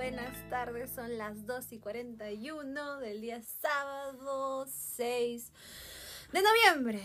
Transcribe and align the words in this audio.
buenas 0.00 0.34
tardes. 0.48 0.90
Son 0.92 1.18
las 1.18 1.44
2 1.44 1.72
y 1.72 1.78
41 1.78 3.00
del 3.00 3.20
día 3.20 3.42
sábado 3.42 4.64
6 4.66 5.52
de 6.32 6.40
noviembre. 6.40 7.02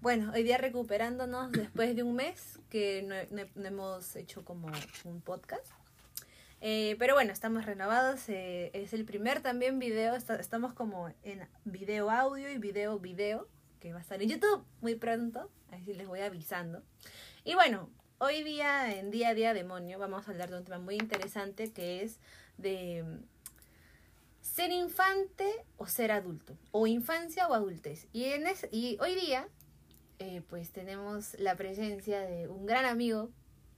Bueno, 0.00 0.32
hoy 0.34 0.42
día 0.42 0.56
recuperándonos 0.56 1.52
después 1.52 1.94
de 1.94 2.02
un 2.02 2.16
mes 2.16 2.58
que 2.70 3.02
no, 3.02 3.66
hemos 3.66 4.16
hecho 4.16 4.46
como 4.46 4.68
un 5.04 5.20
podcast. 5.20 5.66
Eh, 6.62 6.96
pero 6.98 7.12
bueno, 7.12 7.34
estamos 7.34 7.66
renovados. 7.66 8.30
eh, 8.30 8.70
es 8.72 8.94
el 8.94 9.04
primer 9.04 9.42
también 9.42 9.78
video. 9.78 10.14
estamos 10.14 10.72
como 10.72 11.12
en 11.22 11.46
video 11.66 12.10
audio 12.10 12.50
y 12.50 12.56
video 12.56 12.98
video, 12.98 13.46
que 13.78 13.92
va 13.92 13.98
a 13.98 14.02
estar 14.02 14.22
en 14.22 14.30
YouTube 14.30 14.64
muy 14.80 14.94
pronto. 14.94 15.50
Así 15.70 15.92
les 15.92 16.08
voy 16.08 16.20
avisando. 16.20 16.82
Y 17.44 17.52
bueno, 17.52 17.90
hoy 18.20 18.42
día 18.44 18.94
en 18.98 19.10
Día 19.10 19.30
a 19.30 19.34
Día 19.34 19.54
Demonio 19.54 19.98
vamos 19.98 20.28
a 20.28 20.30
hablar 20.30 20.50
de 20.50 20.58
un 20.58 20.64
tema 20.64 20.78
muy 20.78 20.94
interesante 20.96 21.72
que 21.72 22.02
es 22.04 22.18
de 22.58 23.02
mm, 23.02 23.24
ser 24.42 24.70
infante 24.72 25.50
o 25.78 25.86
ser 25.86 26.12
adulto, 26.12 26.56
o 26.70 26.86
infancia 26.86 27.48
o 27.48 27.54
adultez. 27.54 28.06
Y, 28.12 28.24
en 28.24 28.46
es- 28.46 28.68
y 28.70 28.98
hoy 29.00 29.14
día, 29.14 29.48
eh, 30.18 30.42
pues 30.48 30.70
tenemos 30.70 31.34
la 31.38 31.56
presencia 31.56 32.20
de 32.20 32.46
un 32.48 32.66
gran 32.66 32.84
amigo 32.84 33.30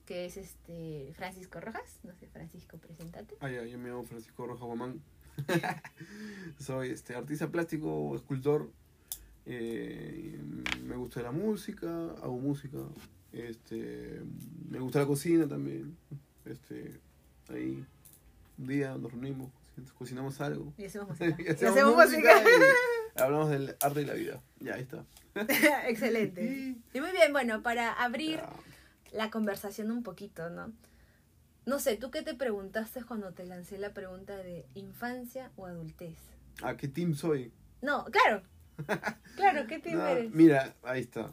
que 0.06 0.24
es 0.26 0.36
este 0.36 1.12
Francisco 1.14 1.60
Rojas. 1.60 2.00
No 2.02 2.14
sé, 2.16 2.26
Francisco, 2.28 2.76
preséntate. 2.78 3.36
Ah, 3.40 3.48
ya, 3.50 3.64
yo 3.64 3.78
me 3.78 3.88
llamo 3.90 4.02
Francisco 4.02 4.46
Rojas 4.46 4.64
Guamán. 4.66 5.00
Soy 6.58 6.90
este, 6.90 7.14
artista 7.14 7.48
plástico, 7.48 8.14
escultor. 8.16 8.70
eh, 9.46 10.38
me 10.84 10.96
gusta 10.96 11.22
la 11.22 11.30
música, 11.32 11.88
hago 12.22 12.38
música. 12.38 12.78
Este, 13.32 14.20
me 14.68 14.78
gusta 14.78 15.00
la 15.00 15.06
cocina 15.06 15.46
también. 15.48 15.96
Este, 16.44 17.00
ahí, 17.48 17.84
un 18.58 18.66
día 18.66 18.94
nos 18.96 19.10
reunimos, 19.12 19.50
cocinamos 19.98 20.40
algo. 20.40 20.72
Y 20.76 20.84
hacemos 20.84 21.08
música. 21.20 21.36
Y 21.38 21.46
Y 21.46 21.50
hacemos 21.66 21.94
música 21.94 22.34
música. 22.34 22.50
y 23.16 23.20
hablamos 23.22 23.50
del 23.50 23.76
arte 23.80 24.02
y 24.02 24.04
la 24.04 24.14
vida. 24.14 24.42
Ya, 24.60 24.74
ahí 24.74 24.82
está. 24.82 25.04
Excelente. 25.88 26.44
Y- 26.94 27.00
muy 27.00 27.10
bien, 27.12 27.32
bueno, 27.32 27.62
para 27.62 27.92
abrir 27.92 28.40
la 29.12 29.30
conversación 29.30 29.90
un 29.90 30.02
poquito, 30.02 30.50
¿no? 30.50 30.72
No 31.64 31.78
sé, 31.78 31.96
¿tú 31.96 32.10
qué 32.10 32.22
te 32.22 32.34
preguntaste 32.34 33.04
cuando 33.04 33.32
te 33.32 33.46
lancé 33.46 33.78
la 33.78 33.94
pregunta 33.94 34.36
de 34.36 34.66
infancia 34.74 35.52
o 35.56 35.66
adultez? 35.66 36.16
¿A 36.62 36.76
qué 36.76 36.88
team 36.88 37.14
soy? 37.14 37.52
No, 37.80 38.04
claro. 38.06 38.42
Claro, 39.36 39.66
¿qué 39.68 39.78
te 39.78 39.92
No, 39.92 40.06
eres? 40.06 40.32
mira, 40.34 40.74
ahí 40.82 41.02
está. 41.02 41.30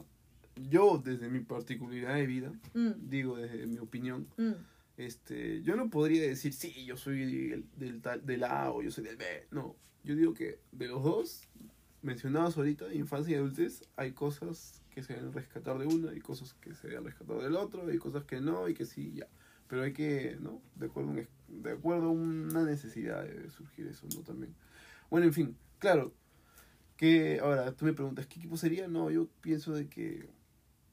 Yo, 0.68 1.00
desde 1.04 1.28
mi 1.28 1.40
particularidad 1.40 2.14
de 2.14 2.26
vida, 2.26 2.52
Mm, 2.74 2.90
digo 3.08 3.36
desde 3.36 3.66
mi 3.66 3.78
opinión, 3.78 4.26
mm, 4.36 4.52
este, 4.96 5.62
yo 5.62 5.76
no 5.76 5.88
podría 5.90 6.22
decir, 6.22 6.52
sí, 6.52 6.84
yo 6.84 6.96
soy 6.96 7.48
del, 7.48 7.64
del, 7.76 8.00
tal- 8.02 8.24
del 8.26 8.44
A 8.44 8.70
o 8.72 8.82
yo 8.82 8.90
soy 8.90 9.04
del 9.04 9.16
B. 9.16 9.46
No, 9.50 9.76
yo 10.04 10.14
digo 10.14 10.34
que 10.34 10.58
de 10.72 10.88
los 10.88 11.02
dos, 11.02 11.48
mencionados 12.02 12.56
ahorita, 12.58 12.92
infancia 12.94 13.32
y 13.32 13.34
adultez, 13.36 13.82
hay 13.96 14.12
cosas 14.12 14.82
que 14.90 15.02
se 15.02 15.14
deben 15.14 15.32
rescatar 15.32 15.78
de 15.78 15.86
uno, 15.86 16.08
hay 16.10 16.20
cosas 16.20 16.54
que 16.54 16.74
se 16.74 16.88
deben 16.88 17.04
rescatar 17.04 17.38
del 17.38 17.56
otro, 17.56 17.86
hay 17.86 17.98
cosas 17.98 18.24
que 18.24 18.40
no 18.40 18.68
y 18.68 18.74
que 18.74 18.84
sí, 18.84 19.12
ya. 19.14 19.26
Pero 19.68 19.82
hay 19.82 19.92
que, 19.92 20.36
¿no? 20.40 20.60
De 20.74 20.86
acuerdo, 20.86 21.10
a 21.10 21.12
un 21.14 21.26
de 21.62 21.70
acuerdo 21.72 22.06
a 22.06 22.10
una 22.10 22.64
necesidad 22.64 23.22
de 23.24 23.48
surgir 23.50 23.86
eso, 23.86 24.06
¿no? 24.16 24.22
También. 24.22 24.54
Bueno, 25.10 25.26
en 25.26 25.32
fin, 25.32 25.56
claro. 25.78 26.12
Que 26.96 27.38
ahora 27.40 27.72
tú 27.72 27.84
me 27.86 27.92
preguntas, 27.94 28.26
¿qué 28.26 28.38
equipo 28.40 28.56
sería? 28.56 28.86
No, 28.88 29.10
yo 29.10 29.28
pienso 29.40 29.72
de 29.72 29.88
que 29.88 30.28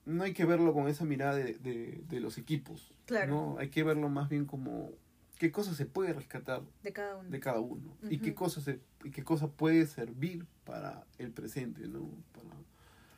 no 0.08 0.24
hay 0.24 0.34
que 0.34 0.46
verlo 0.46 0.74
con 0.74 0.88
esa 0.88 1.06
mirada 1.06 1.36
de, 1.36 1.54
de, 1.60 2.02
de 2.08 2.20
los 2.20 2.38
equipos. 2.38 2.92
Claro. 3.06 3.34
¿no? 3.34 3.58
Hay 3.60 3.70
que 3.70 3.84
verlo 3.84 4.10
más 4.10 4.30
bien 4.30 4.46
como 4.46 4.92
qué 5.38 5.52
cosas 5.52 5.76
se 5.76 5.86
puede 5.86 6.14
rescatar 6.14 6.64
de 6.82 6.94
cada 6.94 7.18
uno. 7.18 7.30
de 7.30 7.40
cada 7.40 7.60
uno 7.60 7.96
y 8.10 8.18
qué 8.18 8.30
Ujú. 8.32 8.36
cosas 8.36 8.64
se- 8.64 8.80
y 9.04 9.12
qué 9.12 9.24
cosa 9.24 9.48
puede 9.52 9.86
servir 9.86 10.46
para 10.66 11.06
el 11.20 11.32
presente, 11.32 11.88
¿no? 11.88 12.10
Para 12.32 12.50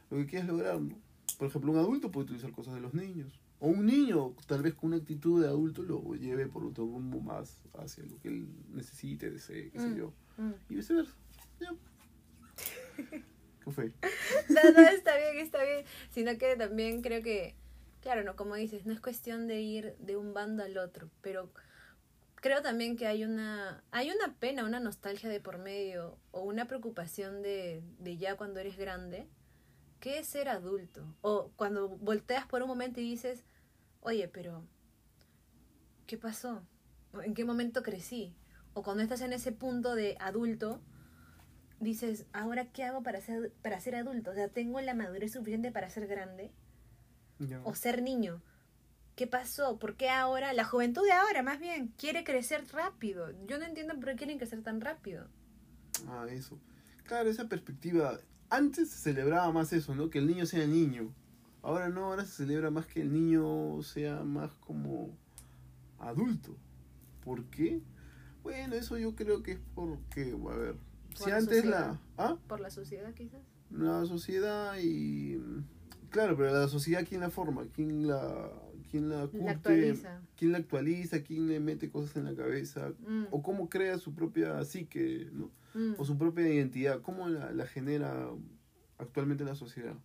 lo 0.09 0.17
que 0.17 0.25
quieres 0.25 0.47
lograr, 0.47 0.81
¿no? 0.81 0.97
Por 1.37 1.47
ejemplo, 1.47 1.71
un 1.71 1.77
adulto 1.77 2.11
puede 2.11 2.25
utilizar 2.25 2.51
cosas 2.51 2.73
de 2.73 2.81
los 2.81 2.93
niños. 2.93 3.39
O 3.61 3.67
un 3.67 3.85
niño, 3.85 4.33
tal 4.47 4.61
vez 4.63 4.73
con 4.73 4.87
una 4.89 4.97
actitud 4.97 5.41
de 5.41 5.47
adulto, 5.47 5.83
lo 5.83 6.15
lleve 6.15 6.47
por 6.47 6.63
otro 6.65 6.85
rumbo 6.85 7.19
más 7.21 7.61
hacia 7.77 8.03
lo 8.05 8.17
que 8.19 8.27
él 8.29 8.47
necesite, 8.73 9.29
desee, 9.29 9.69
qué 9.69 9.79
sé 9.79 9.87
Mm. 9.89 9.95
yo. 9.95 10.13
Mm. 10.37 10.51
Y 10.69 10.75
viceversa. 10.75 11.13
Ya. 11.59 11.69
¿Qué? 13.75 13.93
No, 14.49 14.71
no, 14.71 14.87
está 14.89 15.17
bien, 15.17 15.37
está 15.37 15.63
bien. 15.63 15.85
Sino 16.11 16.37
que 16.37 16.55
también 16.55 17.01
creo 17.01 17.21
que, 17.21 17.55
claro, 18.01 18.23
no, 18.23 18.35
como 18.35 18.55
dices, 18.55 18.85
no 18.85 18.93
es 18.93 18.99
cuestión 18.99 19.47
de 19.47 19.61
ir 19.61 19.95
de 19.99 20.15
un 20.15 20.33
bando 20.33 20.63
al 20.63 20.77
otro, 20.77 21.09
pero 21.21 21.51
creo 22.35 22.61
también 22.61 22.95
que 22.95 23.07
hay 23.07 23.23
una, 23.23 23.83
hay 23.91 24.11
una 24.11 24.33
pena, 24.35 24.63
una 24.63 24.79
nostalgia 24.79 25.29
de 25.29 25.39
por 25.39 25.57
medio, 25.57 26.17
o 26.31 26.41
una 26.41 26.65
preocupación 26.65 27.41
de, 27.41 27.83
de 27.99 28.17
ya 28.17 28.37
cuando 28.37 28.59
eres 28.59 28.77
grande, 28.77 29.27
que 29.99 30.19
es 30.19 30.27
ser 30.27 30.49
adulto. 30.49 31.03
O 31.21 31.51
cuando 31.55 31.89
volteas 31.89 32.45
por 32.47 32.61
un 32.61 32.67
momento 32.67 32.99
y 32.99 33.03
dices, 33.03 33.43
oye, 34.01 34.27
pero, 34.27 34.63
¿qué 36.07 36.17
pasó? 36.17 36.63
¿O 37.13 37.21
¿En 37.21 37.33
qué 37.33 37.45
momento 37.45 37.83
crecí? 37.83 38.35
O 38.73 38.83
cuando 38.83 39.03
estás 39.03 39.21
en 39.21 39.33
ese 39.33 39.51
punto 39.51 39.95
de 39.95 40.15
adulto, 40.19 40.81
dices, 41.79 42.25
¿ahora 42.33 42.65
qué 42.71 42.83
hago 42.83 43.03
para 43.03 43.21
ser, 43.21 43.51
para 43.61 43.79
ser 43.79 43.95
adulto? 43.95 44.31
O 44.31 44.33
sea, 44.33 44.47
¿tengo 44.49 44.81
la 44.81 44.93
madurez 44.93 45.33
suficiente 45.33 45.71
para 45.71 45.89
ser 45.89 46.07
grande? 46.07 46.51
¿O 47.63 47.73
ser 47.73 48.01
niño? 48.01 48.41
¿Qué 49.15 49.27
pasó? 49.27 49.79
¿Por 49.79 49.95
qué 49.95 50.09
ahora, 50.09 50.53
la 50.53 50.65
juventud 50.65 51.03
de 51.03 51.11
ahora 51.11 51.43
más 51.43 51.59
bien, 51.59 51.93
quiere 51.97 52.23
crecer 52.23 52.65
rápido? 52.71 53.31
Yo 53.47 53.57
no 53.57 53.65
entiendo 53.65 53.95
por 53.95 54.09
qué 54.09 54.15
quieren 54.15 54.37
crecer 54.37 54.61
tan 54.61 54.81
rápido. 54.81 55.27
Ah, 56.07 56.25
eso. 56.29 56.59
Claro, 57.05 57.29
esa 57.29 57.47
perspectiva. 57.47 58.19
Antes 58.49 58.89
se 58.89 58.97
celebraba 58.97 59.51
más 59.51 59.73
eso, 59.73 59.95
¿no? 59.95 60.09
Que 60.09 60.19
el 60.19 60.27
niño 60.27 60.45
sea 60.45 60.65
niño. 60.67 61.13
Ahora 61.61 61.89
no, 61.89 62.05
ahora 62.05 62.25
se 62.25 62.43
celebra 62.43 62.71
más 62.71 62.85
que 62.85 63.01
el 63.01 63.11
niño 63.11 63.81
sea 63.83 64.23
más 64.23 64.51
como 64.55 65.17
adulto. 65.99 66.55
¿Por 67.23 67.45
qué? 67.45 67.81
Bueno, 68.43 68.75
eso 68.75 68.97
yo 68.97 69.15
creo 69.15 69.43
que 69.43 69.53
es 69.53 69.59
porque, 69.75 70.33
a 70.49 70.55
ver, 70.55 70.75
si 71.23 71.29
la 71.29 71.37
antes 71.37 71.55
sociedad. 71.57 71.91
la... 71.91 72.01
¿Ah? 72.17 72.37
¿Por 72.47 72.59
la 72.59 72.69
sociedad 72.69 73.13
quizás? 73.13 73.41
La 73.71 74.05
sociedad 74.05 74.75
y... 74.81 75.37
Claro, 76.09 76.35
pero 76.35 76.51
la 76.51 76.67
sociedad, 76.67 77.05
¿quién 77.07 77.21
la 77.21 77.29
forma? 77.29 77.67
¿Quién 77.73 78.07
la, 78.07 78.49
quién 78.89 79.09
la 79.09 79.27
curte? 79.27 79.45
La 79.45 79.51
actualiza. 79.51 80.21
¿Quién 80.35 80.51
la 80.53 80.57
actualiza? 80.57 81.21
¿Quién 81.21 81.47
le 81.47 81.59
mete 81.59 81.91
cosas 81.91 82.15
en 82.15 82.23
la 82.25 82.33
cabeza? 82.35 82.93
Mm, 83.07 83.25
¿O 83.29 83.43
cómo 83.43 83.69
crea 83.69 83.99
su 83.99 84.15
propia 84.15 84.63
psique, 84.65 85.29
¿no? 85.31 85.51
mm, 85.75 85.93
o 85.99 86.05
su 86.05 86.17
propia 86.17 86.51
identidad, 86.51 87.01
cómo 87.01 87.29
la, 87.29 87.51
la 87.51 87.67
genera 87.67 88.27
actualmente 88.97 89.43
la 89.45 89.53
sociedad, 89.55 89.95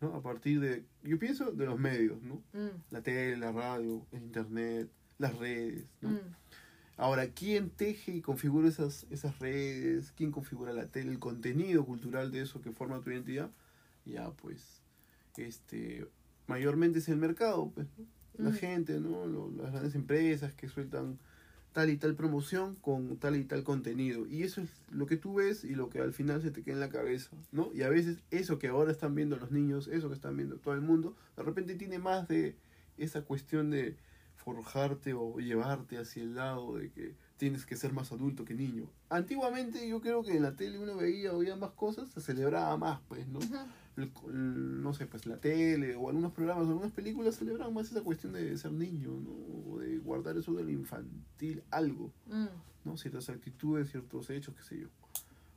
¿no? 0.00 0.14
A 0.14 0.22
partir 0.22 0.58
de, 0.60 0.86
yo 1.02 1.18
pienso 1.18 1.52
de 1.52 1.66
los 1.66 1.78
medios, 1.78 2.22
¿no? 2.22 2.42
mm, 2.54 2.70
La 2.90 3.02
tele, 3.02 3.36
la 3.36 3.52
radio, 3.52 4.06
el 4.12 4.22
internet, 4.22 4.88
las 5.18 5.36
redes, 5.36 5.84
¿no? 6.00 6.18
Ahora, 7.02 7.26
¿quién 7.30 7.68
teje 7.70 8.12
y 8.12 8.20
configura 8.20 8.68
esas, 8.68 9.06
esas 9.10 9.36
redes? 9.40 10.12
¿Quién 10.16 10.30
configura 10.30 10.72
la 10.72 10.86
tele, 10.86 11.10
el 11.10 11.18
contenido 11.18 11.84
cultural 11.84 12.30
de 12.30 12.42
eso 12.42 12.62
que 12.62 12.70
forma 12.70 13.00
tu 13.00 13.10
identidad? 13.10 13.50
Ya, 14.04 14.30
pues, 14.30 14.82
este, 15.36 16.06
mayormente 16.46 17.00
es 17.00 17.08
el 17.08 17.16
mercado, 17.16 17.72
pues, 17.74 17.88
¿no? 17.98 18.04
La 18.44 18.50
Mm. 18.50 18.54
gente, 18.54 19.00
¿no? 19.00 19.26
Lo- 19.26 19.50
las 19.50 19.72
grandes 19.72 19.96
empresas 19.96 20.54
que 20.54 20.68
sueltan 20.68 21.18
tal 21.72 21.90
y 21.90 21.96
tal 21.96 22.14
promoción 22.14 22.76
con 22.76 23.16
tal 23.16 23.34
y 23.34 23.42
tal 23.42 23.64
contenido. 23.64 24.24
Y 24.28 24.44
eso 24.44 24.60
es 24.60 24.70
lo 24.92 25.06
que 25.06 25.16
tú 25.16 25.34
ves 25.34 25.64
y 25.64 25.74
lo 25.74 25.90
que 25.90 25.98
al 25.98 26.12
final 26.12 26.40
se 26.40 26.52
te 26.52 26.62
queda 26.62 26.74
en 26.74 26.80
la 26.80 26.88
cabeza, 26.88 27.30
¿no? 27.50 27.72
Y 27.74 27.82
a 27.82 27.88
veces 27.88 28.18
eso 28.30 28.60
que 28.60 28.68
ahora 28.68 28.92
están 28.92 29.16
viendo 29.16 29.36
los 29.36 29.50
niños, 29.50 29.88
eso 29.88 30.06
que 30.08 30.14
están 30.14 30.36
viendo 30.36 30.54
todo 30.58 30.74
el 30.74 30.82
mundo, 30.82 31.16
de 31.36 31.42
repente 31.42 31.74
tiene 31.74 31.98
más 31.98 32.28
de 32.28 32.54
esa 32.96 33.22
cuestión 33.22 33.70
de 33.70 33.96
forjarte 34.44 35.14
o 35.14 35.38
llevarte 35.38 35.98
hacia 35.98 36.22
el 36.22 36.34
lado 36.34 36.76
de 36.76 36.90
que 36.90 37.14
tienes 37.36 37.64
que 37.66 37.76
ser 37.76 37.92
más 37.92 38.12
adulto 38.12 38.44
que 38.44 38.54
niño. 38.54 38.88
Antiguamente 39.08 39.88
yo 39.88 40.00
creo 40.00 40.22
que 40.22 40.36
en 40.36 40.42
la 40.42 40.54
tele 40.56 40.78
uno 40.78 40.96
veía, 40.96 41.32
oía 41.32 41.56
más 41.56 41.70
cosas, 41.72 42.08
se 42.10 42.20
celebraba 42.20 42.76
más, 42.76 43.00
pues, 43.08 43.26
¿no? 43.28 43.38
El- 43.96 44.10
el- 44.28 44.82
no 44.82 44.94
sé, 44.94 45.06
pues 45.06 45.26
la 45.26 45.36
tele 45.38 45.94
o 45.96 46.08
algunos 46.08 46.32
programas 46.32 46.66
algunas 46.68 46.92
películas 46.92 47.36
celebran 47.36 47.72
más 47.74 47.90
esa 47.90 48.02
cuestión 48.02 48.32
de 48.32 48.56
ser 48.56 48.72
niño, 48.72 49.10
¿no? 49.10 49.72
O 49.74 49.78
de 49.78 49.98
guardar 49.98 50.36
eso 50.36 50.52
de 50.54 50.64
lo 50.64 50.70
infantil, 50.70 51.62
algo, 51.70 52.10
Mm. 52.26 52.46
¿no? 52.84 52.96
Ciertas 52.96 53.28
actitudes, 53.28 53.90
ciertos 53.90 54.30
hechos, 54.30 54.54
qué 54.56 54.62
sé 54.62 54.78
yo. 54.80 54.88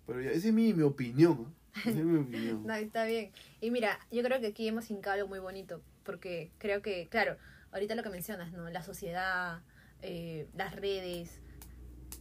Pero 0.05 0.21
ya, 0.21 0.31
esa 0.31 0.47
es 0.49 0.53
mi, 0.53 0.73
mi 0.73 0.83
opinión. 0.83 1.53
Esa 1.75 1.89
es 1.89 1.95
mi 2.05 2.17
opinión. 2.19 2.63
No, 2.67 2.73
está 2.75 3.05
bien. 3.05 3.31
Y 3.61 3.71
mira, 3.71 3.99
yo 4.11 4.21
creo 4.23 4.39
que 4.39 4.47
aquí 4.47 4.67
hemos 4.67 4.89
hincado 4.91 5.15
algo 5.15 5.27
muy 5.29 5.39
bonito, 5.39 5.81
porque 6.03 6.51
creo 6.57 6.81
que, 6.81 7.07
claro, 7.09 7.37
ahorita 7.75 7.93
lo 7.93 8.03
que 8.03 8.09
mencionas, 8.09 8.53
¿no? 8.53 8.69
La 8.69 8.81
sociedad, 8.81 9.61
eh, 10.01 10.47
las 10.55 10.73
redes, 10.73 11.41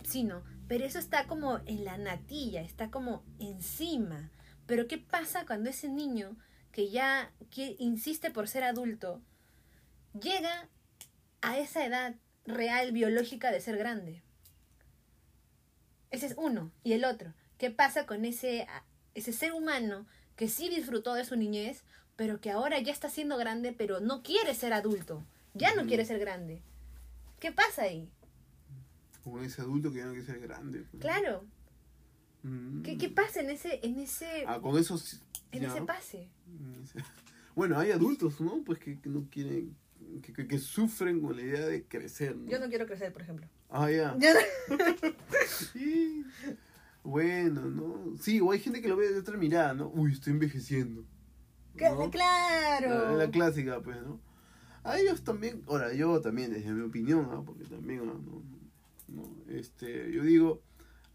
sí, 0.03 0.25
¿no? 0.25 0.43
Pero 0.67 0.85
eso 0.85 0.99
está 0.99 1.27
como 1.29 1.61
en 1.67 1.85
la 1.85 1.97
natilla, 1.97 2.61
está 2.61 2.91
como 2.91 3.25
encima. 3.39 4.31
Pero 4.67 4.89
¿qué 4.89 4.99
pasa 4.99 5.47
cuando 5.47 5.71
ese 5.71 5.89
niño 5.89 6.37
que 6.73 6.91
ya 6.91 7.31
que 7.53 7.77
insiste 7.79 8.33
por 8.33 8.49
ser 8.49 8.65
adulto 8.65 9.23
llega 10.21 10.69
a 11.41 11.59
esa 11.59 11.87
edad 11.87 12.17
real 12.45 12.91
biológica 12.91 13.53
de 13.53 13.61
ser 13.61 13.79
grande? 13.79 14.23
Ese 16.11 16.27
es 16.27 16.35
uno. 16.37 16.73
Y 16.83 16.95
el 16.95 17.05
otro, 17.05 17.33
¿qué 17.59 17.71
pasa 17.71 18.07
con 18.07 18.25
ese, 18.25 18.67
ese 19.15 19.33
ser 19.33 19.53
humano 19.53 20.07
que 20.35 20.49
sí 20.49 20.69
disfrutó 20.69 21.15
de 21.15 21.25
su 21.25 21.37
niñez, 21.37 21.85
pero 22.17 22.41
que 22.41 22.51
ahora 22.51 22.81
ya 22.81 22.93
está 22.93 23.09
siendo 23.09 23.37
grande, 23.37 23.73
pero 23.73 24.01
no 24.01 24.25
quiere 24.25 24.53
ser 24.55 24.73
adulto? 24.73 25.25
Ya 25.55 25.75
no 25.75 25.87
quiere 25.87 26.05
ser 26.05 26.19
grande. 26.19 26.63
¿Qué 27.41 27.53
pasa 27.53 27.83
ahí? 27.83 28.11
Como 29.23 29.41
ese 29.41 29.63
adulto 29.63 29.91
que 29.93 29.99
ya 29.99 30.05
no 30.07 30.13
quiere 30.13 30.27
ser 30.27 30.41
grande. 30.41 30.85
pues. 30.91 31.01
Claro. 31.01 31.45
Mm. 32.43 32.83
¿Qué, 32.83 32.99
qué 32.99 33.09
pasa 33.09 33.41
en 33.41 33.51
ese, 33.51 33.81
en 33.83 33.99
ese, 33.99 34.45
Ah, 34.47 34.61
con 34.61 34.77
eso 34.79 34.99
en 35.53 35.63
ya. 35.63 35.69
ese 35.69 35.83
pase? 35.83 36.29
Mm. 36.47 36.99
Bueno, 37.55 37.79
hay 37.79 37.93
adultos, 37.93 38.41
¿no? 38.41 38.63
Pues 38.65 38.81
que, 38.81 38.99
que 39.01 39.09
no 39.09 39.29
quieren, 39.31 39.77
que, 40.23 40.33
que, 40.33 40.49
que 40.49 40.59
sufren 40.59 41.21
con 41.21 41.37
la 41.37 41.43
idea 41.43 41.65
de 41.65 41.85
crecer, 41.87 42.35
¿no? 42.35 42.51
Yo 42.51 42.59
no 42.59 42.69
quiero 42.69 42.85
crecer, 42.85 43.13
por 43.13 43.23
ejemplo. 43.23 43.47
Ah, 43.71 43.89
ya. 43.89 44.17
No- 44.17 44.77
Sí. 45.73 46.25
Bueno, 47.05 47.61
¿no? 47.63 48.17
Sí, 48.21 48.41
o 48.41 48.51
hay 48.51 48.59
gente 48.59 48.81
que 48.83 48.89
lo 48.89 48.97
ve 48.97 49.13
de 49.13 49.21
otra 49.21 49.37
mirada, 49.37 49.73
¿no? 49.73 49.87
Uy, 49.95 50.13
estoy 50.13 50.33
envejeciendo. 50.33 51.03
¿no? 51.77 52.11
Claro. 52.11 52.89
La, 52.89 53.13
la 53.27 53.31
clásica, 53.31 53.81
pues, 53.81 54.03
¿no? 54.03 54.21
A 54.85 54.99
ellos 54.99 55.25
también, 55.25 55.63
ahora, 55.67 55.93
yo 55.95 56.21
también, 56.21 56.53
desde 56.53 56.71
mi 56.71 56.83
opinión, 56.83 57.29
¿ah? 57.33 57.43
porque 57.45 57.65
también, 57.65 58.01
¿ah? 58.03 58.05
no, 58.05 58.43
no, 59.09 59.23
este, 59.49 60.13
yo 60.13 60.23
digo, 60.23 60.61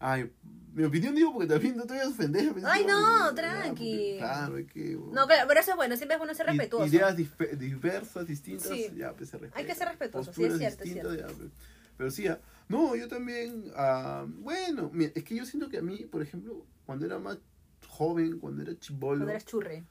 ay, 0.00 0.30
mi 0.74 0.84
opinión 0.84 1.14
digo 1.14 1.32
porque 1.32 1.46
también 1.48 1.76
no 1.76 1.84
te 1.84 1.94
voy 1.94 2.02
a 2.02 2.08
ofender. 2.08 2.52
Ay, 2.64 2.84
no, 2.84 3.26
porque, 3.26 3.40
tranqui. 3.42 4.14
Claro, 4.18 4.56
hay 4.56 4.64
que... 4.66 4.98
No, 5.12 5.26
claro, 5.26 5.46
pero 5.48 5.60
eso 5.60 5.70
es 5.70 5.76
bueno, 5.76 5.96
siempre 5.96 6.14
es 6.14 6.18
bueno 6.18 6.34
ser 6.34 6.46
respetuoso. 6.46 6.86
Ideas 6.86 7.16
diversas, 7.16 8.26
distintas, 8.26 8.68
Sí. 8.68 8.90
ya, 8.96 9.12
pues 9.14 9.30
se 9.30 9.36
Hay 9.36 9.64
que 9.64 9.74
ser 9.74 9.88
respeta. 9.88 10.18
respetuoso, 10.18 10.32
sí, 10.32 10.44
es 10.44 10.48
Posturas 10.50 10.58
cierto, 10.58 10.84
es 10.84 10.92
cierto. 10.92 11.14
ya, 11.14 11.26
pues. 11.26 11.50
Pero 11.96 12.10
sí, 12.10 12.26
ah, 12.28 12.40
no, 12.68 12.96
yo 12.96 13.08
también, 13.08 13.70
ah, 13.76 14.24
bueno, 14.26 14.90
mira, 14.92 15.12
es 15.14 15.22
que 15.22 15.34
yo 15.36 15.44
siento 15.44 15.68
que 15.68 15.78
a 15.78 15.82
mí, 15.82 15.98
por 16.10 16.22
ejemplo, 16.22 16.64
cuando 16.86 17.04
era 17.06 17.18
más 17.18 17.38
joven, 17.86 18.38
cuando 18.38 18.62
era 18.62 18.76
chibolo, 18.78 19.18
Cuando 19.18 19.30
eras 19.30 19.44
churre. 19.44 19.84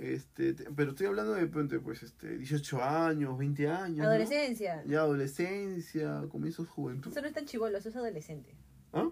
Este, 0.00 0.54
te- 0.54 0.64
pero 0.74 0.90
estoy 0.90 1.06
hablando 1.06 1.32
de 1.34 1.42
repente, 1.42 1.78
pues, 1.78 2.02
este, 2.02 2.38
18 2.38 2.82
años, 2.82 3.36
20 3.38 3.68
años, 3.68 3.98
¿no? 3.98 4.04
Adolescencia. 4.04 4.82
Ya 4.86 5.00
adolescencia, 5.00 6.22
comienzos 6.30 6.68
juventud. 6.68 7.10
Eso 7.10 7.20
no 7.20 7.26
es 7.28 7.34
tan 7.34 7.44
chivolo, 7.46 7.76
eso 7.78 7.88
es 7.90 7.96
adolescente. 7.96 8.54
¿Ah? 8.92 9.08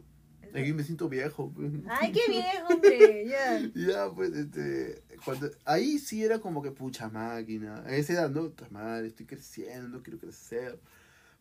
Aquí 0.55 0.73
me 0.73 0.83
siento 0.83 1.11
viejo. 1.11 1.53
pues. 1.55 1.71
Ay, 1.89 2.11
qué 2.11 2.21
viejo, 2.31 2.67
hombre. 2.75 3.27
Ya. 3.29 3.61
Ya, 3.75 4.11
pues, 4.15 4.33
este, 4.35 5.03
cuando, 5.25 5.51
ahí 5.67 5.99
sí 5.99 6.25
era 6.25 6.39
como 6.39 6.63
que 6.63 6.71
pucha 6.71 7.09
máquina. 7.11 7.83
A 7.85 7.95
esa 7.95 8.15
edad, 8.15 8.31
¿no? 8.31 8.53
Madre, 8.71 9.09
estoy 9.09 9.27
creciendo, 9.27 10.03
quiero 10.03 10.19
crecer. 10.19 10.81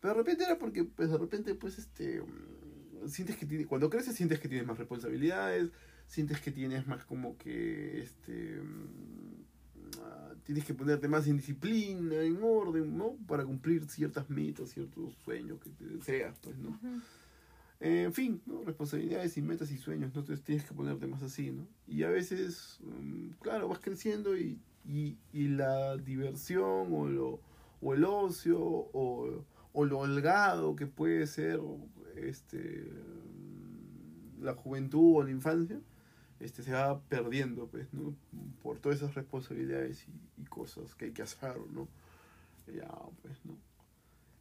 Pero 0.00 0.12
de 0.14 0.18
repente 0.18 0.44
era 0.44 0.58
porque, 0.58 0.84
pues, 0.84 1.10
de 1.10 1.16
repente, 1.16 1.54
pues, 1.54 1.78
este, 1.78 2.20
mm, 2.20 3.08
sientes 3.08 3.36
que 3.38 3.46
tienes, 3.46 3.66
cuando 3.66 3.88
creces 3.88 4.14
sientes 4.14 4.40
que 4.40 4.48
tienes 4.48 4.66
más 4.66 4.76
responsabilidades, 4.78 5.70
sientes 6.08 6.40
que 6.40 6.50
tienes 6.50 6.86
más 6.86 7.04
como 7.04 7.36
que, 7.36 8.00
este, 8.00 8.60
mm, 8.60 10.00
ah, 10.02 10.32
tienes 10.42 10.64
que 10.64 10.74
ponerte 10.74 11.06
más 11.06 11.26
en 11.28 11.36
disciplina, 11.36 12.22
en 12.22 12.42
orden, 12.42 12.96
¿no? 12.96 13.14
Para 13.26 13.44
cumplir 13.44 13.84
ciertas 13.88 14.28
metas, 14.28 14.70
ciertos 14.70 15.14
sueños 15.24 15.60
que 15.60 15.70
te 15.70 15.84
deseas, 15.84 16.36
pues, 16.40 16.56
¿no? 16.58 16.78
Eh, 17.80 18.04
en 18.04 18.12
fin, 18.12 18.42
¿no? 18.46 18.64
responsabilidades 18.64 19.36
y 19.36 19.42
metas 19.42 19.70
y 19.70 19.78
sueños, 19.78 20.12
¿no? 20.12 20.20
Entonces 20.20 20.42
tienes 20.42 20.64
que 20.64 20.74
ponerte 20.74 21.06
más 21.06 21.22
así, 21.22 21.52
¿no? 21.52 21.68
Y 21.86 22.02
a 22.02 22.08
veces, 22.08 22.80
mm, 22.82 23.34
claro, 23.40 23.68
vas 23.68 23.78
creciendo 23.78 24.36
y, 24.36 24.58
y, 24.84 25.16
y 25.32 25.48
la 25.48 25.96
diversión 25.96 26.92
o, 26.92 27.06
lo, 27.06 27.40
o 27.80 27.94
el 27.94 28.04
ocio 28.04 28.58
o, 28.60 29.44
o 29.72 29.84
lo 29.84 29.98
holgado 30.00 30.74
que 30.74 30.86
puede 30.86 31.26
ser 31.26 31.60
este, 32.16 32.90
mm, 32.90 34.42
la 34.42 34.54
juventud 34.54 35.18
o 35.18 35.22
la 35.22 35.30
infancia, 35.30 35.80
este, 36.40 36.62
se 36.62 36.72
va 36.72 37.00
perdiendo, 37.02 37.66
pues, 37.68 37.92
¿no? 37.92 38.14
Por 38.62 38.78
todas 38.78 38.98
esas 38.98 39.14
responsabilidades 39.14 40.06
y, 40.08 40.42
y 40.42 40.44
cosas 40.46 40.94
que 40.94 41.06
hay 41.06 41.12
que 41.12 41.22
hacer, 41.22 41.56
¿no? 41.72 41.88
Ya, 42.72 42.88
pues, 43.22 43.44
¿no? 43.44 43.56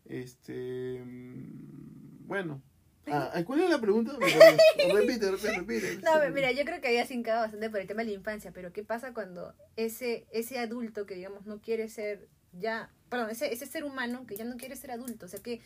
Este, 0.06 1.02
mm, 1.06 2.28
bueno. 2.28 2.62
Ah, 3.10 3.42
¿Cuál 3.46 3.62
es 3.62 3.70
la 3.70 3.80
pregunta? 3.80 4.18
Perdí. 4.20 4.34
repite, 4.94 5.32
repite, 5.32 5.56
repite. 5.58 5.96
No, 6.04 6.12
pero 6.20 6.34
mira, 6.34 6.52
yo 6.52 6.66
creo 6.66 6.82
que 6.82 6.90
había 6.90 7.06
sincado 7.06 7.42
bastante 7.42 7.70
por 7.70 7.80
el 7.80 7.88
tema 7.88 8.02
de 8.04 8.10
la 8.10 8.16
infancia, 8.16 8.52
pero 8.52 8.74
¿qué 8.74 8.84
pasa 8.84 9.14
cuando 9.14 9.54
ese, 9.78 10.28
ese 10.32 10.60
adulto 10.60 11.06
que, 11.06 11.16
digamos, 11.16 11.46
no 11.46 11.62
quiere 11.62 11.88
ser 11.88 12.28
ya, 12.52 12.92
perdón, 13.10 13.30
ese, 13.30 13.54
ese 13.54 13.66
ser 13.66 13.86
humano 13.86 14.26
que 14.28 14.36
ya 14.36 14.44
no 14.44 14.58
quiere 14.58 14.76
ser 14.76 14.92
adulto, 14.92 15.26
o 15.26 15.30
sea, 15.30 15.40
que, 15.42 15.60
¿qué 15.60 15.64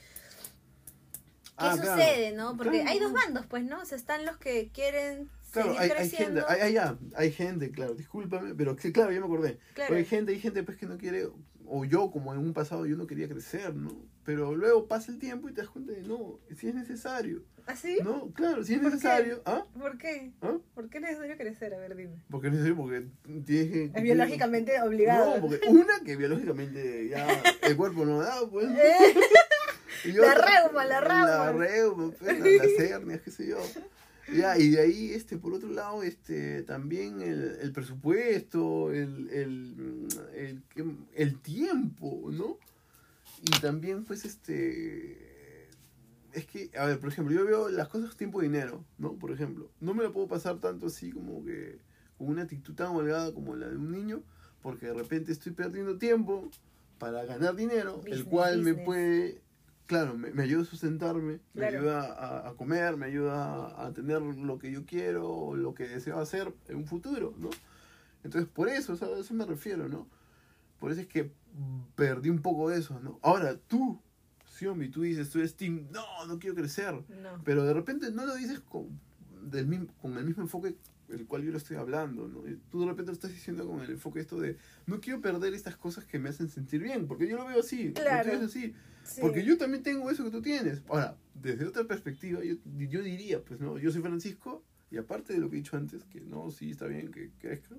Ah, 1.57 1.75
claro. 1.81 1.99
sucede, 2.01 2.31
no? 2.33 2.55
Porque 2.57 2.81
Claro. 2.81 2.89
hay 2.89 2.99
dos 2.99 3.13
bandos, 3.13 3.45
pues, 3.47 3.63
¿no? 3.65 3.81
O 3.81 3.85
sea, 3.85 3.97
están 3.97 4.23
los 4.25 4.37
que 4.37 4.69
quieren 4.69 5.29
Claro, 5.51 5.75
hay, 5.77 5.89
hay 5.91 6.09
gente, 6.09 6.41
hay, 6.47 6.61
hay, 6.61 6.73
ya, 6.73 6.97
hay 7.15 7.31
gente, 7.31 7.71
claro, 7.71 7.93
discúlpame, 7.93 8.55
pero 8.55 8.75
claro, 8.75 9.11
ya 9.11 9.19
me 9.19 9.25
acordé. 9.25 9.59
Claro. 9.73 9.89
Pero 9.89 9.97
hay 9.97 10.05
gente, 10.05 10.31
hay 10.31 10.39
gente 10.39 10.63
pues 10.63 10.77
que 10.77 10.85
no 10.85 10.97
quiere, 10.97 11.27
o 11.65 11.85
yo 11.85 12.09
como 12.11 12.33
en 12.33 12.39
un 12.39 12.53
pasado 12.53 12.85
yo 12.85 12.95
no 12.95 13.05
quería 13.07 13.27
crecer, 13.27 13.75
¿no? 13.75 13.91
Pero 14.23 14.55
luego 14.55 14.87
pasa 14.87 15.11
el 15.11 15.17
tiempo 15.19 15.49
y 15.49 15.53
te 15.53 15.61
das 15.61 15.69
cuenta 15.69 15.91
de 15.93 16.03
no, 16.03 16.39
si 16.55 16.67
es 16.67 16.75
necesario. 16.75 17.43
¿Así? 17.65 17.97
No, 18.03 18.31
claro, 18.33 18.63
si 18.63 18.73
es 18.73 18.79
¿Por 18.79 18.89
qué? 18.89 18.95
necesario. 18.95 19.41
¿Ah? 19.45 19.65
¿Por 19.77 19.97
qué? 19.97 20.31
¿Ah? 20.41 20.57
¿Por 20.73 20.89
qué 20.89 20.97
es 20.99 21.03
necesario 21.03 21.37
crecer? 21.37 21.73
A 21.73 21.77
ver, 21.77 21.95
dime. 21.95 22.15
Porque 22.29 22.47
es 22.47 22.53
necesario, 22.53 22.77
porque 22.77 23.05
tienes 23.45 23.71
que. 23.71 23.91
Es 23.95 24.03
biológicamente 24.03 24.81
obligado. 24.81 25.35
No, 25.35 25.41
porque 25.41 25.59
una 25.69 25.99
que 26.05 26.15
biológicamente 26.15 27.09
ya 27.09 27.27
el 27.63 27.75
cuerpo 27.77 28.05
no 28.05 28.19
da, 28.19 28.35
pues. 28.49 28.67
Eh, 30.03 30.09
Y 30.09 30.13
La 30.13 30.33
reuma, 30.33 30.85
la 30.85 30.99
reuma. 31.01 31.25
La 31.27 31.51
reuma, 31.51 32.11
pues, 32.17 32.39
la- 32.39 32.47
las 32.65 32.79
hernias, 32.79 33.21
qué 33.21 33.29
sé 33.31 33.47
yo. 33.47 33.57
Ya, 34.33 34.57
y 34.57 34.69
de 34.69 34.81
ahí, 34.81 35.11
este, 35.11 35.37
por 35.37 35.53
otro 35.53 35.69
lado, 35.69 36.03
este, 36.03 36.63
también 36.63 37.21
el, 37.21 37.57
el 37.61 37.71
presupuesto, 37.71 38.91
el, 38.91 39.29
el, 39.29 40.07
el, 40.35 40.63
el 41.13 41.39
tiempo, 41.39 42.29
¿no? 42.31 42.57
Y 43.41 43.59
también, 43.59 44.05
pues, 44.05 44.23
este, 44.25 45.67
es 46.33 46.45
que, 46.45 46.69
a 46.77 46.85
ver, 46.85 46.99
por 46.99 47.09
ejemplo, 47.09 47.33
yo 47.33 47.45
veo 47.45 47.69
las 47.69 47.87
cosas 47.87 48.15
tiempo 48.15 48.41
y 48.41 48.45
dinero, 48.45 48.85
¿no? 48.97 49.13
Por 49.13 49.31
ejemplo, 49.31 49.69
no 49.79 49.93
me 49.93 50.03
la 50.03 50.11
puedo 50.11 50.27
pasar 50.27 50.59
tanto 50.59 50.87
así 50.87 51.11
como 51.11 51.43
que 51.43 51.79
con 52.17 52.27
una 52.29 52.43
actitud 52.43 52.73
tan 52.73 52.95
holgada 52.95 53.33
como 53.33 53.55
la 53.55 53.67
de 53.67 53.77
un 53.77 53.91
niño, 53.91 54.23
porque 54.61 54.87
de 54.87 54.93
repente 54.93 55.31
estoy 55.31 55.53
perdiendo 55.53 55.97
tiempo 55.97 56.49
para 56.99 57.25
ganar 57.25 57.55
dinero, 57.55 57.95
el 58.05 58.11
Business, 58.11 58.23
cual 58.25 58.61
me 58.61 58.75
puede, 58.75 59.41
claro, 59.91 60.17
me, 60.17 60.31
me 60.31 60.43
ayuda 60.43 60.61
a 60.61 60.65
sustentarme, 60.65 61.41
Claro. 61.53 61.71
me 61.73 61.77
ayuda 61.79 62.13
a, 62.13 62.49
a 62.49 62.53
comer, 62.53 62.95
me 62.95 63.07
ayuda 63.07 63.85
a, 63.85 63.91
tener 63.91 64.21
lo 64.21 64.57
que 64.57 64.71
yo 64.71 64.85
quiero, 64.85 65.53
lo 65.57 65.73
que 65.73 65.85
deseo 65.85 66.17
hacer 66.17 66.53
en 66.69 66.77
un 66.77 66.85
futuro, 66.85 67.33
¿no? 67.37 67.49
Entonces, 68.23 68.49
por 68.49 68.69
eso, 68.69 68.93
a 68.93 69.19
eso 69.19 69.33
me 69.33 69.45
refiero, 69.45 69.89
¿no? 69.89 70.07
Por 70.79 70.93
eso 70.93 71.01
es 71.01 71.07
que 71.07 71.33
perdí 71.95 72.29
un 72.29 72.41
poco 72.41 72.69
de 72.69 72.79
eso, 72.79 73.01
¿no? 73.01 73.19
Ahora, 73.21 73.57
tú, 73.57 73.99
Xiaomi, 74.45 74.87
tú 74.87 75.01
dices, 75.01 75.29
tú 75.29 75.39
eres 75.39 75.55
team, 75.55 75.87
no, 75.91 76.05
no 76.25 76.39
quiero 76.39 76.55
crecer. 76.55 76.93
No. 76.93 77.41
Pero 77.43 77.65
de 77.65 77.73
repente 77.73 78.11
no 78.11 78.25
lo 78.25 78.35
dices 78.35 78.61
con, 78.61 78.97
del 79.41 79.67
mismo, 79.67 79.87
con 80.01 80.17
el 80.17 80.23
mismo 80.23 80.43
enfoque 80.43 80.77
el 81.11 81.25
cual 81.25 81.43
yo 81.43 81.51
lo 81.51 81.57
estoy 81.57 81.77
hablando, 81.77 82.27
¿no? 82.27 82.47
Y 82.47 82.57
tú 82.69 82.81
de 82.81 82.87
repente 82.87 83.07
lo 83.11 83.13
estás 83.13 83.31
diciendo 83.31 83.67
con 83.67 83.81
el 83.81 83.89
enfoque 83.91 84.19
esto 84.19 84.39
de, 84.39 84.57
no 84.87 84.99
quiero 85.01 85.21
perder 85.21 85.53
estas 85.53 85.75
cosas 85.77 86.05
que 86.05 86.19
me 86.19 86.29
hacen 86.29 86.49
sentir 86.49 86.81
bien, 86.81 87.07
porque 87.07 87.27
yo 87.27 87.37
lo 87.37 87.45
veo 87.45 87.59
así, 87.59 87.89
lo 87.89 87.93
Claro. 87.95 88.31
ves 88.31 88.41
así, 88.41 88.73
Sí. 89.03 89.21
porque 89.21 89.43
yo 89.43 89.57
también 89.57 89.83
tengo 89.83 90.09
eso 90.09 90.23
que 90.23 90.31
tú 90.31 90.41
tienes. 90.41 90.81
Ahora, 90.87 91.17
desde 91.33 91.65
otra 91.65 91.83
perspectiva, 91.85 92.43
yo, 92.43 92.55
yo 92.77 93.01
diría, 93.01 93.43
pues, 93.43 93.59
¿no? 93.59 93.77
Yo 93.77 93.91
soy 93.91 94.01
Francisco, 94.01 94.63
y 94.89 94.97
aparte 94.97 95.33
de 95.33 95.39
lo 95.39 95.49
que 95.49 95.55
he 95.55 95.59
dicho 95.59 95.77
antes, 95.77 96.03
que 96.05 96.21
no, 96.21 96.51
sí, 96.51 96.71
está 96.71 96.85
bien 96.87 97.11
que 97.11 97.29
crezca, 97.39 97.75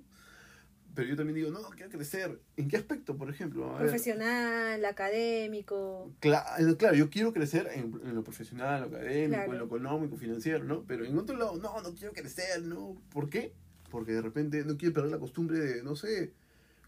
pero 0.95 1.09
yo 1.09 1.17
también 1.17 1.35
digo, 1.37 1.51
no, 1.51 1.61
quiero 1.71 1.91
crecer. 1.91 2.41
¿En 2.57 2.69
qué 2.69 2.77
aspecto, 2.77 3.17
por 3.17 3.31
ejemplo? 3.31 3.67
A 3.71 3.73
ver, 3.79 3.83
Profesional, 3.89 4.85
académico. 4.85 6.13
Claro, 6.21 6.77
claro, 6.77 6.95
yo 6.95 7.09
quiero 7.11 7.33
crecer 7.33 7.69
en, 7.75 8.01
en 8.05 8.15
lo 8.15 8.23
profesional, 8.23 8.83
lo 8.83 8.87
académico, 8.89 9.35
Claro. 9.37 9.53
en 9.53 9.59
lo 9.59 9.65
económico, 9.67 10.17
financiero, 10.17 10.65
¿no? 10.65 10.85
Pero 10.87 11.05
en 11.05 11.17
otro 11.19 11.37
lado, 11.37 11.57
no, 11.57 11.81
no 11.81 11.95
quiero 11.95 12.13
crecer, 12.13 12.63
¿no? 12.63 12.97
¿Por 13.13 13.29
qué? 13.31 13.53
Porque 13.91 14.13
de 14.13 14.23
repente 14.23 14.65
no 14.65 14.77
quiero 14.77 14.95
perder 14.95 15.11
la 15.13 15.19
costumbre 15.19 15.59
de, 15.59 15.83
no 15.83 15.97
sé, 15.97 16.33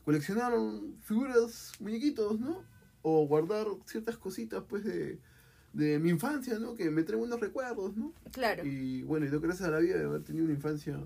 coleccionar 0.05 0.53
figuras, 1.03 1.73
muñequitos, 1.81 2.39
¿no? 2.41 2.63
O 3.03 3.27
guardar 3.27 3.67
ciertas 3.87 4.17
cositas, 4.17 4.63
pues, 4.69 4.85
de, 4.85 5.19
de 5.73 5.99
mi 5.99 6.11
infancia, 6.11 6.59
¿no? 6.59 6.75
Que 6.75 6.91
me 6.91 7.03
traen 7.03 7.21
buenos 7.21 7.41
recuerdos, 7.41 7.97
¿no? 7.97 8.13
Claro. 8.33 8.65
Y 8.65 9.03
bueno, 9.03 9.27
y 9.27 9.29
doy 9.29 9.41
gracias 9.41 9.69
a 9.69 9.71
la 9.73 9.79
vida 9.79 9.97
de 9.99 10.05
haber 10.05 10.23
tenido 10.23 10.45
una 10.45 10.55
infancia 10.55 10.99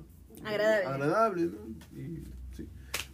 Agradable. 0.45 0.87
agradable, 0.87 1.43
¿no? 1.47 1.99
Y 1.99 2.23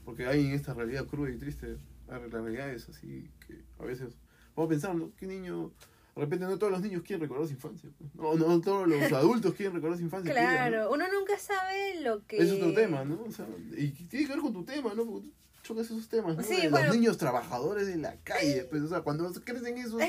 porque 0.04 0.26
hay 0.26 0.46
en 0.46 0.52
esta 0.52 0.74
realidad 0.74 1.06
cruda 1.06 1.30
y 1.30 1.38
triste, 1.38 1.76
la 2.08 2.18
realidad 2.18 2.70
es 2.70 2.88
así 2.88 3.30
que 3.46 3.62
a 3.78 3.84
veces 3.84 4.16
vamos 4.54 4.68
a 4.68 4.70
pensar, 4.70 4.94
¿no? 4.94 5.12
¿Qué 5.16 5.26
niño? 5.26 5.72
De 6.14 6.20
repente 6.20 6.44
no 6.44 6.58
todos 6.58 6.72
los 6.72 6.82
niños 6.82 7.02
quieren 7.02 7.22
recordar 7.22 7.46
su 7.48 7.54
infancia. 7.54 7.90
pues. 7.98 8.14
No, 8.14 8.34
no 8.34 8.60
todos 8.60 8.86
los 8.86 9.02
adultos 9.12 9.54
quieren 9.54 9.74
recordar 9.74 9.98
su 9.98 10.04
infancia. 10.04 10.32
Claro, 10.32 10.92
uno 10.92 11.04
nunca 11.12 11.36
sabe 11.38 12.00
lo 12.02 12.24
que... 12.26 12.38
Es 12.38 12.52
otro 12.52 12.72
tema, 12.72 13.04
¿no? 13.04 13.22
O 13.24 13.32
sea, 13.32 13.46
y 13.76 13.88
tiene 13.88 14.26
que 14.26 14.32
ver 14.32 14.40
con 14.42 14.52
tu 14.52 14.64
tema, 14.64 14.94
¿no? 14.94 15.04
Porque 15.06 15.28
tú 15.28 15.32
chocas 15.62 15.86
esos 15.86 16.08
temas, 16.08 16.36
¿no? 16.36 16.42
Sí, 16.42 16.62
De 16.62 16.68
bueno. 16.68 16.86
Los 16.88 16.96
niños 16.96 17.18
trabajadores 17.18 17.88
de 17.88 17.96
la 17.96 18.16
calle, 18.20 18.64
pues, 18.70 18.82
o 18.82 18.88
sea, 18.88 19.00
cuando 19.00 19.32
crecen 19.32 19.78
esos 19.78 20.00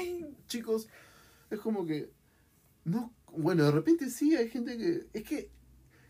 chicos, 0.48 0.88
es 1.50 1.60
como 1.60 1.86
que, 1.88 2.12
no, 2.84 3.12
bueno, 3.32 3.64
de 3.64 3.72
repente 3.72 4.10
sí 4.12 4.36
hay 4.36 4.50
gente 4.50 4.78
que... 4.78 5.08
Es 5.14 5.24
que 5.24 5.50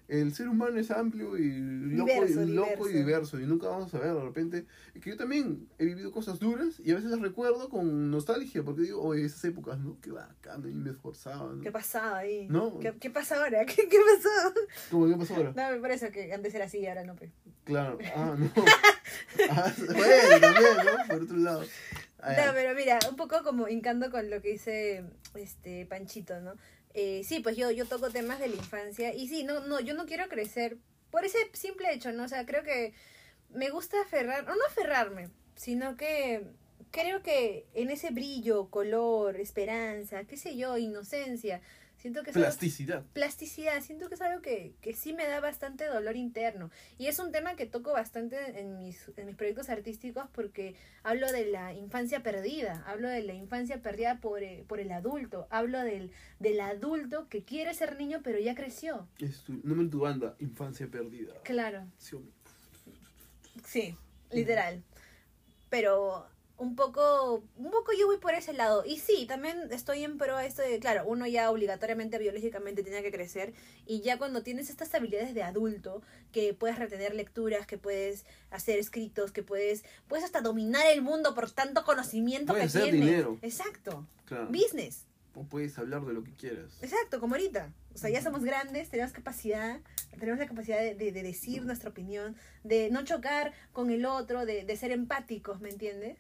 el 0.08 0.34
ser 0.34 0.48
humano 0.48 0.80
es 0.80 0.92
amplio 0.92 1.38
y 1.38 1.52
loco, 1.52 2.12
Diverso, 2.12 2.44
y, 2.44 2.52
loco 2.52 2.90
y 2.90 2.94
diverso. 2.94 2.98
diverso 2.98 3.40
y 3.40 3.46
nunca 3.46 3.68
vamos 3.68 3.94
a 3.94 4.00
ver 4.00 4.14
de 4.14 4.22
repente. 4.22 4.66
Que 5.02 5.10
yo 5.10 5.18
también 5.18 5.68
he 5.80 5.86
vivido 5.86 6.12
cosas 6.12 6.40
duras 6.40 6.80
y 6.84 6.92
a 6.92 6.96
veces 6.96 7.10
las 7.10 7.22
recuerdo 7.22 7.70
con 7.70 8.12
nostalgia 8.12 8.64
porque 8.64 8.84
digo, 8.84 9.02
oye, 9.02 9.26
esas 9.26 9.44
épocas, 9.46 9.80
¿no? 9.80 9.98
Qué 10.02 10.12
bacán, 10.12 10.62
y 10.70 10.74
me 10.74 10.92
esforzaba, 10.92 11.54
¿no? 11.54 11.62
¿Qué 11.62 11.72
pasaba 11.72 12.18
ahí? 12.20 12.48
No. 12.50 12.80
¿Qué, 12.80 12.94
qué 13.00 13.10
pasa 13.10 13.44
ahora? 13.44 13.66
¿Qué, 13.66 13.88
qué 13.88 13.98
pasó? 13.98 14.54
¿Cómo 14.92 15.08
qué 15.08 15.16
pasó 15.16 15.36
ahora? 15.36 15.54
No, 15.56 15.82
por 15.82 15.92
eso 15.92 16.12
que 16.12 16.32
antes 16.34 16.54
era 16.54 16.66
así 16.66 16.80
y 16.80 16.88
ahora 16.88 17.04
no. 17.04 17.16
Pues. 17.16 17.32
Claro, 17.64 17.98
ah, 18.16 18.36
no. 18.38 18.52
Ah, 19.50 19.74
bueno, 19.88 20.40
también, 20.40 20.78
¿no? 20.86 21.08
Por 21.08 21.24
otro 21.24 21.38
lado. 21.38 21.62
No, 21.62 22.54
pero 22.54 22.74
mira, 22.76 23.00
un 23.10 23.16
poco 23.16 23.44
como 23.44 23.68
hincando 23.68 24.10
con 24.10 24.30
lo 24.30 24.42
que 24.42 24.50
dice 24.54 25.04
este 25.36 25.86
Panchito, 25.86 26.42
¿no? 26.42 26.54
Eh, 26.98 27.24
sí, 27.26 27.42
pues 27.42 27.58
yo, 27.58 27.72
yo 27.72 27.86
toco 27.86 28.10
temas 28.10 28.40
de 28.40 28.48
la 28.48 28.56
infancia 28.56 29.14
y 29.14 29.28
sí, 29.28 29.44
no, 29.44 29.60
no, 29.60 29.82
yo 29.82 29.94
no 29.96 30.06
quiero 30.06 30.30
crecer 30.30 30.78
por 31.12 31.26
ese 31.26 31.38
simple 31.52 31.94
hecho, 31.94 32.14
¿no? 32.14 32.24
O 32.24 32.28
sea, 32.30 32.46
creo 32.46 32.64
que 32.64 32.94
me 33.50 33.70
gusta 33.70 34.02
aferrar, 34.02 34.50
o 34.50 34.56
no 34.56 34.66
aferrarme, 34.66 35.30
sino 35.56 35.98
que 35.98 36.48
creo 36.92 37.22
que 37.22 37.68
en 37.74 37.90
ese 37.90 38.12
brillo, 38.12 38.70
color, 38.70 39.36
esperanza, 39.42 40.24
qué 40.24 40.38
sé 40.38 40.56
yo, 40.56 40.78
inocencia, 40.78 41.60
siento 41.98 42.24
que 42.24 42.30
es 42.32 42.36
algo- 42.36 42.46
Plasticidad. 42.48 43.04
plasticidad, 43.14 43.82
siento 43.82 44.08
que 44.10 44.16
es 44.16 44.22
algo 44.22 44.42
que, 44.42 44.74
que 44.82 44.94
sí 44.94 45.14
me 45.14 45.26
da 45.28 45.40
bastante 45.40 45.86
dolor 45.86 46.16
interno. 46.16 46.70
Y 46.98 47.08
es 47.08 47.20
un 47.20 47.32
tema 47.32 47.56
que 47.56 47.66
toco 47.66 47.94
bastante 47.94 48.60
en 48.60 48.78
mis, 48.78 49.10
en 49.18 49.26
mis 49.26 49.36
proyectos 49.36 49.70
artísticos 49.70 50.26
porque 50.32 50.76
hablo 51.04 51.32
de 51.32 51.46
la 51.46 51.74
infancia 51.74 52.22
perdida, 52.24 52.84
hablo 52.88 53.08
de 53.10 53.24
la 53.24 53.34
infancia 53.34 53.82
perdida 53.82 54.20
por, 54.20 54.44
eh, 54.44 54.64
por 54.68 54.80
el 54.80 54.92
adulto, 54.92 55.48
hablo 55.50 55.80
del, 55.82 56.12
del 56.40 56.60
adulto 56.62 57.28
que 57.30 57.44
quiere 57.44 57.74
ser 57.74 57.98
niño 57.98 58.22
pero 58.24 58.40
ya 58.40 58.56
creció. 58.56 59.08
Es 59.20 59.42
tu, 59.44 59.54
nombre 59.64 59.86
de 59.86 59.92
tu 59.92 60.00
banda, 60.00 60.36
Infancia 60.40 60.88
Perdida. 60.88 61.34
Claro, 61.44 61.86
sí, 63.66 63.96
literal. 64.32 64.84
Pero 65.70 66.28
un 66.58 66.76
poco, 66.76 67.44
un 67.58 67.70
poco 67.72 67.92
yo 68.00 68.08
voy 68.08 68.18
por 68.18 68.34
ese 68.34 68.54
lado. 68.54 68.84
Y 68.86 68.98
sí, 69.00 69.26
también 69.28 69.58
estoy 69.72 70.04
en 70.04 70.18
pro 70.18 70.38
a 70.38 70.46
esto 70.46 70.62
de, 70.62 70.80
claro, 70.80 71.04
uno 71.06 71.28
ya 71.28 71.52
obligatoriamente, 71.52 72.18
biológicamente 72.18 72.82
tiene 72.82 73.04
que 73.04 73.12
crecer. 73.12 73.54
Y 73.86 74.02
ya 74.02 74.18
cuando 74.18 74.42
tienes 74.42 74.70
estas 74.70 74.94
habilidades 74.96 75.34
de 75.34 75.44
adulto, 75.44 76.02
que 76.32 76.54
puedes 76.54 76.80
retener 76.80 77.14
lecturas, 77.14 77.68
que 77.68 77.78
puedes 77.78 78.26
hacer 78.52 78.80
escritos, 78.80 79.32
que 79.34 79.44
puedes, 79.44 79.84
puedes 80.08 80.24
hasta 80.24 80.42
dominar 80.42 80.88
el 80.88 81.02
mundo 81.02 81.36
por 81.36 81.52
tanto 81.52 81.84
conocimiento 81.84 82.54
Puedes 82.54 82.72
que 82.72 82.78
hacer 82.80 82.92
tienes. 82.92 83.10
dinero. 83.10 83.38
Exacto. 83.42 84.08
Claro. 84.26 84.48
Business. 84.48 85.04
O 85.38 85.44
puedes 85.44 85.78
hablar 85.78 86.06
de 86.06 86.14
lo 86.14 86.24
que 86.24 86.32
quieras. 86.32 86.78
Exacto, 86.82 87.20
como 87.20 87.36
ahorita. 87.36 87.74
O 87.94 87.98
sea, 87.98 88.10
ya 88.10 88.22
somos 88.22 88.46
grandes, 88.46 88.90
tenemos 88.90 89.12
capacidad, 89.12 89.82
tenemos 90.18 90.40
la 90.40 90.48
capacidad 90.48 90.80
de, 90.80 90.96
de- 90.96 91.12
de 91.12 91.24
decir 91.24 91.64
nuestra 91.66 91.90
opinión, 91.90 92.38
de 92.64 92.90
no 92.90 93.04
chocar 93.04 93.52
con 93.74 93.90
el 93.90 94.06
otro, 94.06 94.46
de, 94.46 94.64
de 94.64 94.78
ser 94.78 94.92
empáticos, 94.92 95.60
¿me 95.60 95.70
entiendes? 95.70 96.18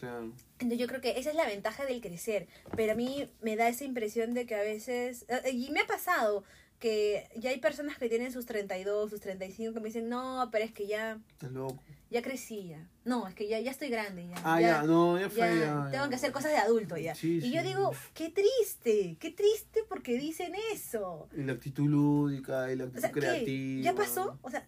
Claro. 0.00 0.32
Entonces 0.54 0.78
yo 0.78 0.86
creo 0.86 1.00
que 1.00 1.18
esa 1.18 1.30
es 1.30 1.36
la 1.36 1.46
ventaja 1.46 1.84
del 1.84 2.00
crecer, 2.00 2.46
pero 2.76 2.92
a 2.92 2.96
mí 2.96 3.28
me 3.42 3.56
da 3.56 3.68
esa 3.68 3.84
impresión 3.84 4.34
de 4.34 4.46
que 4.46 4.54
a 4.54 4.60
veces, 4.62 5.24
eh, 5.28 5.50
y 5.52 5.70
me 5.70 5.80
ha 5.80 5.86
pasado 5.86 6.44
que 6.78 7.28
ya 7.36 7.50
hay 7.50 7.58
personas 7.58 7.98
que 7.98 8.08
tienen 8.08 8.30
sus 8.32 8.46
32, 8.46 9.10
sus 9.10 9.20
35 9.20 9.74
que 9.74 9.80
me 9.80 9.86
dicen, 9.86 10.08
no, 10.08 10.48
pero 10.52 10.64
es 10.64 10.70
que 10.72 10.86
ya, 10.86 11.18
Estás 11.32 11.50
loco. 11.50 11.82
ya 12.08 12.22
crecí 12.22 12.68
ya, 12.68 12.88
no, 13.04 13.26
es 13.26 13.34
que 13.34 13.48
ya, 13.48 13.58
ya 13.58 13.72
estoy 13.72 13.88
grande 13.88 14.28
ya. 14.28 14.36
Ah, 14.44 14.60
ya, 14.60 14.82
no, 14.84 15.18
ya 15.18 15.28
fue. 15.28 15.38
ya, 15.40 15.54
ya, 15.56 15.88
tengo 15.90 16.04
ya. 16.04 16.08
que 16.08 16.14
hacer 16.14 16.30
cosas 16.30 16.52
de 16.52 16.58
adulto 16.58 16.96
ya. 16.96 17.16
Sí, 17.16 17.40
y 17.42 17.50
yo 17.52 17.62
sí. 17.62 17.66
digo, 17.68 17.90
qué 18.14 18.30
triste, 18.30 19.16
qué 19.18 19.30
triste 19.32 19.80
porque 19.88 20.16
dicen 20.18 20.52
eso. 20.72 21.28
Y 21.36 21.42
la 21.42 21.54
actitud 21.54 21.88
lúdica, 21.88 22.70
y 22.70 22.76
la 22.76 22.84
O 22.84 22.86
actitud 22.86 23.00
sea, 23.00 23.10
¿qué? 23.12 23.20
creativa. 23.20 23.82
¿Ya 23.82 23.94
pasó? 23.94 24.38
O 24.42 24.50
sea, 24.50 24.60
eh, 24.60 24.64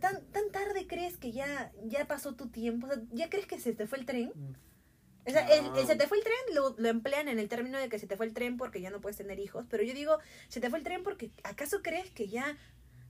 ¿tan, 0.00 0.24
tan 0.32 0.50
tarde 0.52 0.86
crees 0.86 1.16
que 1.16 1.32
ya, 1.32 1.72
ya 1.84 2.06
pasó 2.06 2.34
tu 2.34 2.48
tiempo? 2.48 2.86
O 2.86 2.90
sea, 2.92 3.02
¿Ya 3.12 3.28
crees 3.30 3.46
que 3.46 3.58
se 3.58 3.72
te 3.74 3.86
fue 3.86 3.98
el 3.98 4.06
tren? 4.06 4.32
Mm. 4.34 4.52
O 5.26 5.30
sea, 5.30 5.46
el, 5.48 5.66
Ah. 5.66 5.74
el 5.78 5.86
se 5.86 5.96
te 5.96 6.06
fue 6.06 6.18
el 6.18 6.24
tren 6.24 6.36
lo, 6.54 6.74
lo 6.78 6.88
emplean 6.88 7.28
en 7.28 7.38
el 7.38 7.48
término 7.48 7.78
de 7.78 7.88
que 7.88 7.98
se 7.98 8.06
te 8.06 8.16
fue 8.16 8.26
el 8.26 8.32
tren 8.34 8.56
porque 8.56 8.80
ya 8.80 8.90
no 8.90 9.00
puedes 9.00 9.18
tener 9.18 9.38
hijos. 9.38 9.66
Pero 9.68 9.82
yo 9.82 9.92
digo, 9.94 10.18
se 10.48 10.60
te 10.60 10.70
fue 10.70 10.78
el 10.78 10.84
tren 10.84 11.02
porque 11.02 11.30
¿acaso 11.44 11.82
crees 11.82 12.10
que 12.10 12.28
ya 12.28 12.56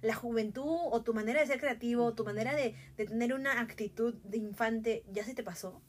la 0.03 0.15
juventud 0.15 0.65
o 0.67 1.03
tu 1.03 1.15
manera 1.15 1.41
de 1.41 1.47
ser 1.47 1.61
creativo, 1.61 2.05
o 2.07 2.15
tu 2.15 2.25
manera 2.25 2.55
de, 2.55 2.75
de 2.97 3.07
tener 3.07 3.33
una 3.35 3.61
actitud 3.61 4.15
de 4.25 4.39
infante 4.39 5.05
ya 5.13 5.25
se 5.25 5.35
te 5.35 5.43
pasó? 5.45 5.81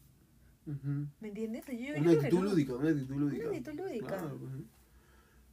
¿Me 1.19 1.27
entiendes? 1.29 1.65
Yo- 1.67 1.73
yo 1.95 1.95
Una 2.01 2.11
actitud 2.11 2.37
no. 2.39 2.43
lúdica, 2.45 2.75
una 2.75 2.89
actitud 2.89 3.15
lúdica. 3.15 3.47
Una 3.47 3.57
actitud 3.57 3.79
lúdica. 3.79 4.07
Claro, 4.07 4.37
pues. 4.37 4.51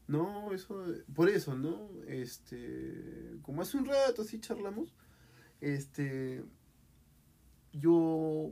No, 0.06 0.52
eso, 0.52 0.84
por 1.14 1.28
eso, 1.28 1.54
¿no? 1.56 1.90
Este, 2.06 3.36
como 3.42 3.62
hace 3.62 3.76
un 3.76 3.86
rato 3.86 4.22
así 4.22 4.38
charlamos, 4.40 4.94
este, 5.60 6.42
yo, 7.72 7.92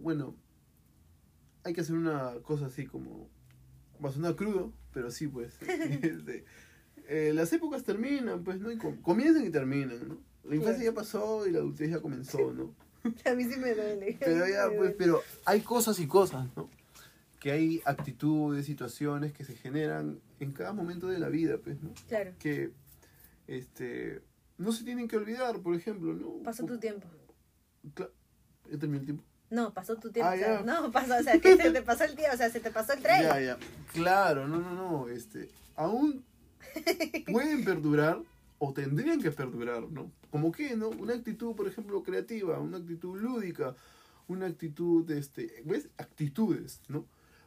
bueno, 0.02 0.34
hay 1.64 1.72
que 1.72 1.80
hacer 1.80 1.96
una 1.96 2.34
cosa 2.42 2.66
así 2.66 2.86
como, 2.86 3.28
va 4.04 4.10
a 4.10 4.12
sonar 4.12 4.36
crudo, 4.36 4.72
pero 4.92 5.10
sí, 5.10 5.26
pues, 5.28 5.58
este, 6.02 6.44
eh, 7.08 7.32
las 7.34 7.52
épocas 7.52 7.82
terminan, 7.84 8.44
pues, 8.44 8.60
¿no? 8.60 8.70
Y 8.70 8.78
com- 8.78 9.00
comienzan 9.02 9.44
y 9.46 9.50
terminan, 9.50 10.08
¿no? 10.08 10.18
La 10.44 10.54
infancia 10.54 10.84
ya 10.84 10.92
pasó 10.94 11.46
y 11.46 11.50
la 11.50 11.58
adultez 11.58 11.90
ya 11.90 12.00
comenzó, 12.00 12.52
¿no? 12.52 12.72
A 13.24 13.34
mí 13.34 13.44
sí 13.44 13.58
me 13.58 13.74
duele. 13.74 14.16
Pero 14.20 14.48
ya, 14.48 14.68
pues, 14.76 14.94
pero 14.96 15.20
hay 15.44 15.60
cosas 15.60 15.98
y 16.00 16.06
cosas, 16.06 16.48
¿no? 16.56 16.68
Que 17.40 17.52
hay 17.52 17.80
actitudes, 17.84 18.66
situaciones 18.66 19.32
que 19.32 19.44
se 19.44 19.54
generan 19.54 20.20
en 20.40 20.52
cada 20.52 20.72
momento 20.72 21.06
de 21.08 21.18
la 21.18 21.28
vida, 21.28 21.58
pues, 21.58 21.80
¿no? 21.82 21.92
Claro, 22.08 22.32
Que, 22.38 22.70
este, 23.46 24.22
no 24.58 24.72
se 24.72 24.84
tienen 24.84 25.08
que 25.08 25.16
olvidar, 25.16 25.60
por 25.60 25.74
ejemplo, 25.74 26.14
¿no? 26.14 26.42
pasó 26.42 26.64
tu 26.64 26.78
tiempo. 26.78 27.06
¿Ya 27.96 28.78
terminó 28.78 29.00
el 29.00 29.04
tiempo? 29.04 29.24
No, 29.50 29.72
pasó 29.72 29.96
tu 29.96 30.10
tiempo. 30.10 30.30
Ah, 30.30 30.34
o 30.34 30.38
sea, 30.38 30.60
ya. 30.60 30.62
no, 30.62 30.90
pasó, 30.90 31.14
o 31.18 31.22
sea, 31.22 31.38
que 31.38 31.56
se 31.56 31.70
te 31.70 31.82
pasó 31.82 32.04
el 32.04 32.16
tiempo, 32.16 32.34
o 32.34 32.36
sea, 32.36 32.50
se 32.50 32.60
te 32.60 32.70
pasó 32.70 32.94
el 32.94 33.02
tren. 33.02 33.22
Ya, 33.22 33.40
ya. 33.40 33.58
Claro, 33.92 34.48
no, 34.48 34.58
no, 34.58 34.74
no, 34.74 35.08
este, 35.08 35.48
aún 35.76 36.24
pueden 37.32 37.64
perdurar 37.64 38.20
o 38.58 38.72
tendrían 38.72 39.20
que 39.20 39.30
perdurar, 39.30 39.82
¿no? 39.90 40.10
Como 40.30 40.50
que, 40.50 40.76
¿no? 40.76 40.88
Una 40.88 41.14
actitud, 41.14 41.54
por 41.54 41.68
ejemplo, 41.68 42.02
creativa, 42.02 42.58
una 42.58 42.78
actitud 42.78 43.20
lúdica, 43.20 43.76
una 44.26 44.46
actitud, 44.46 45.08
este, 45.12 45.62
¿ves? 45.64 45.88
Actitudes, 45.96 46.80
¿no? 46.88 47.06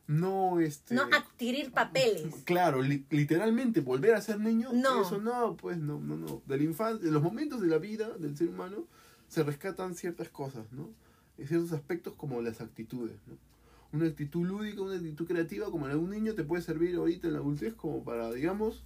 No, 0.09 0.59
este... 0.59 0.95
No 0.95 1.03
adquirir 1.03 1.71
papeles. 1.71 2.33
Claro, 2.43 2.81
li- 2.81 3.05
literalmente 3.11 3.79
volver 3.79 4.15
a 4.15 4.21
ser 4.21 4.39
niño, 4.39 4.71
No. 4.73 5.03
eso 5.03 5.19
no, 5.19 5.55
pues 5.55 5.77
no, 5.77 5.99
no, 5.99 6.17
no. 6.17 6.41
De 6.47 6.57
la 6.57 6.63
infancia, 6.63 7.05
de 7.05 7.11
los 7.11 7.21
momentos 7.21 7.61
de 7.61 7.67
la 7.67 7.77
vida 7.77 8.09
del 8.17 8.35
ser 8.35 8.47
humano 8.49 8.87
se 9.27 9.43
rescatan 9.43 9.93
ciertas 9.93 10.29
cosas, 10.29 10.65
¿no? 10.71 10.89
Y 11.37 11.45
ciertos 11.45 11.73
aspectos 11.73 12.15
como 12.15 12.41
las 12.41 12.59
actitudes, 12.59 13.17
¿no? 13.27 13.37
Una 13.93 14.07
actitud 14.07 14.47
lúdica, 14.47 14.81
una 14.81 14.95
actitud 14.95 15.27
creativa 15.27 15.67
como 15.69 15.87
la 15.87 15.93
de 15.93 15.99
un 15.99 16.09
niño 16.09 16.33
te 16.33 16.43
puede 16.43 16.63
servir 16.63 16.95
ahorita 16.95 17.27
en 17.27 17.33
la 17.33 17.39
adultez 17.39 17.75
como 17.75 18.03
para, 18.03 18.31
digamos, 18.31 18.83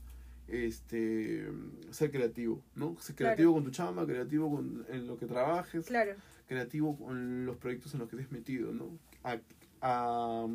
este 0.49 1.47
ser 1.91 2.11
creativo, 2.11 2.61
¿no? 2.75 2.97
Ser 2.99 3.15
Claro. 3.15 3.35
creativo 3.35 3.53
con 3.53 3.63
tu 3.63 3.71
chamba, 3.71 4.05
creativo 4.05 4.53
con, 4.53 4.85
en 4.89 5.07
lo 5.07 5.17
que 5.17 5.25
trabajes, 5.25 5.85
Claro, 5.85 6.11
creativo 6.47 6.97
con 6.97 7.45
los 7.45 7.55
proyectos 7.57 7.93
en 7.93 8.01
los 8.01 8.09
que 8.09 8.17
te 8.17 8.23
has 8.23 8.31
metido, 8.31 8.73
¿no? 8.73 8.89
A, 9.23 9.37
a- 9.81 10.47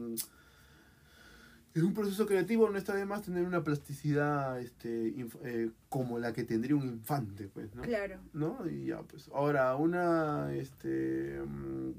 en 1.79 1.87
un 1.87 1.95
proceso 1.95 2.27
creativo 2.27 2.69
no 2.71 2.79
está 2.79 2.95
de 2.95 3.05
más 3.07 3.23
tener 3.23 3.45
una 3.45 3.63
plasticidad 3.65 4.61
este, 4.61 5.15
eh, 5.45 5.71
como 5.89 6.19
la 6.19 6.33
que 6.33 6.45
tendría 6.45 6.77
un 6.77 6.85
infante, 6.87 7.49
pues, 7.49 7.75
¿no? 7.75 7.83
claro. 7.83 8.19
¿No? 8.33 8.59
Y 8.71 8.87
ya, 8.87 9.03
pues. 9.03 9.29
Ahora, 9.35 9.75
una, 9.77 10.53
este... 10.55 11.41
mm, 11.41 11.93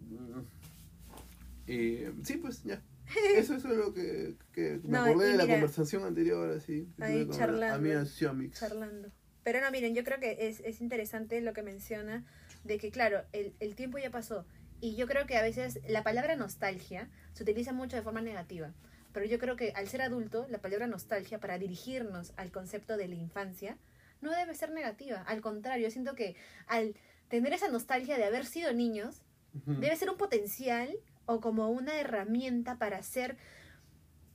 eh, 1.68 2.12
sí, 2.24 2.38
pues, 2.38 2.64
ya. 2.64 2.82
Eso, 3.36 3.56
eso 3.56 3.72
es 3.72 3.78
lo 3.78 3.92
que, 3.92 4.36
que 4.54 4.80
me 4.84 4.90
No, 5.00 5.04
acordé 5.04 5.30
de 5.30 5.38
la 5.38 5.48
conversación 5.48 6.04
anterior, 6.04 6.52
así. 6.56 6.88
ahí 7.00 7.28
charlando. 7.32 7.76
amiga 7.76 8.06
Xiomix. 8.06 8.60
charlando. 8.60 9.10
Pero 9.44 9.62
no, 9.62 9.72
miren, 9.72 9.96
yo 9.96 10.04
creo 10.04 10.20
que 10.20 10.48
es, 10.48 10.60
es 10.60 10.80
interesante 10.80 11.42
lo 11.42 11.54
que 11.54 11.64
menciona 11.64 12.24
de 12.66 12.78
que, 12.78 12.92
claro, 12.92 13.24
el, 13.34 13.54
el 13.60 13.74
tiempo 13.74 13.98
ya 13.98 14.12
pasó. 14.12 14.46
Y 14.80 14.96
yo 14.96 15.08
creo 15.08 15.26
que 15.26 15.38
a 15.38 15.42
veces 15.42 15.80
la 15.88 16.04
palabra 16.04 16.36
nostalgia 16.36 17.10
se 17.34 17.42
utiliza 17.44 17.74
mucho 17.74 17.96
de 17.96 18.04
forma 18.04 18.22
negativa. 18.22 18.74
Pero 19.14 19.26
yo 19.26 19.40
creo 19.40 19.56
que 19.56 19.72
al 19.76 19.88
ser 19.88 20.02
adulto, 20.02 20.46
la 20.50 20.60
palabra 20.60 20.88
nostalgia, 20.88 21.40
para 21.40 21.58
dirigirnos 21.58 22.34
al 22.38 22.52
concepto 22.52 22.98
de 22.98 23.08
la 23.08 23.16
infancia, 23.16 23.78
no 24.22 24.32
debe 24.32 24.54
ser 24.54 24.72
negativa. 24.72 25.22
Al 25.24 25.42
contrario, 25.42 25.88
yo 25.88 25.92
siento 25.92 26.16
que 26.16 26.36
al 26.68 26.96
tener 27.30 27.54
esa 27.54 27.70
nostalgia 27.70 28.18
de 28.18 28.26
haber 28.26 28.46
sido 28.46 28.74
niños, 28.74 29.22
debe 29.66 29.96
ser 29.96 30.10
un 30.10 30.18
potencial 30.18 30.96
o 31.26 31.42
como 31.42 31.70
una 31.70 32.00
herramienta 32.00 32.78
para 32.78 33.02
ser 33.02 33.38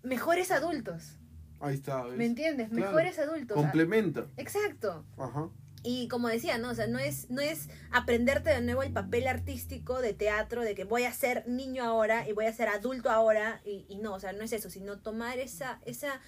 mejores 0.02 0.50
adultos. 0.50 1.18
Ahí 1.60 1.74
está, 1.74 2.04
¿ves? 2.04 2.16
¿Me 2.16 2.26
entiendes? 2.26 2.68
Claro. 2.68 2.86
Mejores 2.86 3.18
adultos. 3.18 3.56
Complementa. 3.56 4.26
Exacto. 4.36 5.04
Ajá. 5.16 5.48
Y 5.86 6.08
como 6.08 6.28
decía, 6.28 6.56
¿no? 6.56 6.70
O 6.70 6.74
sea, 6.74 6.86
no 6.86 6.98
es, 6.98 7.28
no 7.28 7.42
es 7.42 7.68
aprenderte 7.92 8.48
de 8.48 8.62
nuevo 8.62 8.82
el 8.82 8.92
papel 8.92 9.28
artístico 9.28 10.00
de 10.00 10.14
teatro, 10.14 10.62
de 10.62 10.74
que 10.74 10.84
voy 10.84 11.04
a 11.04 11.12
ser 11.12 11.46
niño 11.46 11.84
ahora 11.84 12.26
y 12.26 12.32
voy 12.32 12.46
a 12.46 12.52
ser 12.54 12.68
adulto 12.68 13.10
ahora, 13.10 13.60
y, 13.66 13.84
y 13.88 13.96
no, 13.98 14.14
o 14.14 14.20
sea, 14.20 14.32
no 14.32 14.42
es 14.42 14.52
eso, 14.52 14.70
sino 14.70 14.98
tomar 14.98 15.38
esa, 15.38 15.80
esa, 15.84 16.22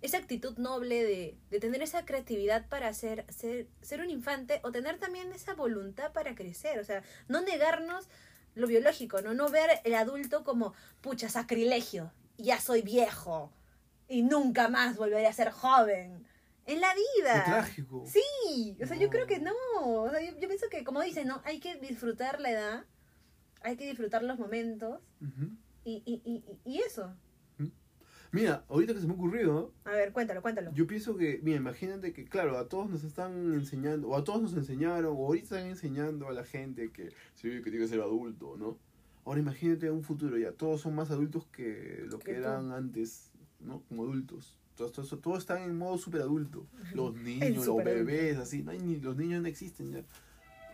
esa 0.00 0.18
actitud 0.18 0.58
noble 0.58 1.04
de, 1.04 1.38
de 1.48 1.60
tener 1.60 1.80
esa 1.80 2.04
creatividad 2.04 2.66
para 2.68 2.92
ser, 2.92 3.24
ser, 3.32 3.68
ser 3.82 4.00
un 4.00 4.10
infante 4.10 4.60
o 4.64 4.72
tener 4.72 4.98
también 4.98 5.32
esa 5.32 5.54
voluntad 5.54 6.12
para 6.12 6.34
crecer. 6.34 6.80
O 6.80 6.84
sea, 6.84 7.02
no 7.28 7.40
negarnos 7.40 8.08
lo 8.54 8.66
biológico, 8.66 9.22
¿no? 9.22 9.34
No 9.34 9.48
ver 9.48 9.80
el 9.84 9.94
adulto 9.94 10.44
como, 10.44 10.74
pucha, 11.00 11.28
sacrilegio, 11.28 12.12
ya 12.36 12.60
soy 12.60 12.82
viejo 12.82 13.52
y 14.08 14.22
nunca 14.22 14.68
más 14.68 14.96
volveré 14.96 15.26
a 15.26 15.32
ser 15.32 15.50
joven. 15.50 16.26
En 16.68 16.80
la 16.80 16.92
vida. 16.94 17.44
Qué 17.44 17.50
trágico. 17.50 18.04
Sí, 18.06 18.76
o 18.82 18.86
sea, 18.86 18.96
yo 18.96 19.08
creo 19.10 19.26
que 19.26 19.40
no. 19.40 19.52
O 19.80 20.10
sea, 20.10 20.20
yo, 20.20 20.38
yo 20.38 20.48
pienso 20.48 20.66
que, 20.70 20.84
como 20.84 21.00
dicen, 21.02 21.26
¿no? 21.26 21.40
Hay 21.44 21.60
que 21.60 21.76
disfrutar 21.76 22.40
la 22.40 22.50
edad, 22.50 22.84
hay 23.62 23.76
que 23.76 23.86
disfrutar 23.86 24.22
los 24.22 24.38
momentos 24.38 25.00
y, 25.84 26.02
y, 26.04 26.22
y, 26.24 26.44
y 26.64 26.78
eso. 26.78 27.14
Mira, 28.30 28.62
ahorita 28.68 28.92
que 28.92 29.00
se 29.00 29.06
me 29.06 29.14
ha 29.14 29.16
ocurrido, 29.16 29.72
A 29.84 29.92
ver, 29.92 30.12
cuéntalo, 30.12 30.42
cuéntalo. 30.42 30.70
yo 30.74 30.86
pienso 30.86 31.16
que, 31.16 31.40
mira, 31.42 31.56
imagínate 31.56 32.12
que, 32.12 32.26
claro, 32.26 32.58
a 32.58 32.68
todos 32.68 32.90
nos 32.90 33.02
están 33.02 33.54
enseñando, 33.54 34.08
o 34.08 34.16
a 34.16 34.22
todos 34.22 34.42
nos 34.42 34.52
enseñaron, 34.52 35.16
o 35.16 35.24
ahorita 35.26 35.44
están 35.56 35.66
enseñando 35.70 36.28
a 36.28 36.34
la 36.34 36.44
gente 36.44 36.90
que 36.92 37.08
sí, 37.36 37.48
que 37.62 37.70
tiene 37.70 37.78
que 37.78 37.88
ser 37.88 38.02
adulto, 38.02 38.58
¿no? 38.58 38.76
Ahora 39.24 39.40
imagínate 39.40 39.90
un 39.90 40.02
futuro 40.02 40.36
ya, 40.36 40.52
todos 40.52 40.82
son 40.82 40.94
más 40.94 41.10
adultos 41.10 41.46
que 41.46 42.04
lo 42.10 42.18
que, 42.18 42.34
tú. 42.34 42.38
eran 42.40 42.70
antes, 42.72 43.32
¿no? 43.60 43.80
Como 43.88 44.02
adultos. 44.02 44.57
Todos, 44.78 44.92
todos, 44.92 45.20
todos 45.20 45.38
están 45.38 45.62
en 45.62 45.76
modo 45.76 45.98
super 45.98 46.20
adulto. 46.20 46.64
Los 46.94 47.12
niños, 47.16 47.66
los 47.66 47.84
bebés, 47.84 48.38
así, 48.38 48.62
no 48.62 48.70
hay 48.70 48.78
ni, 48.78 48.96
los 48.96 49.16
niños 49.16 49.42
no 49.42 49.48
existen 49.48 49.90
ya. 49.90 50.04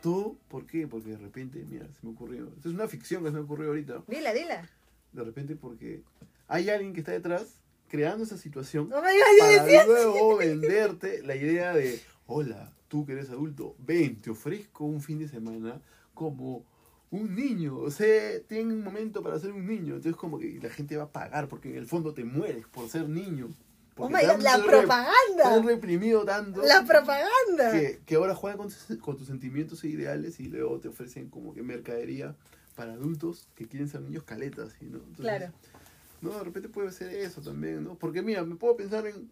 Todo, 0.03 0.37
¿por 0.49 0.67
qué? 0.67 0.87
Porque 0.87 1.11
de 1.13 1.17
repente, 1.17 1.65
mira, 1.67 1.87
se 1.87 2.07
me 2.07 2.13
ocurrió. 2.13 2.49
Esto 2.55 2.69
es 2.69 2.75
una 2.75 2.87
ficción 2.87 3.23
que 3.23 3.31
se 3.31 3.37
me 3.37 3.41
ocurrió 3.41 3.69
ahorita. 3.69 4.05
Dila, 4.07 4.35
dila. 4.35 4.69
De 5.13 5.25
repente 5.25 5.57
porque 5.57 6.03
hay 6.49 6.69
alguien 6.69 6.93
que 6.93 7.01
está 7.01 7.13
detrás 7.13 7.57
creando 7.89 8.25
esa 8.25 8.37
situación 8.37 8.91
digas, 8.91 9.67
yo 9.71 9.79
para 9.79 9.87
luego 9.87 10.37
venderte 10.37 11.23
la 11.23 11.37
idea 11.37 11.73
de, 11.73 11.99
hola, 12.27 12.73
tú 12.89 13.07
que 13.07 13.13
eres 13.13 13.31
adulto, 13.31 13.75
ven, 13.79 14.21
te 14.21 14.31
ofrezco 14.31 14.85
un 14.85 15.01
fin 15.01 15.19
de 15.19 15.29
semana 15.29 15.81
como 16.13 16.63
un 17.11 17.35
niño. 17.35 17.79
O 17.79 17.91
sea, 17.91 18.39
tiene 18.49 18.75
un 18.75 18.83
momento 18.83 19.23
para 19.23 19.39
ser 19.39 19.53
un 19.53 19.67
niño. 19.67 19.95
Entonces 19.95 20.17
como 20.17 20.39
que 20.39 20.59
la 20.61 20.69
gente 20.69 20.97
va 20.97 21.05
a 21.05 21.13
pagar 21.13 21.49
porque 21.49 21.71
en 21.71 21.77
el 21.77 21.87
fondo 21.87 22.13
te 22.13 22.25
mueres 22.25 22.67
por 22.67 22.89
ser 22.89 23.09
niño. 23.09 23.49
Oh 23.97 24.09
my 24.09 24.15
God, 24.15 24.23
la 24.23 24.35
te 24.43 24.49
han 24.49 24.63
propaganda. 24.65 25.63
reprimido 25.65 26.25
tanto 26.25 26.63
La 26.63 26.85
propaganda. 26.85 27.71
que, 27.73 28.01
que 28.05 28.15
ahora 28.17 28.35
juegan 28.35 28.59
con 28.59 28.69
tus, 28.69 28.99
con 28.99 29.17
tus 29.17 29.27
sentimientos 29.29 29.85
e 29.85 29.89
ideales 29.89 30.41
y 30.41 30.49
luego 30.49 30.81
te 30.81 30.89
ofrecen 30.89 31.29
como 31.31 31.55
que 31.55 31.63
mercadería 31.63 32.35
para 32.75 32.95
adultos 32.95 33.49
que 33.55 33.69
quieren 33.69 33.89
ser 33.89 34.01
niños 34.01 34.25
caletas. 34.25 34.73
¿sí, 34.79 34.87
¿no? 34.87 34.99
Entonces, 34.99 35.21
Claro. 35.25 35.53
no, 36.23 36.37
de 36.39 36.45
repente 36.45 36.69
puede 36.69 36.91
ser 36.91 37.11
eso 37.15 37.41
también, 37.41 37.85
¿no? 37.85 37.95
Porque 37.97 38.21
mira, 38.23 38.43
me 38.45 38.57
puedo 38.57 38.77
pensar 38.77 39.07
en, 39.07 39.31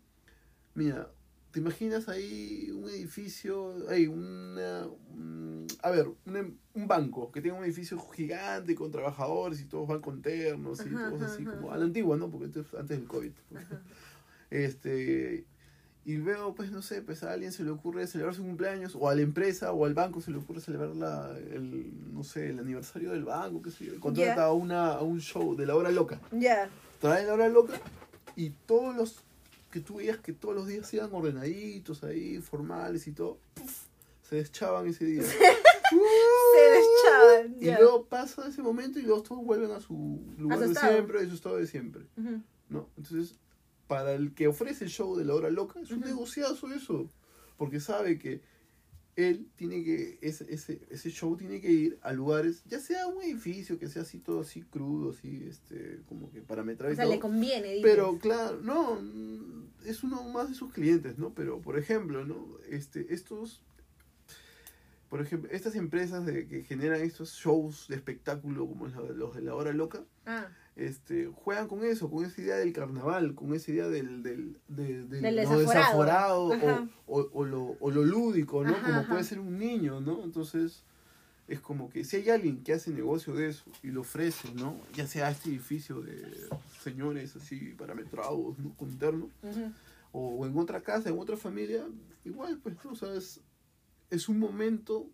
mira, 0.75 1.11
¿te 1.51 1.59
imaginas 1.59 2.09
ahí 2.09 2.71
un 2.71 2.89
edificio, 2.89 3.75
hay 3.89 4.07
una, 4.07 4.87
un- 5.11 5.67
a 5.83 5.91
ver, 5.91 6.07
un, 6.25 6.37
em- 6.37 6.57
un 6.75 6.87
banco 6.87 7.33
que 7.33 7.41
tenga 7.41 7.57
un 7.57 7.65
edificio 7.65 7.99
gigante 8.13 8.75
con 8.77 8.93
trabajadores 8.93 9.61
y 9.61 9.65
todos 9.65 9.89
van 9.89 10.01
con 10.01 10.23
ternos 10.23 10.79
y 10.87 10.95
Ajá, 10.95 11.09
todos 11.11 11.23
ajá, 11.23 11.33
así 11.35 11.43
ajá. 11.43 11.57
como 11.57 11.73
a 11.73 11.77
la 11.79 11.85
antigua, 11.85 12.17
¿no? 12.17 12.31
Porque 12.31 12.47
esto 12.47 12.61
es 12.61 12.73
antes 12.75 12.97
del 12.97 13.09
COVID. 13.09 13.33
Este, 14.53 15.47
y 16.05 16.15
luego, 16.17 16.55
pues 16.55 16.71
no 16.71 16.83
sé, 16.83 17.01
pues 17.01 17.23
a 17.23 17.33
alguien 17.33 17.53
se 17.53 17.65
le 17.65 17.71
ocurre 17.71 18.07
celebrar 18.07 18.35
su 18.35 18.43
cumpleaños, 18.43 18.95
o 18.95 19.09
a 19.09 19.15
la 19.15 19.23
empresa 19.23 19.73
o 19.73 19.87
al 19.87 19.95
banco 19.95 20.21
se 20.21 20.31
le 20.31 20.37
ocurre 20.39 20.61
celebrar 20.61 20.95
la, 20.95 21.35
el, 21.39 21.91
no 22.13 22.23
sé, 22.23 22.51
el 22.51 22.59
aniversario 22.59 23.13
del 23.13 23.25
banco, 23.25 23.63
qué 23.63 23.71
sé 23.71 23.87
yo, 23.87 23.99
contrata 23.99 24.35
Ya. 24.37 24.45
a, 24.45 24.53
una, 24.53 24.89
a 24.93 25.01
un 25.03 25.21
show 25.21 25.57
de 25.57 25.65
la 25.67 25.75
hora 25.75 25.91
loca. 25.91 26.21
Ya. 26.33 26.69
Trae 27.01 27.25
la 27.27 27.33
hora 27.33 27.49
loca 27.49 27.75
y 28.37 28.51
todos 28.67 28.95
los 28.95 29.21
que 29.71 29.81
tú 29.81 29.97
veías 29.97 30.19
que 30.19 30.33
todos 30.35 30.55
los 30.55 30.67
días 30.67 30.93
iban 30.93 31.09
ordenaditos 31.15 32.05
ahí, 32.05 32.39
formales 32.43 33.07
y 33.07 33.13
todo, 33.13 33.39
se 34.29 34.37
deschaban 34.37 34.87
ese 34.87 35.07
día. 35.07 35.23
Se 35.93 35.99
deschaban. 36.59 37.57
y 37.61 37.67
ya. 37.67 37.79
luego 37.79 38.05
pasa 38.07 38.47
ese 38.49 38.63
momento 38.63 38.99
y 38.99 39.03
luego 39.03 39.23
todos 39.23 39.45
vuelven 39.45 39.71
a 39.73 39.81
su 39.81 40.21
lugar 40.39 40.59
su 40.59 40.65
de 40.65 40.71
estado. 40.73 40.93
siempre, 40.93 41.19
a 41.21 41.27
su 41.29 41.35
estado 41.35 41.57
de 41.57 41.67
siempre. 41.67 42.03
Ujú. 42.17 42.41
¿no? 42.71 42.89
Entonces, 42.97 43.35
para 43.87 44.13
el 44.15 44.35
que 44.35 44.49
ofrece 44.49 44.85
el 44.85 44.91
show 44.91 45.17
de 45.17 45.25
la 45.25 45.35
hora 45.35 45.51
loca, 45.51 45.81
es 45.81 45.91
un 45.91 45.99
Ujú. 45.99 46.07
negociazo 46.09 46.73
eso. 46.73 47.09
Porque 47.57 47.81
sabe 47.81 48.19
que 48.19 48.41
él 49.15 49.51
tiene 49.57 49.85
que, 49.85 50.19
ese, 50.23 50.47
ese, 50.53 50.81
ese 50.91 51.11
show 51.11 51.37
tiene 51.37 51.61
que 51.61 51.71
ir 51.71 51.99
a 52.03 52.13
lugares, 52.15 52.65
ya 52.65 52.81
sea 52.81 53.07
un 53.07 53.23
edificio, 53.23 53.79
que 53.79 53.89
sea 53.89 54.03
así 54.03 54.19
todo 54.19 54.41
así 54.41 54.63
crudo, 54.63 55.11
así, 55.11 55.45
este, 55.47 56.01
como 56.07 56.31
que 56.33 56.41
parametrado 56.41 56.93
O 56.93 56.97
sea, 56.97 57.05
todo. 57.05 57.13
le 57.13 57.21
conviene, 57.21 57.69
dices. 57.69 57.83
Pero 57.83 58.19
claro, 58.19 58.61
no, 58.63 58.99
es 59.85 60.03
uno 60.03 60.23
más 60.31 60.49
de 60.49 60.55
sus 60.55 60.73
clientes, 60.73 61.19
¿no? 61.19 61.35
Pero, 61.35 61.61
por 61.61 61.79
ejemplo, 61.79 62.25
¿no? 62.25 62.57
Este, 62.71 63.13
estos, 63.13 63.61
por 65.11 65.21
ejemplo, 65.21 65.51
estas 65.53 65.75
empresas 65.75 66.25
de, 66.25 66.49
que 66.49 66.65
generan 66.65 67.03
estos 67.03 67.35
shows 67.35 67.87
de 67.89 67.97
espectáculo 67.97 68.67
como 68.67 68.87
los 68.87 69.09
de- 69.09 69.15
los 69.15 69.35
de 69.35 69.43
la 69.43 69.55
hora 69.55 69.73
loca, 69.75 70.05
Ah, 70.25 70.49
este, 70.77 71.27
juegan 71.27 71.69
con 71.69 71.85
eso, 71.85 72.11
con 72.11 72.25
esa 72.25 72.41
idea 72.41 72.57
del 72.57 72.73
carnaval, 72.73 73.35
con 73.35 73.55
esa 73.55 73.71
idea 73.71 73.89
del, 73.89 74.23
del, 74.23 74.59
desaforado. 75.09 76.49
o, 76.49 76.89
o, 77.07 77.29
o 77.33 77.45
lo, 77.45 77.77
o 77.79 77.91
lo 77.91 78.05
lúdico, 78.05 78.65
¿no? 78.65 78.71
Ajá, 78.71 78.87
como 78.87 78.99
ajá. 79.01 79.09
puede 79.09 79.25
ser 79.25 79.39
un 79.39 79.59
niño, 79.59 80.01
¿no? 80.01 80.25
Entonces, 80.25 80.85
es 81.47 81.61
como 81.61 81.91
que 81.91 82.05
si 82.05 82.17
hay 82.17 82.31
alguien 82.31 82.63
que 82.63 82.73
hace 82.73 82.91
negocio 82.91 83.35
de 83.35 83.49
eso 83.49 83.65
y 83.83 83.89
lo 83.89 84.01
ofrece, 84.01 84.53
¿no? 84.55 84.81
Ya 84.95 85.07
sea 85.07 85.31
este 85.31 85.51
edificio 85.51 86.01
de 86.01 86.25
señores 86.83 87.37
así 87.37 87.75
parametrados, 87.77 88.59
¿no? 88.59 88.75
Con 88.77 88.99
terno, 88.99 89.29
ujú. 89.43 89.73
o 90.13 90.47
en 90.47 90.57
otra 90.57 90.81
casa, 90.81 91.11
en 91.11 91.19
otra 91.19 91.37
familia, 91.37 91.87
igual, 92.25 92.59
pues, 92.63 92.77
¿no? 92.85 92.93
o 92.93 92.97
sea, 92.97 93.13
es, 93.15 93.41
es 94.09 94.29
un 94.31 94.39
momento, 94.39 95.07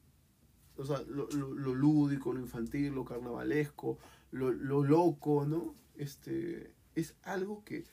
o 0.76 0.84
sea, 0.84 1.02
lo, 1.08 1.28
lo, 1.30 1.52
lo 1.52 1.74
lúdico, 1.74 2.32
lo 2.32 2.40
infantil, 2.40 2.94
lo 2.94 3.04
carnavalesco, 3.04 3.98
lo, 4.30 4.50
lo 4.52 4.82
loco, 4.84 5.46
¿no? 5.46 5.74
Este, 5.96 6.72
es 6.94 7.14
algo 7.22 7.64
que 7.64 7.84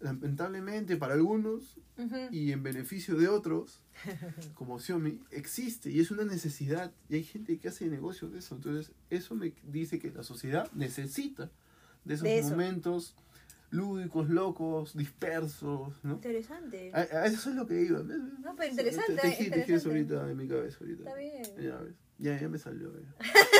lamentablemente 0.00 0.96
para 0.96 1.12
algunos 1.14 1.76
y 2.30 2.52
en 2.52 2.62
beneficio 2.62 3.16
de 3.16 3.28
otros, 3.28 3.82
como 4.54 4.78
Xiaomi, 4.78 5.20
existe 5.30 5.90
y 5.90 6.00
es 6.00 6.10
una 6.10 6.24
necesidad 6.24 6.92
y 7.10 7.16
hay 7.16 7.24
gente 7.24 7.58
que 7.58 7.68
hace 7.68 7.86
negocio 7.88 8.28
de 8.30 8.38
eso. 8.38 8.54
Entonces, 8.54 8.92
eso 9.10 9.34
me 9.34 9.52
dice 9.64 9.98
que 9.98 10.10
la 10.10 10.22
sociedad 10.22 10.70
necesita 10.72 11.50
de 12.04 12.14
esos 12.14 12.24
De 12.24 12.38
eso. 12.38 12.50
momentos 12.50 13.14
lúdicos, 13.70 14.30
locos, 14.30 14.96
dispersos, 14.96 15.92
¿no? 16.02 16.14
Interesante. 16.14 16.90
A, 16.94 17.00
a 17.00 17.26
eso 17.26 17.50
es 17.50 17.56
lo 17.56 17.66
que 17.66 17.82
iba. 17.84 18.02
No, 18.02 18.56
pero 18.56 18.70
interesante, 18.70 19.14
Te, 19.14 19.20
tejí 19.20 19.32
eso 19.34 19.44
interesante. 19.44 19.88
ahorita 19.90 20.30
en 20.30 20.36
mi 20.38 20.48
cabeza 20.48 20.78
ahorita. 20.80 21.02
Está 21.04 21.14
bien. 21.16 21.42
Ya 21.62 21.76
ves. 21.78 21.94
Ya, 22.18 22.40
ya 22.40 22.48
me 22.48 22.58
salió. 22.58 22.90
Ya. 22.98 23.14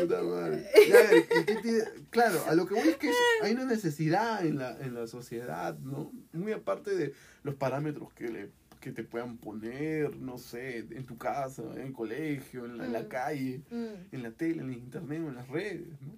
Puta 0.00 0.22
madre. 0.22 0.66
Ya, 0.88 1.16
¿y 1.16 1.44
qué 1.44 1.54
tiene? 1.56 1.78
Claro, 2.10 2.42
a 2.46 2.54
lo 2.54 2.66
que 2.66 2.74
voy 2.74 2.88
es 2.88 2.96
que 2.96 3.10
hay 3.42 3.52
una 3.52 3.64
necesidad 3.66 4.44
en 4.44 4.58
la, 4.58 4.78
en 4.80 4.94
la 4.94 5.06
sociedad, 5.06 5.76
¿no? 5.78 6.12
Muy 6.32 6.52
aparte 6.52 6.94
de 6.94 7.14
los 7.42 7.54
parámetros 7.54 8.12
que 8.14 8.28
le 8.28 8.50
que 8.80 8.90
te 8.90 9.04
puedan 9.04 9.36
poner, 9.38 10.16
no 10.16 10.38
sé, 10.38 10.78
en 10.78 11.06
tu 11.06 11.16
casa, 11.16 11.62
en 11.76 11.82
el 11.82 11.92
colegio, 11.92 12.64
en 12.64 12.78
la, 12.78 12.86
en 12.86 12.92
la 12.92 13.02
Mm. 13.02 13.08
calle, 13.08 13.60
Mm. 13.70 13.86
en 14.10 14.22
la 14.24 14.30
tele, 14.32 14.60
en 14.62 14.70
el 14.70 14.78
internet 14.78 15.22
o 15.24 15.28
en 15.28 15.34
las 15.36 15.46
redes, 15.48 15.86
¿no? 16.00 16.16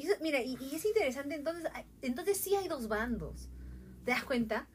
Y 0.00 0.06
eso- 0.06 0.14
mira, 0.22 0.40
y, 0.40 0.56
y 0.60 0.76
es 0.76 0.84
interesante, 0.84 1.34
entonces, 1.34 1.64
entonces 2.02 2.36
sí 2.38 2.54
hay 2.54 2.68
dos 2.68 2.86
bandos. 2.86 3.48
¿Te 4.04 4.12
das 4.12 4.22
cuenta? 4.22 4.68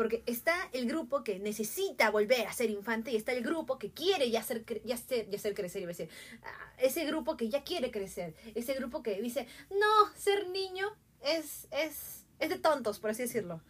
Porque 0.00 0.22
está 0.24 0.54
el 0.72 0.86
grupo 0.86 1.22
que 1.22 1.38
necesita 1.40 2.08
volver 2.10 2.46
a 2.46 2.54
ser 2.54 2.70
infante 2.70 3.10
y 3.12 3.16
está 3.16 3.32
el 3.32 3.44
grupo 3.44 3.78
que 3.78 3.90
quiere 3.90 4.30
ya 4.30 4.42
ser, 4.42 4.64
cre- 4.64 4.80
ya 4.82 4.96
ser, 4.96 5.28
ya 5.28 5.38
ser 5.38 5.52
crecer, 5.52 5.82
iba 5.82 5.90
a 5.90 5.94
decir. 5.94 6.08
Ah, 6.42 6.72
Ese 6.78 7.04
grupo 7.04 7.36
que 7.36 7.50
ya 7.50 7.64
quiere 7.64 7.90
crecer. 7.90 8.34
Ese 8.54 8.72
grupo 8.72 9.02
que 9.02 9.20
dice, 9.20 9.46
no, 9.70 10.10
ser 10.16 10.48
niño 10.48 10.86
es, 11.22 11.68
es, 11.70 12.24
es 12.38 12.48
de 12.48 12.58
tontos, 12.58 12.98
por 12.98 13.10
así 13.10 13.24
decirlo. 13.24 13.60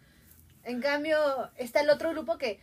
En 0.62 0.80
cambio, 0.80 1.16
está 1.56 1.80
el 1.80 1.90
otro 1.90 2.10
grupo 2.10 2.38
que, 2.38 2.60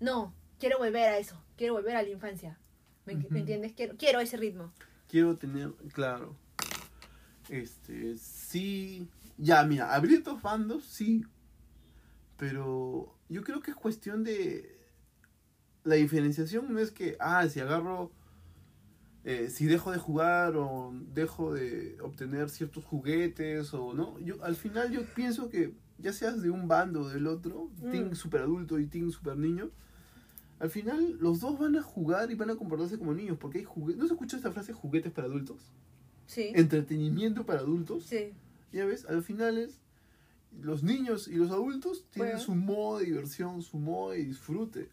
no, 0.00 0.32
quiero 0.58 0.78
volver 0.78 1.10
a 1.10 1.18
eso, 1.18 1.38
quiero 1.58 1.74
volver 1.74 1.96
a 1.96 2.02
la 2.02 2.08
infancia. 2.08 2.58
¿Me, 3.04 3.16
Ujú. 3.16 3.26
¿me 3.28 3.40
entiendes? 3.40 3.74
Quiero, 3.74 3.98
quiero 3.98 4.20
ese 4.20 4.38
ritmo. 4.38 4.72
quiero 5.08 5.36
tener, 5.36 5.72
claro, 5.92 6.34
este, 7.50 8.16
sí, 8.16 9.08
ya, 9.36 9.62
mira, 9.64 9.94
abrir 9.94 10.22
dos 10.22 10.40
bandos, 10.40 10.84
sí, 10.86 11.22
pero 12.40 13.14
yo 13.28 13.44
creo 13.44 13.60
que 13.60 13.70
es 13.70 13.76
cuestión 13.76 14.24
de, 14.24 14.78
la 15.84 15.96
diferenciación 15.96 16.72
no 16.72 16.78
es 16.78 16.90
que, 16.90 17.16
ah, 17.20 17.46
si 17.48 17.60
agarro, 17.60 18.10
eh, 19.24 19.50
si 19.50 19.66
dejo 19.66 19.92
de 19.92 19.98
jugar 19.98 20.56
o 20.56 20.92
dejo 21.12 21.52
de 21.52 21.98
obtener 22.00 22.48
ciertos 22.48 22.84
juguetes 22.84 23.74
o 23.74 23.92
no, 23.92 24.18
yo 24.20 24.42
al 24.42 24.56
final 24.56 24.90
yo 24.90 25.02
pienso 25.14 25.50
que 25.50 25.74
ya 25.98 26.14
seas 26.14 26.40
de 26.40 26.48
un 26.48 26.66
bando 26.66 27.02
o 27.02 27.08
del 27.10 27.26
otro, 27.26 27.70
Mm. 27.82 27.90
team 27.90 28.14
super 28.14 28.40
adulto 28.40 28.78
y 28.78 28.86
team 28.86 29.10
super 29.10 29.36
niño, 29.36 29.70
al 30.58 30.70
final 30.70 31.18
los 31.20 31.40
dos 31.40 31.58
van 31.58 31.76
a 31.76 31.82
jugar 31.82 32.30
y 32.30 32.34
van 32.36 32.48
a 32.50 32.56
comportarse 32.56 32.98
como 32.98 33.12
niños, 33.12 33.36
porque 33.38 33.58
hay 33.58 33.64
juguetes, 33.64 34.00
¿no 34.00 34.06
se 34.06 34.14
escucha 34.14 34.38
esta 34.38 34.50
frase 34.50 34.72
juguetes 34.72 35.12
para 35.12 35.26
adultos? 35.26 35.70
Sí. 36.26 36.52
Entretenimiento 36.54 37.44
para 37.44 37.60
adultos, 37.60 38.04
Sí. 38.04 38.32
ya 38.72 38.86
ves, 38.86 39.04
al 39.04 39.22
final 39.22 39.58
es, 39.58 39.78
los 40.60 40.82
niños 40.82 41.28
y 41.28 41.34
los 41.36 41.50
adultos 41.50 42.06
tienen 42.10 42.32
Juegan. 42.32 42.44
su 42.46 42.54
modo 42.54 42.98
de 42.98 43.06
diversión, 43.06 43.62
su 43.62 43.78
modo 43.78 44.10
de 44.12 44.24
disfrute. 44.24 44.88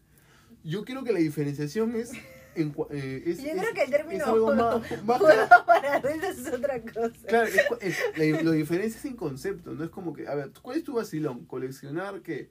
Yo 0.64 0.84
creo 0.84 1.04
que 1.04 1.12
la 1.12 1.18
diferenciación 1.20 1.94
es... 1.96 2.12
En, 2.54 2.74
eh, 2.90 3.22
es, 3.26 3.38
Yo 3.42 3.50
es- 3.50 3.58
creo 3.60 3.74
que 3.74 3.82
el 3.84 3.90
término 3.90 4.24
es 4.24 4.28
algo 4.30 4.54
más, 4.54 5.04
más 5.04 5.18
juego 5.20 5.46
para 5.66 5.94
adultos 5.96 6.38
es 6.38 6.52
otra 6.52 6.82
cosa. 6.82 7.12
Claro, 7.28 7.48
es 7.80 7.98
la, 8.16 8.42
la 8.42 8.50
diferencia 8.52 8.98
es 8.98 9.04
en 9.04 9.14
concepto, 9.14 9.74
no 9.74 9.84
es 9.84 9.90
como 9.90 10.12
que, 10.12 10.26
a 10.26 10.34
ver, 10.34 10.50
¿cuál 10.60 10.78
es 10.78 10.82
tu 10.84 10.94
vacilón? 10.94 11.44
¿Coleccionar 11.44 12.20
qué? 12.22 12.50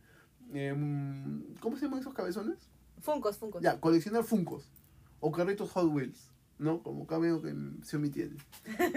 Em, 0.54 1.44
¿Cómo 1.60 1.76
se 1.78 1.86
llaman 1.86 2.00
esos 2.00 2.14
cabezones? 2.14 2.58
Funcos, 3.02 3.38
funcos. 3.38 3.62
Ya, 3.62 3.80
coleccionar 3.82 4.24
Funcos 4.24 4.72
o 5.20 5.32
carritos 5.32 5.72
Hot 5.72 5.92
Wheels, 5.92 6.32
¿no? 6.58 6.82
Como 6.84 7.06
cameo 7.06 7.42
que 7.42 7.54
Xiaomi 7.84 8.10
tiene. 8.10 8.38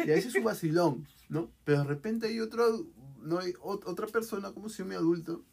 Y 0.07 0.11
ese 0.11 0.29
es 0.29 0.33
su 0.35 0.42
vacilón, 0.42 1.07
¿no? 1.29 1.51
Pero 1.64 1.79
de 1.79 1.85
repente 1.85 2.29
hay 2.29 2.38
otro, 2.40 2.87
no 3.22 3.38
hay 3.38 3.52
ot- 3.54 3.83
otra 3.87 4.06
persona 4.06 4.52
como 4.52 4.68
Xiaomi 4.68 4.94
adulto 4.94 5.44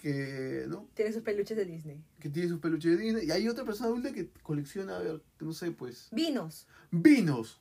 que, 0.00 0.64
¿no? 0.68 0.88
Tiene 0.94 1.12
sus 1.12 1.22
peluches 1.22 1.56
de 1.56 1.64
Disney. 1.64 2.02
Que 2.18 2.28
tiene 2.28 2.48
sus 2.48 2.58
peluches 2.58 2.96
de 2.98 3.02
Disney 3.04 3.26
y 3.26 3.30
hay 3.30 3.48
otra 3.48 3.64
persona 3.64 3.88
adulta 3.88 4.12
que 4.12 4.28
colecciona, 4.42 4.96
a 4.96 5.00
ver, 5.00 5.22
no 5.40 5.52
sé, 5.52 5.70
pues, 5.70 6.08
Vinos, 6.12 6.66
vinos. 6.90 7.60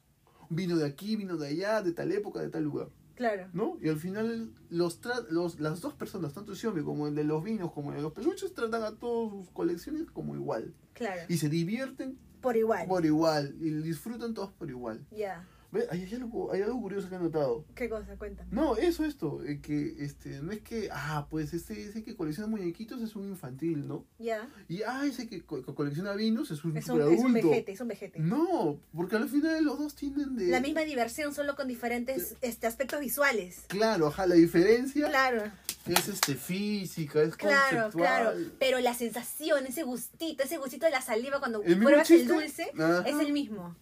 Vino 0.49 0.75
de 0.75 0.85
aquí, 0.85 1.15
vino 1.15 1.37
de 1.37 1.47
allá, 1.47 1.81
de 1.81 1.93
tal 1.93 2.11
época, 2.11 2.41
de 2.41 2.49
tal 2.49 2.63
lugar. 2.63 2.89
claro. 3.15 3.47
¿no? 3.53 3.77
Y 3.81 3.87
al 3.89 3.97
final 3.97 4.51
los, 4.69 4.99
los 5.29 5.59
las 5.61 5.79
dos 5.81 5.93
personas, 5.93 6.33
tanto 6.33 6.55
Xiaomi 6.55 6.81
como 6.83 7.07
el 7.07 7.15
de 7.15 7.23
los 7.23 7.41
vinos 7.43 7.71
como 7.71 7.91
el 7.91 7.97
de 7.97 8.01
los 8.01 8.11
peluches, 8.11 8.53
tratan 8.53 8.83
a 8.83 8.91
todas 8.97 9.31
sus 9.31 9.49
colecciones 9.51 10.09
como 10.11 10.35
igual. 10.35 10.73
Claro. 10.93 11.21
Y 11.29 11.37
se 11.37 11.47
divierten 11.47 12.17
Por 12.41 12.57
igual. 12.57 12.85
por 12.87 13.05
igual. 13.05 13.55
Y 13.61 13.69
disfrutan 13.69 14.33
todos 14.33 14.51
por 14.51 14.69
igual. 14.69 15.05
Ya. 15.11 15.47
¿Ves? 15.71 15.87
Hay, 15.89 16.03
hay 16.03 16.13
algo, 16.15 16.51
hay 16.51 16.61
algo 16.61 16.81
curioso 16.81 17.07
que 17.09 17.15
he 17.15 17.19
notado. 17.19 17.65
¿Qué 17.75 17.89
cosa? 17.89 18.17
Cuéntame. 18.17 18.49
No, 18.51 18.75
eso, 18.75 19.05
esto. 19.05 19.41
eh, 19.45 19.61
que 19.61 19.95
este 20.03 20.41
no 20.41 20.51
es 20.51 20.59
que, 20.61 20.89
ah, 20.91 21.27
pues 21.29 21.53
ese, 21.53 21.81
ese 21.81 22.03
que 22.03 22.15
colecciona 22.15 22.49
muñequitos 22.49 23.01
es 23.01 23.15
un 23.15 23.29
infantil, 23.29 23.87
¿no? 23.87 24.05
Ya. 24.19 24.49
Y, 24.67 24.81
ah, 24.83 25.05
ese 25.05 25.29
que 25.29 25.41
co- 25.43 25.63
colecciona 25.73 26.13
vinos 26.13 26.51
es 26.51 26.65
un 26.65 26.75
Es 26.75 26.89
un, 26.89 27.01
es 27.01 27.19
un 27.21 27.31
vejete, 27.33 27.71
es 27.71 27.79
un 27.81 27.87
vejete. 27.87 28.19
No, 28.19 28.79
porque 28.93 29.15
al 29.15 29.29
final 29.29 29.63
los 29.63 29.79
dos 29.79 29.95
tienen 29.95 30.35
de... 30.35 30.47
La 30.47 30.59
misma 30.59 30.81
diversión, 30.81 31.33
solo 31.33 31.55
con 31.55 31.67
diferentes 31.69 32.35
este, 32.41 32.67
aspectos 32.67 32.99
visuales. 32.99 33.63
Claro, 33.67 34.07
ajá, 34.07 34.27
la 34.27 34.35
diferencia 34.35 35.07
Claro, 35.07 35.43
es 35.85 36.07
este 36.09 36.35
física, 36.35 37.21
es 37.21 37.35
claro, 37.37 37.83
conceptual. 37.83 37.91
claro. 38.33 38.37
Pero 38.59 38.79
la 38.79 38.93
sensación, 38.93 39.65
ese 39.65 39.83
gustito, 39.83 40.43
ese 40.43 40.57
gustito 40.57 40.85
de 40.85 40.91
la 40.91 41.01
saliva 41.01 41.39
cuando 41.39 41.61
¿El 41.63 41.69
mismo 41.77 41.85
pruebas 41.87 42.11
el 42.11 42.27
dulce, 42.27 42.71
Ajá. 42.77 43.03
es 43.07 43.19
el 43.19 43.31
mismo. 43.31 43.75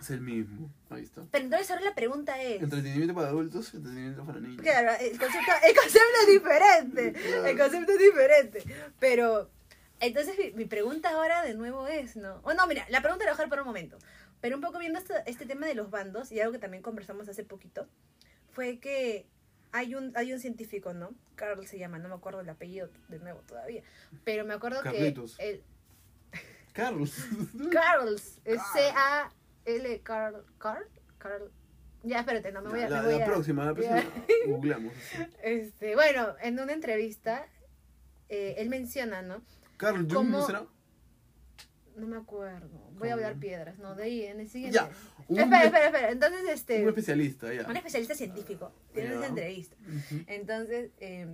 Es 0.00 0.10
el 0.10 0.20
mismo. 0.20 0.70
Ahí 0.90 1.02
está. 1.02 1.22
Pero 1.30 1.44
entonces 1.44 1.70
ahora 1.70 1.84
la 1.84 1.94
pregunta 1.94 2.40
es... 2.42 2.62
Entretenimiento 2.62 3.14
para 3.14 3.28
adultos, 3.28 3.72
entretenimiento 3.74 4.24
para 4.24 4.40
niños. 4.40 4.60
Claro, 4.60 4.92
el 5.00 5.18
concepto, 5.18 5.52
el 5.66 5.74
concepto 5.74 6.18
es 6.20 6.26
diferente. 6.28 7.12
Claro. 7.12 7.46
El 7.46 7.58
concepto 7.58 7.92
es 7.92 7.98
diferente. 7.98 8.64
Pero, 9.00 9.50
entonces 10.00 10.36
mi, 10.38 10.52
mi 10.52 10.64
pregunta 10.66 11.10
ahora 11.10 11.42
de 11.42 11.54
nuevo 11.54 11.88
es, 11.88 12.16
¿no? 12.16 12.40
O 12.42 12.52
no, 12.52 12.66
mira, 12.66 12.86
la 12.90 13.00
pregunta 13.00 13.24
la 13.24 13.30
voy 13.30 13.34
a 13.34 13.36
dejar 13.36 13.48
para 13.48 13.62
un 13.62 13.68
momento. 13.68 13.98
Pero 14.40 14.56
un 14.56 14.62
poco 14.62 14.78
viendo 14.78 14.98
este, 14.98 15.14
este 15.26 15.46
tema 15.46 15.66
de 15.66 15.74
los 15.74 15.90
bandos, 15.90 16.30
y 16.30 16.40
algo 16.40 16.52
que 16.52 16.58
también 16.58 16.82
conversamos 16.82 17.28
hace 17.28 17.42
poquito, 17.42 17.88
fue 18.52 18.78
que 18.78 19.26
hay 19.72 19.94
un, 19.94 20.12
hay 20.14 20.32
un 20.32 20.40
científico, 20.40 20.92
¿no? 20.92 21.14
Carl 21.34 21.66
se 21.66 21.78
llama, 21.78 21.98
no 21.98 22.08
me 22.08 22.14
acuerdo 22.14 22.40
el 22.40 22.48
apellido 22.48 22.90
de 23.08 23.18
nuevo 23.18 23.40
todavía. 23.40 23.82
Pero 24.24 24.44
me 24.44 24.54
acuerdo 24.54 24.82
Carlitos. 24.82 25.36
que 25.36 25.50
el 25.50 25.62
Carlos. 26.72 27.14
Carls, 27.72 28.38
es 28.44 28.60
Carl. 28.74 29.32
C-A-L, 29.66 30.00
Carl, 30.02 30.44
Carl, 30.58 30.86
Carl. 31.18 31.50
Ya, 32.02 32.20
espérate, 32.20 32.52
no 32.52 32.62
me 32.62 32.70
voy 32.70 32.80
a... 32.82 32.88
la, 32.88 33.02
me 33.02 33.08
voy 33.08 33.18
la 33.18 33.24
a- 33.24 33.28
próxima, 33.28 33.64
la 33.64 33.74
próxima. 33.74 34.02
Googleamos. 34.46 34.92
Este, 35.42 35.94
bueno, 35.94 36.36
en 36.42 36.58
una 36.60 36.72
entrevista, 36.72 37.46
eh, 38.28 38.54
él 38.58 38.68
menciona, 38.68 39.22
¿no? 39.22 39.42
Carl 39.76 40.06
Jung. 40.10 40.28
¿no 40.30 40.46
será? 40.46 40.66
No 41.96 42.06
me 42.06 42.16
acuerdo. 42.16 42.68
Voy 42.98 43.08
a 43.08 43.14
hablar 43.14 43.36
piedras, 43.36 43.78
¿no? 43.78 43.94
De 43.94 44.04
ahí, 44.04 44.22
en 44.24 44.40
el 44.40 44.48
siguiente. 44.48 44.76
Ya, 44.78 44.90
un- 45.28 45.40
espera, 45.40 45.64
espera, 45.64 45.86
espera. 45.86 46.10
Entonces, 46.10 46.42
Un 46.44 46.48
este, 46.50 46.88
especialista, 46.88 47.52
ya. 47.52 47.66
un 47.66 47.76
especialista 47.76 48.14
científico 48.14 48.72
tiene 48.92 49.10
Ya. 49.10 49.16
esa 49.16 49.26
entrevista. 49.26 49.76
Entonces, 50.26 50.90
eh, 51.00 51.26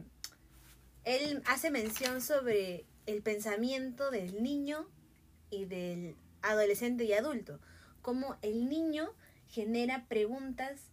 él 1.04 1.42
hace 1.46 1.70
mención 1.70 2.20
sobre 2.20 2.86
el 3.06 3.22
pensamiento 3.22 4.10
del 4.12 4.42
niño 4.42 4.88
y 5.50 5.64
del 5.66 6.16
adolescente 6.42 7.04
y 7.04 7.12
adulto. 7.12 7.60
Cómo 8.02 8.36
el 8.42 8.68
niño 8.68 9.08
genera 9.48 10.06
preguntas 10.08 10.92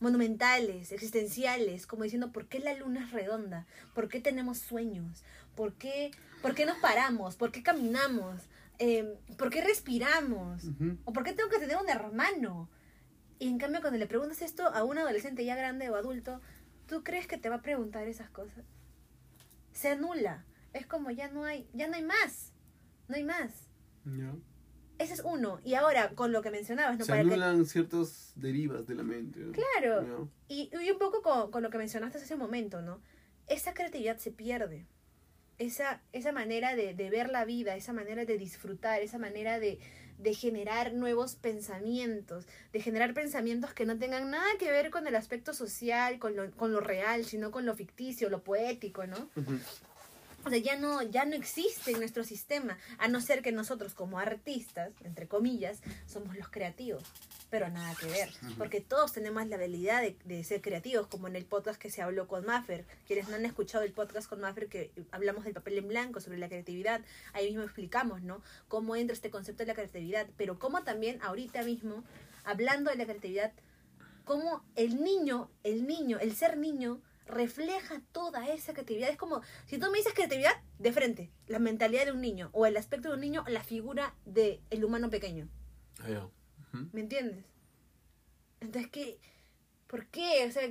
monumentales, 0.00 0.92
existenciales, 0.92 1.86
como 1.86 2.02
diciendo, 2.02 2.32
¿por 2.32 2.48
qué 2.48 2.58
la 2.58 2.74
luna 2.74 3.04
es 3.04 3.12
redonda? 3.12 3.66
¿Por 3.94 4.08
qué 4.08 4.20
tenemos 4.20 4.58
sueños? 4.58 5.22
¿Por 5.54 5.74
qué, 5.74 6.10
por 6.42 6.54
qué 6.54 6.66
nos 6.66 6.78
paramos? 6.78 7.36
¿Por 7.36 7.52
qué 7.52 7.62
caminamos? 7.62 8.42
Eh, 8.78 9.16
¿Por 9.38 9.50
qué 9.50 9.62
respiramos? 9.62 10.64
¿O 11.04 11.12
por 11.12 11.22
qué 11.22 11.32
tengo 11.32 11.48
que 11.48 11.58
tener 11.58 11.76
un 11.76 11.88
hermano? 11.88 12.68
Y 13.38 13.48
en 13.48 13.58
cambio, 13.58 13.80
cuando 13.80 13.98
le 13.98 14.06
preguntas 14.06 14.42
esto 14.42 14.66
a 14.66 14.82
un 14.82 14.98
adolescente 14.98 15.44
ya 15.44 15.54
grande 15.54 15.88
o 15.88 15.94
adulto, 15.94 16.40
¿tú 16.86 17.04
crees 17.04 17.26
que 17.26 17.38
te 17.38 17.48
va 17.48 17.56
a 17.56 17.62
preguntar 17.62 18.06
esas 18.08 18.28
cosas? 18.30 18.64
Se 19.72 19.88
anula. 19.88 20.44
Es 20.72 20.86
como 20.86 21.10
ya 21.10 21.28
no 21.28 21.44
hay, 21.44 21.68
ya 21.72 21.86
no 21.86 21.94
hay 21.94 22.02
más. 22.02 22.52
No 23.08 23.16
hay 23.16 23.24
más. 23.24 23.68
Ya. 24.04 24.34
Ese 24.98 25.14
es 25.14 25.22
uno. 25.24 25.60
Y 25.64 25.74
ahora, 25.74 26.10
con 26.10 26.32
lo 26.32 26.42
que 26.42 26.50
mencionabas, 26.50 26.98
¿no? 26.98 27.04
Se 27.04 27.10
Para 27.10 27.22
que- 27.22 27.28
anulan 27.28 27.66
ciertas 27.66 28.32
derivas 28.36 28.86
de 28.86 28.94
la 28.94 29.02
mente. 29.02 29.40
¿no? 29.40 29.52
Claro. 29.52 30.28
Y, 30.48 30.70
y 30.80 30.90
un 30.90 30.98
poco 30.98 31.22
con, 31.22 31.50
con 31.50 31.62
lo 31.62 31.70
que 31.70 31.78
mencionaste 31.78 32.18
hace 32.18 32.34
un 32.34 32.40
momento, 32.40 32.82
¿no? 32.82 33.00
Esa 33.48 33.74
creatividad 33.74 34.18
se 34.18 34.30
pierde. 34.30 34.86
Esa, 35.58 36.00
esa 36.12 36.32
manera 36.32 36.74
de, 36.74 36.94
de 36.94 37.10
ver 37.10 37.30
la 37.30 37.44
vida, 37.44 37.76
esa 37.76 37.92
manera 37.92 38.24
de 38.24 38.38
disfrutar, 38.38 39.00
esa 39.02 39.18
manera 39.18 39.60
de, 39.60 39.78
de 40.18 40.34
generar 40.34 40.92
nuevos 40.94 41.36
pensamientos, 41.36 42.46
de 42.72 42.80
generar 42.80 43.14
pensamientos 43.14 43.72
que 43.74 43.86
no 43.86 43.96
tengan 43.98 44.30
nada 44.30 44.46
que 44.58 44.70
ver 44.70 44.90
con 44.90 45.06
el 45.06 45.14
aspecto 45.14 45.52
social, 45.52 46.18
con 46.18 46.34
lo, 46.36 46.50
con 46.52 46.72
lo 46.72 46.80
real, 46.80 47.24
sino 47.24 47.50
con 47.50 47.64
lo 47.66 47.74
ficticio, 47.74 48.28
lo 48.28 48.42
poético, 48.42 49.06
¿no? 49.06 49.28
Ujú. 49.36 49.58
O 50.44 50.50
sea, 50.50 50.58
ya 50.58 50.76
no, 50.76 51.02
ya 51.02 51.24
no 51.24 51.36
existe 51.36 51.92
en 51.92 51.98
nuestro 51.98 52.24
sistema, 52.24 52.76
a 52.98 53.06
no 53.06 53.20
ser 53.20 53.42
que 53.42 53.52
nosotros 53.52 53.94
como 53.94 54.18
artistas, 54.18 54.90
entre 55.04 55.28
comillas, 55.28 55.80
somos 56.06 56.36
los 56.36 56.48
creativos, 56.48 57.04
pero 57.48 57.68
nada 57.68 57.94
que 57.94 58.06
ver, 58.06 58.28
porque 58.58 58.80
todos 58.80 59.12
tenemos 59.12 59.46
la 59.46 59.54
habilidad 59.56 60.02
de, 60.02 60.16
de 60.24 60.42
ser 60.42 60.60
creativos, 60.60 61.06
como 61.06 61.28
en 61.28 61.36
el 61.36 61.44
podcast 61.44 61.80
que 61.80 61.90
se 61.90 62.02
habló 62.02 62.26
con 62.26 62.44
Maffer, 62.44 62.84
quienes 63.06 63.28
no 63.28 63.36
han 63.36 63.46
escuchado 63.46 63.84
el 63.84 63.92
podcast 63.92 64.28
con 64.28 64.40
Maffer, 64.40 64.68
que 64.68 64.90
hablamos 65.12 65.44
del 65.44 65.54
papel 65.54 65.78
en 65.78 65.88
blanco, 65.88 66.20
sobre 66.20 66.38
la 66.38 66.48
creatividad, 66.48 67.02
ahí 67.34 67.46
mismo 67.46 67.62
explicamos, 67.62 68.22
¿no? 68.22 68.42
Cómo 68.66 68.96
entra 68.96 69.14
este 69.14 69.30
concepto 69.30 69.62
de 69.62 69.68
la 69.68 69.74
creatividad, 69.74 70.26
pero 70.36 70.58
cómo 70.58 70.82
también 70.82 71.22
ahorita 71.22 71.62
mismo, 71.62 72.02
hablando 72.44 72.90
de 72.90 72.96
la 72.96 73.04
creatividad, 73.04 73.52
cómo 74.24 74.64
el 74.74 75.02
niño, 75.04 75.48
el 75.62 75.86
niño, 75.86 76.18
el 76.18 76.34
ser 76.34 76.56
niño, 76.56 77.00
refleja 77.26 78.02
toda 78.12 78.48
esa 78.48 78.72
creatividad. 78.72 79.10
Es 79.10 79.16
como, 79.16 79.42
si 79.66 79.78
tú 79.78 79.90
me 79.90 79.98
dices 79.98 80.14
creatividad, 80.14 80.52
de 80.78 80.92
frente, 80.92 81.30
la 81.46 81.58
mentalidad 81.58 82.06
de 82.06 82.12
un 82.12 82.20
niño, 82.20 82.50
o 82.52 82.66
el 82.66 82.76
aspecto 82.76 83.08
de 83.08 83.14
un 83.14 83.20
niño, 83.20 83.44
la 83.48 83.62
figura 83.62 84.14
del 84.24 84.60
el 84.70 84.84
humano 84.84 85.10
pequeño. 85.10 85.48
Ah. 86.00 86.28
¿Me 86.92 87.00
entiendes? 87.00 87.44
Entonces, 88.60 88.90
¿qué? 88.90 89.18
¿Por 89.86 90.06
qué? 90.06 90.46
O 90.48 90.50
sea, 90.50 90.62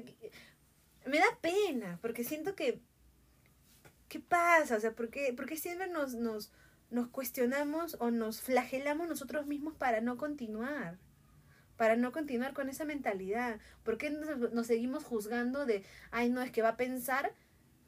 me 1.06 1.20
da 1.20 1.38
pena, 1.42 2.00
porque 2.02 2.24
siento 2.24 2.56
que... 2.56 2.82
¿Qué 4.08 4.20
pasa? 4.20 4.76
O 4.76 4.80
sea, 4.80 4.94
¿por 4.94 5.10
qué, 5.10 5.32
por 5.32 5.46
qué 5.46 5.56
siempre 5.56 5.88
nos, 5.88 6.16
nos, 6.16 6.52
nos 6.90 7.08
cuestionamos 7.08 7.96
o 8.00 8.12
nos 8.12 8.42
flagelamos 8.42 9.08
nosotros 9.08 9.46
mismos 9.46 9.74
para 9.76 10.02
no 10.02 10.18
continuar? 10.18 10.98
Para 11.82 11.96
no 11.96 12.12
continuar 12.12 12.54
con 12.54 12.70
esa 12.70 12.86
mentalidad. 12.86 13.60
¿Por 13.82 13.98
qué 13.98 14.12
nos, 14.12 14.54
nos 14.54 14.68
seguimos 14.68 15.04
juzgando 15.04 15.66
de, 15.66 15.84
ay, 16.12 16.30
no, 16.30 16.44
es 16.44 16.52
que 16.52 16.62
va 16.62 16.70
a 16.70 16.78
pensar 16.78 17.34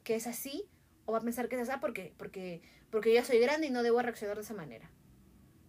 que 0.02 0.16
es 0.16 0.26
así 0.26 0.64
o 1.04 1.12
va 1.12 1.18
a 1.18 1.20
pensar 1.20 1.48
que 1.48 1.54
es 1.54 1.68
así 1.68 1.78
porque, 1.80 2.12
porque, 2.16 2.60
porque 2.90 3.14
yo 3.14 3.24
soy 3.24 3.38
grande 3.38 3.68
y 3.68 3.70
no 3.70 3.84
debo 3.84 4.02
reaccionar 4.02 4.36
de 4.36 4.42
esa 4.42 4.52
manera? 4.52 4.90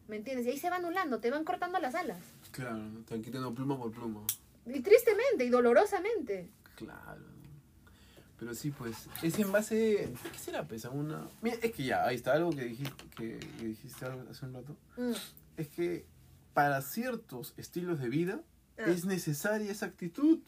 ¿Me 0.08 0.16
entiendes? 0.16 0.48
Y 0.48 0.50
ahí 0.50 0.58
se 0.58 0.72
va 0.72 0.78
anulando, 0.78 1.20
te 1.20 1.30
van 1.30 1.46
cortando 1.46 1.78
las 1.78 1.94
alas. 1.94 2.18
Claro, 2.50 2.82
te 3.08 3.14
han 3.14 3.22
quitado 3.22 3.54
pluma 3.54 3.78
por 3.78 3.92
pluma. 3.92 4.26
Y 4.66 4.80
tristemente 4.80 5.46
y 5.46 5.50
dolorosamente. 5.50 6.50
Claro. 6.78 7.22
Pero 8.40 8.56
sí, 8.56 8.72
pues, 8.72 9.08
es 9.22 9.38
en 9.38 9.52
base. 9.52 10.12
¿Qué 10.32 10.40
será? 10.40 10.68
Pues 10.68 10.84
a 10.86 10.90
una. 10.90 11.30
Mira, 11.44 11.58
es 11.62 11.72
que 11.72 11.84
ya, 11.84 12.04
ahí 12.08 12.16
está 12.16 12.34
algo 12.34 12.50
que 12.50 12.64
dijiste, 12.64 13.06
que, 13.16 13.38
que 13.38 13.66
dijiste 13.66 14.04
hace 14.04 14.46
un 14.48 14.54
rato. 14.56 14.76
Mm. 14.98 15.14
Es 15.58 15.68
que 15.68 16.15
para 16.56 16.82
ciertos 16.82 17.54
estilos 17.58 18.00
de 18.00 18.10
vida 18.10 18.42
Ah. 18.78 18.86
es 18.88 19.06
necesaria 19.06 19.72
esa 19.72 19.86
actitud. 19.86 20.40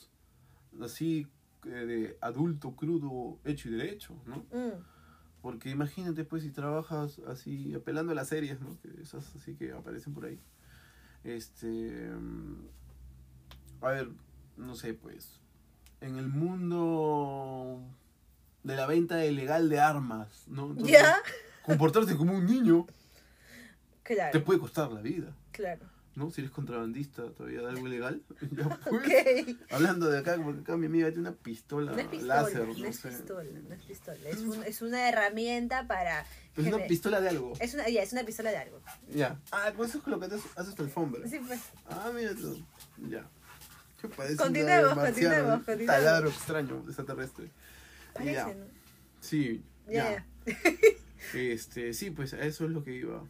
Así 0.81 1.27
eh, 1.65 1.69
de 1.69 2.17
adulto, 2.21 2.75
crudo, 2.75 3.39
hecho 3.45 3.69
y 3.69 3.73
derecho, 3.73 4.15
¿no? 4.25 4.37
Mm. 4.51 4.81
Porque 5.41 5.69
imagínate, 5.69 6.23
pues, 6.25 6.43
si 6.43 6.49
trabajas 6.51 7.19
así, 7.27 7.73
apelando 7.73 8.11
a 8.11 8.15
las 8.15 8.27
series, 8.29 8.59
¿no? 8.59 8.77
Que 8.81 9.01
esas 9.01 9.33
así 9.35 9.55
que 9.55 9.71
aparecen 9.71 10.13
por 10.13 10.25
ahí. 10.25 10.39
Este. 11.23 11.67
mm, 12.11 12.67
A 13.81 13.89
ver, 13.91 14.09
no 14.57 14.75
sé, 14.75 14.93
pues. 14.93 15.39
En 16.01 16.17
el 16.17 16.27
mundo 16.27 17.81
de 18.63 18.75
la 18.75 18.87
venta 18.87 19.25
ilegal 19.25 19.69
de 19.69 19.79
armas, 19.79 20.43
¿no? 20.47 20.71
Entonces, 20.71 20.91
¿Ya? 20.99 21.15
Comportarse 21.63 22.15
como 22.17 22.33
un 22.33 22.45
niño 22.45 22.85
te 24.03 24.15
Claro, 24.15 24.43
puede 24.43 24.59
costar 24.59 24.91
la 24.91 25.01
vida, 25.01 25.33
claro. 25.51 25.85
¿No? 26.17 26.31
Si 26.31 26.41
eres 26.41 26.51
contrabandista 26.51 27.29
todavía 27.31 27.61
de 27.61 27.67
algo 27.69 27.87
ilegal, 27.87 28.21
ya 28.51 28.67
pues. 28.83 28.95
Ok. 29.47 29.57
Hablando 29.71 30.09
de 30.09 30.17
acá, 30.19 30.35
porque 30.43 30.61
acá 30.61 30.75
mi 30.77 30.87
amiga 30.87 31.07
tiene 31.07 31.29
una 31.29 31.37
pistola, 31.37 31.91
No 31.91 31.99
es 31.99 32.07
pistola, 32.07 32.41
láser, 32.41 32.67
no 32.67 32.73
no 32.77 32.85
es 32.85 32.95
sé. 32.97 33.09
pistola, 33.09 33.43
no 33.69 33.73
es 33.75 33.81
pistola. 33.83 34.29
Es, 34.29 34.37
un- 34.39 34.63
es 34.63 34.81
una 34.81 35.07
herramienta 35.09 35.87
para... 35.87 36.25
Es 36.57 36.65
una 36.65 36.85
pistola 36.87 37.21
de 37.21 37.29
algo. 37.29 37.53
Es 37.59 37.73
una, 37.75 37.87
ya, 37.87 38.01
es 38.01 38.11
una 38.13 38.23
pistola 38.23 38.49
de 38.49 38.57
algo. 38.57 38.81
Ya. 39.13 39.39
Ah, 39.51 39.71
con 39.75 39.85
eso 39.87 39.99
es 39.99 40.03
con 40.03 40.11
lo 40.11 40.19
que 40.19 40.25
haces, 40.25 40.41
haces 40.55 40.73
tu 40.75 40.83
alfombra. 40.83 41.27
Sí, 41.27 41.39
pues. 41.45 41.61
Ah, 41.87 42.11
mira 42.13 42.33
tú. 42.33 42.59
Ya. 43.09 43.25
Continuemos, 44.01 44.37
continuemos, 44.37 45.57
un 45.59 45.63
continuemos. 45.63 45.85
Taladro 45.87 46.29
extraño 46.29 46.83
extraterrestre. 46.87 47.49
Parece, 48.13 48.33
Ya. 48.33 48.47
¿no? 48.47 48.65
Sí, 49.21 49.63
Ya. 49.87 50.25
Este, 51.33 51.93
sí, 51.93 52.09
pues 52.11 52.33
a 52.33 52.39
eso 52.41 52.65
es 52.65 52.71
lo 52.71 52.83
que 52.83 52.93
iba. 52.93 53.23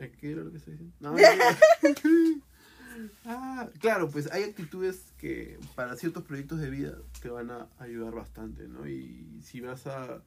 ¿Eh, 0.00 0.12
¿Qué 0.18 0.32
era 0.32 0.42
lo 0.42 0.50
que 0.50 0.56
estoy 0.58 0.72
diciendo? 0.74 0.94
No, 1.00 1.12
no. 1.12 1.20
ah, 3.24 3.68
claro, 3.78 4.08
pues 4.10 4.30
hay 4.32 4.42
actitudes 4.44 5.12
que 5.18 5.58
para 5.74 5.96
ciertos 5.96 6.24
proyectos 6.24 6.60
de 6.60 6.70
vida 6.70 6.98
te 7.22 7.28
van 7.28 7.50
a 7.50 7.68
ayudar 7.78 8.14
bastante, 8.14 8.66
¿no? 8.68 8.88
Y 8.88 9.40
si 9.42 9.60
vas 9.60 9.86
a 9.86 10.22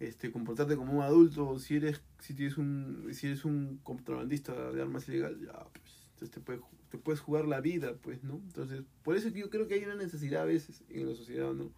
este, 0.00 0.30
comportarte 0.30 0.76
como 0.76 0.92
un 0.94 1.02
adulto, 1.02 1.58
si 1.58 1.76
eres, 1.76 2.00
si 2.20 2.34
tienes 2.34 2.58
un, 2.58 3.08
si 3.12 3.28
eres 3.28 3.44
un 3.44 3.78
contrabandista 3.82 4.72
de 4.72 4.82
armas 4.82 5.08
ilegal, 5.08 5.38
ya, 5.40 5.52
pues, 5.52 6.08
entonces 6.12 6.30
te, 6.30 6.40
puede, 6.40 6.58
ju- 6.60 6.68
te 6.90 6.98
puedes 6.98 7.20
jugar 7.20 7.46
la 7.46 7.60
vida, 7.60 7.94
pues, 8.02 8.22
¿no? 8.24 8.34
Entonces, 8.34 8.82
por 9.02 9.16
eso 9.16 9.28
yo 9.28 9.48
creo 9.50 9.68
que 9.68 9.74
hay 9.74 9.84
una 9.84 9.94
necesidad 9.94 10.42
a 10.42 10.46
veces 10.46 10.82
en 10.90 11.08
la 11.08 11.14
sociedad, 11.14 11.52
¿no? 11.52 11.70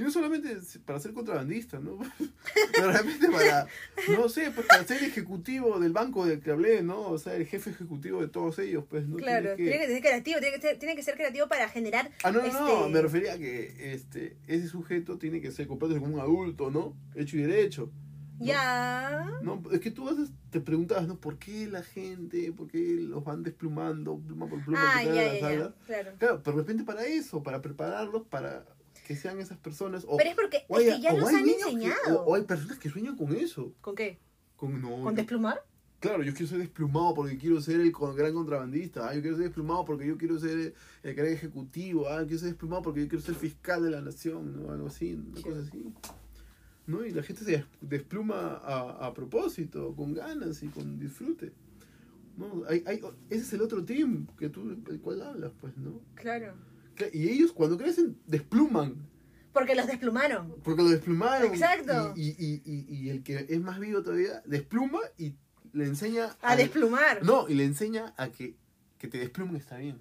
Y 0.00 0.02
no 0.02 0.10
solamente 0.10 0.56
para 0.86 0.98
ser 0.98 1.12
contrabandista, 1.12 1.78
¿no? 1.78 1.98
Pero 2.72 2.90
realmente 2.90 3.28
para, 3.28 3.66
no 4.08 4.30
sé, 4.30 4.50
pues 4.50 4.66
para 4.66 4.82
ser 4.86 5.02
ejecutivo 5.04 5.78
del 5.78 5.92
banco 5.92 6.24
del 6.24 6.40
que 6.40 6.52
hablé, 6.52 6.82
¿no? 6.82 7.02
O 7.02 7.18
sea, 7.18 7.34
el 7.34 7.44
jefe 7.46 7.68
ejecutivo 7.68 8.22
de 8.22 8.28
todos 8.28 8.58
ellos, 8.60 8.84
pues, 8.88 9.06
¿no? 9.06 9.16
Claro, 9.18 9.54
Tienes 9.56 9.56
que- 9.56 9.62
tiene 9.70 9.86
que 9.86 9.92
ser 9.92 10.00
creativo, 10.02 10.40
tiene 10.40 10.54
que 10.56 10.62
ser, 10.62 10.78
tiene 10.78 10.96
que 10.96 11.02
ser 11.02 11.14
creativo 11.16 11.48
para 11.48 11.68
generar... 11.68 12.10
Ah, 12.22 12.30
no, 12.32 12.40
no, 12.40 12.50
no, 12.50 12.78
este- 12.80 12.90
me 12.94 13.02
refería 13.02 13.34
a 13.34 13.38
que 13.38 13.92
este, 13.92 14.38
ese 14.46 14.68
sujeto 14.68 15.18
tiene 15.18 15.42
que 15.42 15.50
ser 15.50 15.66
comportarse 15.66 16.00
como 16.00 16.14
un 16.14 16.20
adulto, 16.20 16.70
¿no? 16.70 16.96
Hecho 17.14 17.36
y 17.36 17.42
derecho. 17.42 17.90
¿no? 18.38 18.46
Ya... 18.46 19.38
No, 19.42 19.62
es 19.70 19.80
que 19.80 19.90
tú 19.90 20.08
te 20.48 20.60
preguntabas, 20.60 21.06
¿no? 21.06 21.16
¿Por 21.20 21.36
qué 21.38 21.66
la 21.66 21.82
gente, 21.82 22.50
por 22.52 22.68
qué 22.68 22.78
los 22.98 23.22
van 23.22 23.42
desplumando, 23.42 24.16
pluma 24.18 24.48
por 24.48 24.64
pluma, 24.64 24.80
Ah, 24.82 25.04
ya, 25.04 25.12
ya, 25.12 25.40
ya. 25.40 25.74
Claro, 25.86 26.12
pero 26.18 26.40
de 26.40 26.52
repente 26.62 26.84
para 26.84 27.04
eso, 27.04 27.42
para 27.42 27.60
prepararlos, 27.60 28.22
para 28.28 28.64
que 29.10 29.16
sean 29.16 29.40
esas 29.40 29.58
personas. 29.58 30.04
O, 30.06 30.16
Pero 30.18 30.30
es 30.30 30.36
porque 30.36 30.64
o 30.68 30.78
es 30.78 30.88
hay- 30.88 30.96
que 30.98 31.02
ya 31.02 31.12
o 31.14 31.26
han 31.26 31.44
que- 31.44 31.50
enseñado. 31.52 32.20
o, 32.22 32.30
o 32.30 32.34
hay 32.36 32.42
personas 32.44 32.78
que 32.78 32.88
sueñan 32.88 33.16
con 33.16 33.34
eso. 33.34 33.74
¿Con 33.80 33.96
qué? 33.96 34.20
Con, 34.54 34.80
no, 34.80 34.88
¿Con 35.02 35.04
yo- 35.06 35.12
desplumar? 35.16 35.64
Claro, 35.98 36.22
yo 36.22 36.32
quiero 36.32 36.46
ser 36.46 36.58
desplumado 36.58 37.12
porque 37.12 37.36
quiero 37.36 37.60
ser 37.60 37.80
el 37.80 37.90
gran 37.90 38.32
contrabandista. 38.32 39.08
Ah, 39.08 39.14
yo 39.16 39.20
quiero 39.20 39.36
ser 39.36 39.46
desplumado 39.46 39.84
porque 39.84 40.06
yo 40.06 40.16
quiero 40.16 40.38
ser 40.38 40.74
el, 41.02 41.14
gran 41.16 41.26
ejecutivo. 41.26 42.08
Ah, 42.08 42.20
yo 42.20 42.26
quiero 42.28 42.38
ser 42.38 42.48
desplumado 42.50 42.82
porque 42.82 43.00
yo 43.00 43.08
quiero 43.08 43.24
ser 43.24 43.34
fiscal 43.34 43.82
de 43.82 43.90
la 43.90 44.00
nación, 44.00 44.62
¿no? 44.62 44.70
Algo 44.70 44.86
así, 44.86 45.14
una 45.14 45.42
cosa 45.42 45.58
así. 45.58 45.92
¿No? 46.86 47.04
Y 47.04 47.10
la 47.10 47.24
gente 47.24 47.44
se 47.44 47.50
des- 47.50 47.64
despluma 47.80 48.60
a, 48.64 49.06
a 49.08 49.12
propósito, 49.12 49.92
con 49.96 50.14
ganas 50.14 50.62
y 50.62 50.68
con 50.68 51.00
disfrute. 51.00 51.52
¿No? 52.36 52.62
Hay, 52.68 52.84
hay, 52.86 53.00
ese 53.28 53.42
es 53.42 53.52
el 53.54 53.60
otro 53.62 53.84
team 53.84 54.28
que 54.38 54.48
tú, 54.48 54.70
el 54.88 55.00
cual 55.00 55.20
hablas, 55.22 55.50
pues, 55.60 55.76
¿no? 55.76 56.00
Claro. 56.14 56.54
Y 57.12 57.28
ellos 57.28 57.52
cuando 57.52 57.76
crecen 57.76 58.18
despluman, 58.26 58.94
Porque 59.52 59.74
los 59.74 59.86
desplumaron. 59.86 60.54
porque 60.62 60.82
lo 60.82 60.88
desplumaron. 60.90 61.52
Exacto. 61.52 62.12
Y, 62.16 62.30
y, 62.38 62.62
y, 62.64 63.10
el 63.10 63.22
que 63.22 63.46
es 63.48 63.60
más 63.60 63.78
vivo 63.80 64.02
todavía 64.02 64.42
despluma 64.46 65.00
y 65.18 65.34
le 65.72 65.86
enseña 65.86 66.36
A 66.42 66.56
desplumar. 66.56 67.24
No, 67.24 67.48
y 67.48 67.54
le 67.54 67.64
enseña 67.64 68.14
a 68.16 68.28
que, 68.28 68.56
que 68.98 69.08
te 69.08 69.18
desplumen 69.18 69.56
está 69.56 69.76
bien. 69.78 69.98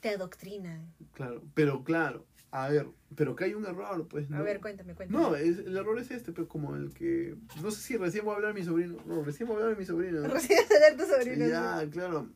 Te 0.00 0.10
adoctrinan. 0.10 0.92
Claro, 1.14 1.42
pero 1.54 1.82
claro, 1.82 2.26
a 2.50 2.68
ver, 2.68 2.86
pero 3.14 3.34
que 3.36 3.44
hay 3.44 3.54
un 3.54 3.66
error, 3.66 4.06
pues. 4.08 4.30
¿no? 4.30 4.38
A 4.38 4.42
ver, 4.42 4.60
cuéntame, 4.60 4.94
cuéntame. 4.94 5.20
No, 5.20 5.34
es, 5.34 5.58
el 5.58 5.76
error 5.76 5.98
es 5.98 6.10
este, 6.10 6.32
pues 6.32 6.46
como 6.46 6.76
el 6.76 6.92
que. 6.94 7.36
No 7.62 7.70
sé 7.70 7.80
si 7.80 7.96
recién 7.96 8.24
voy 8.24 8.32
a 8.32 8.36
hablar 8.36 8.54
de 8.54 8.60
mi 8.60 8.66
sobrino. 8.66 8.96
No, 9.06 9.22
recién 9.24 9.48
voy 9.48 9.56
a 9.56 9.60
hablar 9.60 9.76
de 9.76 9.80
mi 9.80 9.86
sobrino. 9.86 10.20
¿no? 10.20 10.28
Recién 10.28 10.60
a 10.64 10.68
tener 10.68 10.96
tu 10.96 11.04
sobrino. 11.04 11.46
Ya, 11.46 11.86
claro. 11.90 12.28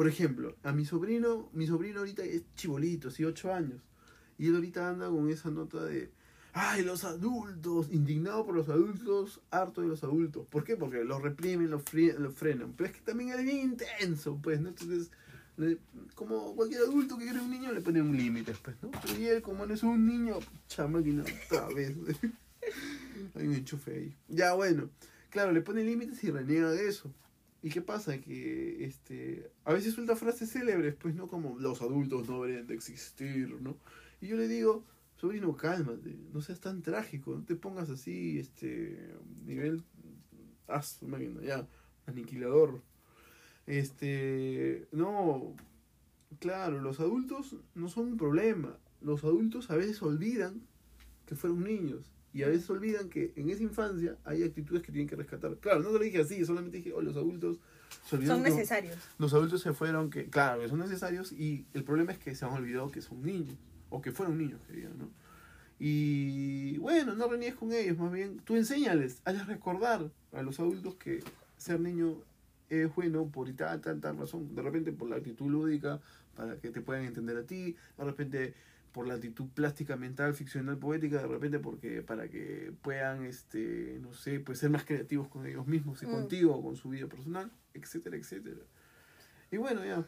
Por 0.00 0.08
ejemplo, 0.08 0.56
a 0.62 0.72
mi 0.72 0.86
sobrino, 0.86 1.50
mi 1.52 1.66
sobrino 1.66 1.98
ahorita 1.98 2.24
es 2.24 2.42
chibolito, 2.54 3.10
sí, 3.10 3.22
8 3.22 3.52
años. 3.52 3.82
Y 4.38 4.46
él 4.46 4.54
ahorita 4.54 4.88
anda 4.88 5.10
con 5.10 5.28
esa 5.28 5.50
nota 5.50 5.84
de. 5.84 6.10
¡Ay, 6.54 6.84
los 6.84 7.04
adultos! 7.04 7.88
Indignado 7.92 8.46
por 8.46 8.54
los 8.54 8.70
adultos, 8.70 9.42
harto 9.50 9.82
de 9.82 9.88
los 9.88 10.02
adultos. 10.02 10.46
¿Por 10.46 10.64
qué? 10.64 10.74
Porque 10.74 11.04
los 11.04 11.20
reprimen, 11.20 11.68
los, 11.68 11.82
los 11.92 12.32
frenan. 12.32 12.72
Pero 12.78 12.88
es 12.88 12.96
que 12.96 13.02
también 13.02 13.38
es 13.38 13.44
bien 13.44 13.58
intenso, 13.58 14.40
pues, 14.42 14.58
¿no? 14.62 14.70
Entonces, 14.70 15.10
como 16.14 16.56
cualquier 16.56 16.80
adulto 16.80 17.18
que 17.18 17.24
quiere 17.24 17.40
un 17.40 17.50
niño, 17.50 17.70
le 17.70 17.82
pone 17.82 18.00
un 18.00 18.16
límite, 18.16 18.54
pues, 18.62 18.76
¿no? 18.80 18.90
Y 19.18 19.26
él, 19.26 19.42
como 19.42 19.66
no 19.66 19.74
es 19.74 19.82
un 19.82 20.06
niño, 20.06 20.38
chamáquina, 20.66 21.24
otra 21.44 21.68
vez. 21.74 21.94
Hay 23.34 23.46
un 23.46 23.52
enchufe 23.52 23.92
ahí. 23.92 24.16
Ya, 24.28 24.54
bueno. 24.54 24.88
Claro, 25.28 25.52
le 25.52 25.60
pone 25.60 25.84
límites 25.84 26.24
y 26.24 26.30
reniega 26.30 26.70
de 26.70 26.88
eso. 26.88 27.12
¿Y 27.62 27.70
qué 27.70 27.82
pasa? 27.82 28.18
Que 28.20 28.84
este 28.84 29.52
a 29.64 29.72
veces 29.72 29.94
suelta 29.94 30.16
frases 30.16 30.50
célebres, 30.50 30.94
pues 30.94 31.14
no 31.14 31.28
como 31.28 31.58
los 31.58 31.82
adultos 31.82 32.28
no 32.28 32.42
deberían 32.42 32.66
de 32.66 32.74
existir, 32.74 33.60
¿no? 33.60 33.76
Y 34.20 34.28
yo 34.28 34.36
le 34.36 34.48
digo, 34.48 34.84
sobrino, 35.16 35.54
cálmate, 35.56 36.16
no 36.32 36.40
seas 36.40 36.60
tan 36.60 36.82
trágico, 36.82 37.34
no 37.34 37.44
te 37.44 37.56
pongas 37.56 37.90
así, 37.90 38.38
este, 38.38 39.14
nivel, 39.44 39.84
máquina, 41.02 41.42
ya, 41.42 41.68
aniquilador. 42.06 42.82
Este, 43.66 44.88
no, 44.92 45.54
claro, 46.38 46.80
los 46.80 47.00
adultos 47.00 47.56
no 47.74 47.88
son 47.88 48.12
un 48.12 48.16
problema. 48.16 48.78
Los 49.00 49.24
adultos 49.24 49.70
a 49.70 49.76
veces 49.76 50.02
olvidan 50.02 50.62
que 51.26 51.36
fueron 51.36 51.64
niños. 51.64 52.10
Y 52.32 52.42
a 52.44 52.48
veces 52.48 52.68
olvidan 52.70 53.08
que 53.08 53.32
en 53.36 53.50
esa 53.50 53.62
infancia 53.62 54.16
hay 54.24 54.44
actitudes 54.44 54.82
que 54.82 54.92
tienen 54.92 55.08
que 55.08 55.16
rescatar. 55.16 55.56
Claro, 55.56 55.80
no 55.80 55.88
te 55.88 55.94
lo 55.94 56.04
dije 56.04 56.20
así, 56.20 56.44
solamente 56.44 56.78
dije, 56.78 56.92
oh, 56.92 57.00
los 57.00 57.16
adultos 57.16 57.58
se 58.06 58.16
olvidaron 58.16 58.44
Son 58.44 58.52
necesarios. 58.54 58.96
los 59.18 59.34
adultos 59.34 59.60
se 59.62 59.72
fueron 59.72 60.10
que, 60.10 60.28
claro, 60.30 60.60
que 60.62 60.68
son 60.68 60.78
necesarios 60.78 61.32
y 61.32 61.66
el 61.74 61.82
problema 61.82 62.12
es 62.12 62.18
que 62.18 62.34
se 62.34 62.44
han 62.44 62.52
olvidado 62.52 62.90
que 62.90 63.02
son 63.02 63.22
niños, 63.22 63.56
o 63.88 64.00
que 64.00 64.12
fueron 64.12 64.38
niños, 64.38 64.60
que 64.66 64.74
digan, 64.74 64.96
¿no? 64.98 65.10
Y 65.82 66.76
bueno, 66.78 67.14
no 67.14 67.26
reniegues 67.26 67.56
con 67.56 67.72
ellos, 67.72 67.98
más 67.98 68.12
bien 68.12 68.38
tú 68.44 68.54
enséñales, 68.54 69.22
hazles 69.24 69.46
recordar 69.46 70.10
a 70.32 70.42
los 70.42 70.60
adultos 70.60 70.94
que 70.96 71.24
ser 71.56 71.80
niño 71.80 72.18
es 72.68 72.94
bueno 72.94 73.26
por 73.26 73.50
tal, 73.52 73.80
tal, 73.80 74.00
tal 74.00 74.18
razón. 74.18 74.54
De 74.54 74.62
repente 74.62 74.92
por 74.92 75.08
la 75.08 75.16
actitud 75.16 75.50
lúdica, 75.50 76.00
para 76.36 76.56
que 76.56 76.70
te 76.70 76.80
puedan 76.80 77.04
entender 77.04 77.36
a 77.36 77.42
ti, 77.44 77.76
de 77.98 78.04
repente 78.04 78.54
por 78.92 79.06
la 79.06 79.14
actitud 79.14 79.48
plástica, 79.48 79.96
mental, 79.96 80.34
ficcional, 80.34 80.78
poética, 80.78 81.20
de 81.22 81.28
repente 81.28 81.58
porque 81.60 82.02
para 82.02 82.28
que 82.28 82.72
puedan, 82.82 83.24
este, 83.24 83.98
no 84.02 84.12
sé, 84.12 84.40
pues 84.40 84.58
ser 84.58 84.70
más 84.70 84.84
creativos 84.84 85.28
con 85.28 85.46
ellos 85.46 85.66
mismos 85.66 86.02
y 86.02 86.06
Mm. 86.06 86.10
contigo, 86.10 86.62
con 86.62 86.76
su 86.76 86.88
vida 86.90 87.06
personal, 87.06 87.50
etcétera, 87.74 88.16
etcétera. 88.16 88.60
Y 89.52 89.56
bueno, 89.58 89.84
ya, 89.84 90.06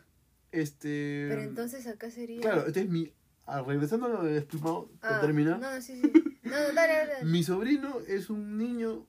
este... 0.51 1.27
Pero 1.29 1.43
entonces 1.43 1.87
acá 1.87 2.11
sería. 2.11 2.41
Claro, 2.41 2.67
este 2.67 2.81
es 2.81 2.89
mi... 2.89 3.13
ah, 3.47 3.63
regresando 3.63 4.07
a 4.07 4.09
lo 4.11 4.23
del 4.25 4.35
desplumado, 4.35 4.91
para 5.01 5.19
Ah, 5.19 5.21
terminar, 5.21 5.59
No, 5.61 5.81
sí, 5.81 6.01
sí. 6.01 6.13
No, 6.43 6.51
dale, 6.51 6.75
dale. 6.75 7.13
dale. 7.13 7.25
mi 7.31 7.43
sobrino 7.45 8.01
es 8.09 8.31
un 8.31 8.59
niño 8.59 9.07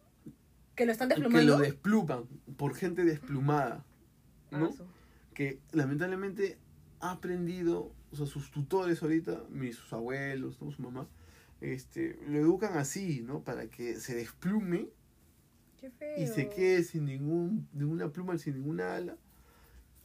Que 0.75 0.85
lo 0.85 0.91
están 0.91 1.09
que 1.09 1.15
desplumando. 1.15 1.57
lo 1.57 1.63
despluman 1.63 2.25
por 2.57 2.75
gente 2.75 3.03
desplumada, 3.03 3.83
¿no? 4.51 4.69
Ah, 4.79 4.83
que 5.33 5.59
lamentablemente 5.71 6.57
ha 6.99 7.11
aprendido, 7.11 7.91
o 8.13 8.15
sea, 8.15 8.25
sus 8.27 8.51
tutores 8.51 9.01
ahorita, 9.01 9.43
mis 9.49 9.75
sus 9.75 9.91
abuelos, 9.91 10.61
¿no? 10.61 10.71
su 10.71 10.81
mamá, 10.83 11.07
este, 11.61 12.19
lo 12.27 12.37
educan 12.37 12.77
así, 12.77 13.21
¿no? 13.21 13.43
Para 13.43 13.67
que 13.67 13.95
se 13.99 14.15
desplume 14.15 14.89
Qué 15.79 15.89
feo. 15.89 16.21
y 16.21 16.27
se 16.27 16.47
quede 16.47 16.83
sin 16.83 17.05
ningún, 17.05 17.67
ninguna 17.73 18.09
pluma, 18.09 18.37
sin 18.37 18.53
ninguna 18.53 18.95
ala, 18.95 19.17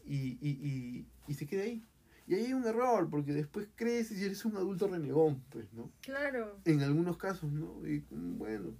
y, 0.07 0.39
y, 0.41 0.51
y, 0.51 1.07
y 1.27 1.35
se 1.35 1.47
quede 1.47 1.63
ahí. 1.63 1.85
Y 2.27 2.35
ahí 2.35 2.45
hay 2.47 2.53
un 2.55 2.65
error, 2.65 3.09
porque 3.11 3.33
después 3.33 3.69
creces 3.75 4.19
y 4.21 4.25
eres 4.25 4.45
un 4.45 4.57
adulto 4.57 4.89
renegón, 4.89 5.43
pues, 5.51 5.71
¿no? 5.75 5.91
Claro. 6.01 6.59
En 6.65 6.81
algunos 6.83 7.17
casos, 7.19 7.53
¿no? 7.53 7.87
Y 7.87 8.05
bueno, 8.11 8.75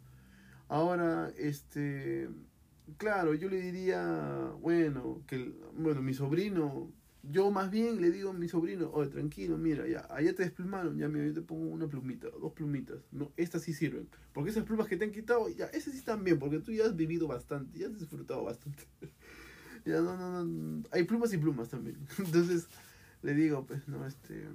ahora, 0.69 1.31
este, 1.37 2.29
claro, 2.97 3.35
yo 3.35 3.49
le 3.49 3.61
diría, 3.61 4.53
bueno, 4.61 5.23
que, 5.27 5.55
bueno, 5.75 6.01
mi 6.03 6.15
sobrino, 6.15 6.91
yo 7.31 7.51
más 7.51 7.71
bien 7.71 8.01
le 8.01 8.11
digo 8.11 8.31
a 8.31 8.33
mi 8.33 8.49
sobrino, 8.49 8.91
oye, 8.93 9.11
tranquilo, 9.11 9.59
mira, 9.59 9.87
ya, 9.87 10.07
allá 10.11 10.35
te 10.35 10.43
desplumaron, 10.45 10.99
ya, 10.99 11.09
mira, 11.09 11.27
yo 11.27 11.35
te 11.35 11.43
pongo 11.43 11.69
una 11.69 11.87
plumita, 11.87 12.29
dos 12.31 12.53
plumitas, 12.53 12.99
no, 13.13 13.33
estas 13.37 13.63
sí 13.63 13.73
sirven, 13.73 14.09
porque 14.33 14.51
esas 14.51 14.65
plumas 14.65 14.87
que 14.89 14.97
te 14.97 15.05
han 15.05 15.13
quitado, 15.13 15.49
ya, 15.49 15.67
esas 15.67 15.93
sí 15.93 15.99
están 15.99 16.25
bien, 16.25 16.39
porque 16.39 16.59
tú 16.61 16.73
ya 16.73 16.85
has 16.85 16.97
vivido 16.97 17.27
bastante, 17.27 17.79
ya 17.79 17.87
has 17.87 17.99
disfrutado 17.99 18.45
bastante. 18.45 18.85
ya, 19.85 20.01
no, 20.01 20.17
no, 20.17 20.45
no, 20.45 20.83
hay 20.91 21.05
plumas 21.05 21.33
y 21.33 21.39
plumas 21.39 21.69
también, 21.69 21.99
entonces, 22.19 22.67
le 23.23 23.35
digo, 23.35 23.65
pues, 23.67 23.87
no, 23.89 24.07
este 24.07 24.47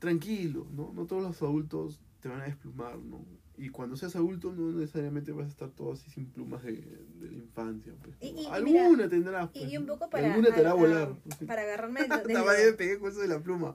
tranquilo, 0.00 0.66
¿no? 0.74 0.92
No 0.92 1.06
todos 1.06 1.22
los 1.22 1.40
adultos 1.42 2.00
te 2.20 2.28
van 2.28 2.40
a 2.40 2.44
desplumar, 2.44 2.98
¿no? 2.98 3.24
Y 3.62 3.68
cuando 3.68 3.94
seas 3.94 4.16
adulto 4.16 4.52
no 4.52 4.72
necesariamente 4.72 5.32
vas 5.32 5.44
a 5.44 5.48
estar 5.50 5.68
todo 5.68 5.92
así 5.92 6.10
sin 6.10 6.24
plumas 6.30 6.62
de, 6.64 6.72
de 6.72 7.30
la 7.30 7.36
infancia. 7.36 7.92
Pues, 8.02 8.16
Y- 8.20 8.28
y- 8.42 8.46
alguna 8.46 8.88
mira, 8.88 9.08
tendrás. 9.10 9.50
Pues, 9.50 9.70
y 9.70 9.76
un 9.76 9.86
poco 9.86 10.08
para, 10.08 10.28
alguna 10.28 10.48
te 10.54 10.60
hará 10.60 10.72
volar. 10.72 11.12
para 11.46 11.62
agarrarme 11.62 12.00
me 12.08 12.72
pegué 12.72 12.98
con 12.98 13.10
eso 13.10 13.20
de 13.20 13.28
la 13.28 13.38
pluma. 13.40 13.74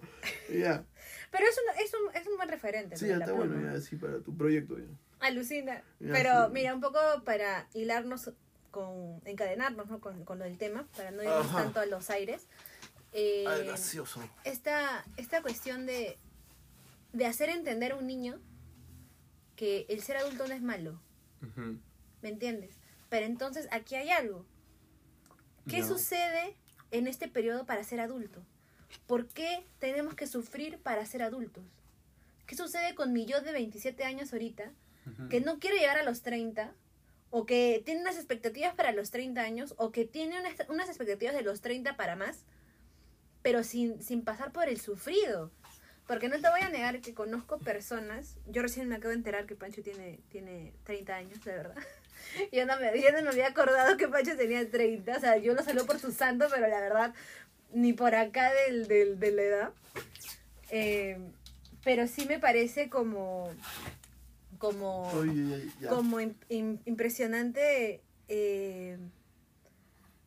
Ya. 0.52 0.84
Pero 1.32 1.46
es 1.48 1.56
un, 1.58 1.84
es 1.84 1.94
un, 1.94 2.16
es 2.22 2.28
un 2.28 2.36
buen 2.38 2.50
referente. 2.50 2.98
Sí, 2.98 3.06
¿no? 3.06 3.12
ya 3.12 3.18
está 3.20 3.34
bueno, 3.34 3.54
pluma. 3.54 3.74
ya 3.74 3.82
sí, 3.82 3.96
para 3.96 4.20
tu 4.22 4.36
proyecto 4.36 4.76
ya. 4.80 4.86
Alucina. 5.20 5.84
Ya, 6.00 6.12
Pero 6.14 6.46
sí. 6.48 6.52
mira, 6.54 6.74
un 6.74 6.82
poco 6.82 7.00
para 7.24 7.68
hilarnos 7.76 8.32
con, 8.72 9.22
encadenarnos 9.26 9.88
¿no? 9.88 10.00
con, 10.00 10.26
con 10.26 10.40
lo 10.40 10.46
del 10.46 10.58
tema, 10.58 10.88
para 10.98 11.12
no 11.12 11.22
irnos 11.22 11.46
Ajá. 11.46 11.64
tanto 11.64 11.80
a 11.80 11.86
los 11.86 12.10
aires. 12.10 12.48
eh, 13.14 13.46
Ah, 13.48 13.58
gracioso. 13.60 14.20
esta, 14.46 15.06
esta 15.18 15.44
cuestión 15.44 15.86
de, 15.86 16.18
de 17.14 17.26
hacer 17.28 17.50
entender 17.50 17.92
a 17.92 17.98
un 17.98 18.08
niño 18.08 18.40
que 19.56 19.86
el 19.90 20.02
ser 20.02 20.18
adulto 20.18 20.48
no 20.48 20.54
es 20.54 20.62
malo. 20.62 21.00
¿me 22.22 22.30
entiendes? 22.30 22.80
Pero 23.10 23.26
entonces 23.26 23.68
aquí 23.72 23.96
hay 23.96 24.10
algo. 24.10 24.46
¿Qué 25.68 25.84
sucede 25.84 26.56
en 26.92 27.08
este 27.08 27.28
periodo 27.28 27.66
para 27.66 27.84
ser 27.84 28.00
adulto? 28.00 28.44
¿Por 29.08 29.28
qué 29.28 29.64
tenemos 29.80 30.16
que 30.16 30.28
sufrir 30.28 30.80
para 30.80 31.06
ser 31.06 31.22
adultos? 31.22 31.64
¿Qué 32.46 32.56
sucede 32.56 32.96
con 32.96 33.14
mi 33.14 33.26
yo 33.26 33.42
de 33.42 33.52
27 33.52 34.04
años 34.04 34.34
ahorita 34.34 34.72
que 35.30 35.40
no 35.40 35.60
quiere 35.60 35.78
llegar 35.78 35.98
a 35.98 36.04
los 36.04 36.24
30 36.24 36.74
o 37.30 37.46
que 37.46 37.82
tiene 37.86 38.02
unas 38.02 38.16
expectativas 38.16 38.74
para 38.74 38.92
los 38.92 39.12
30 39.12 39.42
años 39.42 39.76
o 39.78 39.92
que 39.92 40.06
tiene 40.06 40.40
unas, 40.40 40.56
unas 40.68 40.90
expectativas 40.90 41.36
de 41.36 41.44
los 41.44 41.62
30 41.62 41.96
para 41.96 42.16
más, 42.16 42.44
pero 43.44 43.64
sin, 43.64 44.02
sin 44.02 44.24
pasar 44.24 44.52
por 44.52 44.68
el 44.68 44.80
sufrido. 44.80 45.52
Porque 46.08 46.30
no 46.30 46.40
te 46.40 46.50
voy 46.50 46.62
a 46.62 46.70
negar 46.70 47.02
que 47.02 47.14
conozco 47.16 47.58
personas, 47.58 48.36
yo 48.48 48.62
recién 48.62 48.88
me 48.88 48.96
acabo 48.96 49.10
de 49.10 49.16
enterar 49.16 49.46
que 49.48 49.56
Pancho 49.56 49.82
tiene, 49.82 50.20
tiene 50.30 50.72
30 50.84 51.16
años, 51.16 51.44
de 51.44 51.52
verdad. 51.52 51.76
Yo 52.52 52.66
no, 52.66 52.80
me, 52.80 53.00
yo 53.02 53.12
no 53.12 53.22
me 53.22 53.30
había 53.30 53.48
acordado 53.48 53.98
que 53.98 54.08
Pancho 54.08 54.36
tenía 54.36 54.70
30, 54.70 55.18
o 55.18 55.20
sea, 55.20 55.38
yo 55.38 55.54
lo 55.54 55.64
saludo 55.64 55.86
por 55.86 56.00
su 56.00 56.12
santo, 56.12 56.48
pero 56.50 56.68
la 56.68 56.80
verdad, 56.82 57.14
ni 57.72 57.94
por 57.94 58.16
acá 58.16 58.52
del, 58.54 58.88
del, 58.88 59.20
de 59.20 59.32
la 59.32 59.42
edad. 59.44 59.74
Eh, 60.72 61.18
pero 61.84 62.08
sí 62.08 62.26
me 62.26 62.40
parece 62.40 62.90
como, 62.90 63.50
como, 64.58 65.04
Oye, 65.12 65.70
como 65.88 66.20
im- 66.20 66.36
im- 66.50 66.80
impresionante 66.86 68.02
eh, 68.28 68.98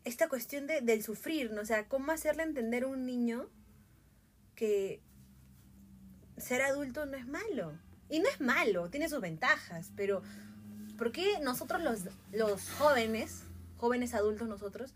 esta 0.04 0.28
cuestión 0.28 0.66
de, 0.66 0.80
del 0.80 1.02
sufrir, 1.02 1.50
¿no? 1.50 1.62
O 1.62 1.66
sea, 1.66 1.88
cómo 1.88 2.12
hacerle 2.12 2.44
entender 2.44 2.84
a 2.84 2.88
un 2.88 3.04
niño 3.06 3.48
que 4.54 5.00
ser 6.40 6.62
adulto 6.62 7.06
no 7.06 7.16
es 7.16 7.26
malo. 7.26 7.72
Y 8.08 8.20
no 8.20 8.28
es 8.28 8.40
malo, 8.40 8.88
tiene 8.88 9.08
sus 9.08 9.20
ventajas, 9.20 9.92
pero 9.94 10.22
¿por 10.96 11.12
qué 11.12 11.38
nosotros 11.42 11.82
los, 11.82 12.00
los 12.32 12.70
jóvenes, 12.72 13.44
jóvenes 13.76 14.14
adultos 14.14 14.48
nosotros, 14.48 14.94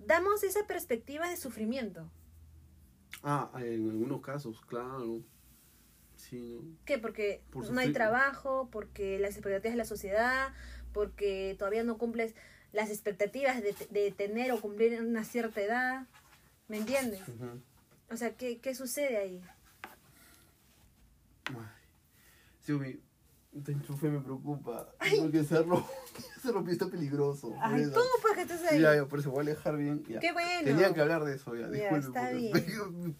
damos 0.00 0.42
esa 0.42 0.66
perspectiva 0.66 1.28
de 1.28 1.36
sufrimiento? 1.36 2.10
Ah, 3.22 3.50
en 3.58 3.88
algunos 3.88 4.20
casos, 4.20 4.60
claro. 4.66 5.22
Sí, 6.16 6.60
¿no? 6.60 6.76
¿Qué? 6.84 6.98
Porque 6.98 7.42
Por 7.50 7.70
no 7.70 7.80
hay 7.80 7.92
trabajo, 7.92 8.68
porque 8.72 9.18
las 9.18 9.36
expectativas 9.36 9.74
de 9.74 9.78
la 9.78 9.84
sociedad, 9.84 10.52
porque 10.92 11.54
todavía 11.58 11.84
no 11.84 11.98
cumples 11.98 12.34
las 12.72 12.90
expectativas 12.90 13.62
de, 13.62 13.74
de 13.90 14.10
tener 14.10 14.50
o 14.50 14.60
cumplir 14.60 14.94
en 14.94 15.06
una 15.06 15.24
cierta 15.24 15.60
edad. 15.60 16.06
¿Me 16.66 16.78
entiendes? 16.78 17.20
O 18.10 18.16
sea, 18.16 18.36
¿qué, 18.36 18.58
qué 18.58 18.74
sucede 18.74 19.16
ahí? 19.16 19.42
Ay. 21.50 21.56
Sí, 22.60 22.72
mi 22.72 23.00
este 23.56 23.70
enchufe 23.72 24.08
me 24.08 24.20
preocupa. 24.20 24.88
Porque 25.20 25.44
se 25.44 25.62
rompió, 25.62 25.86
se 26.42 26.50
rompió, 26.52 26.72
está 26.72 26.88
peligroso. 26.88 27.54
Ay, 27.60 27.84
tú, 27.84 28.00
pues 28.20 28.34
que 28.34 28.42
estés 28.42 28.60
Sí, 28.60 28.66
ahí. 28.70 28.80
ya, 28.80 28.96
ya, 28.96 29.06
por 29.06 29.20
eso 29.20 29.30
voy 29.30 29.38
a 29.38 29.42
alejar 29.42 29.76
bien. 29.76 30.02
ya. 30.08 30.18
Qué 30.18 30.32
bueno. 30.32 30.64
Tenían 30.64 30.92
que 30.94 31.00
hablar 31.00 31.24
de 31.24 31.36
eso, 31.36 31.54
ya. 31.54 31.68
Ya, 31.70 31.96
Disculpe. 31.96 32.06
está 32.06 32.30
porque- 32.30 33.14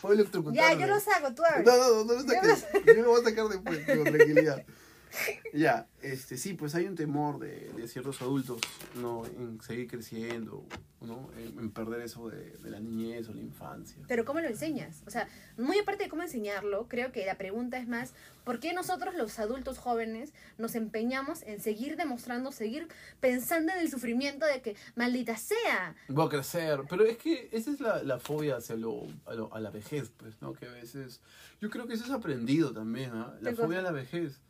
Puedo 0.00 0.14
Ya, 0.14 0.20
electrocutarme. 0.20 0.80
yo 0.80 0.86
lo 0.86 1.00
saco, 1.00 1.34
tú 1.34 1.42
hablas. 1.44 1.64
No, 1.66 1.76
no, 1.76 2.04
no 2.04 2.12
lo 2.12 2.22
Ya 2.32 2.56
saques. 2.56 2.66
Yo 2.86 3.02
lo 3.02 3.08
voy 3.10 3.20
a 3.20 3.24
sacar 3.24 3.48
después, 3.48 3.84
con 3.86 4.04
tranquilidad. 4.04 4.64
Ya, 5.52 5.88
este, 6.02 6.36
sí, 6.38 6.54
pues 6.54 6.74
hay 6.76 6.86
un 6.86 6.94
temor 6.94 7.40
de, 7.40 7.72
de 7.72 7.88
ciertos 7.88 8.22
adultos, 8.22 8.60
¿no? 8.94 9.26
En 9.26 9.60
seguir 9.60 9.88
creciendo, 9.88 10.64
¿no? 11.00 11.28
En, 11.36 11.58
en 11.58 11.70
perder 11.72 12.02
eso 12.02 12.28
de, 12.28 12.52
de 12.58 12.70
la 12.70 12.78
niñez 12.78 13.28
o 13.28 13.34
la 13.34 13.40
infancia. 13.40 13.96
Pero 14.06 14.24
¿cómo 14.24 14.40
lo 14.40 14.46
enseñas? 14.46 15.02
O 15.06 15.10
sea, 15.10 15.28
muy 15.58 15.78
aparte 15.80 16.04
de 16.04 16.08
cómo 16.08 16.22
enseñarlo, 16.22 16.86
creo 16.88 17.10
que 17.10 17.26
la 17.26 17.36
pregunta 17.36 17.78
es 17.78 17.88
más, 17.88 18.12
¿por 18.44 18.60
qué 18.60 18.72
nosotros 18.72 19.14
los 19.16 19.38
adultos 19.40 19.78
jóvenes 19.78 20.32
nos 20.56 20.76
empeñamos 20.76 21.42
en 21.42 21.60
seguir 21.60 21.96
demostrando, 21.96 22.52
seguir 22.52 22.86
pensando 23.18 23.72
en 23.72 23.80
el 23.80 23.90
sufrimiento 23.90 24.46
de 24.46 24.62
que, 24.62 24.76
maldita 24.94 25.36
sea, 25.36 25.96
Voy 26.08 26.26
a 26.26 26.28
crecer, 26.30 26.82
pero 26.88 27.04
es 27.04 27.18
que 27.18 27.48
esa 27.50 27.72
es 27.72 27.80
la, 27.80 28.02
la 28.04 28.20
fobia 28.20 28.56
hacia 28.58 28.76
lo, 28.76 29.02
a, 29.26 29.34
lo- 29.34 29.52
a 29.52 29.60
la 29.60 29.70
vejez, 29.70 30.12
pues, 30.16 30.40
¿no? 30.40 30.52
Que 30.52 30.66
a 30.66 30.70
veces, 30.72 31.20
yo 31.60 31.70
creo 31.70 31.88
que 31.88 31.94
eso 31.94 32.04
es 32.04 32.10
aprendido 32.10 32.72
también, 32.72 33.10
¿ah? 33.14 33.34
La 33.40 33.50
¿Qué 33.50 33.56
fobia 33.56 33.80
a 33.80 33.82
la 33.82 33.90
vejez. 33.90 34.40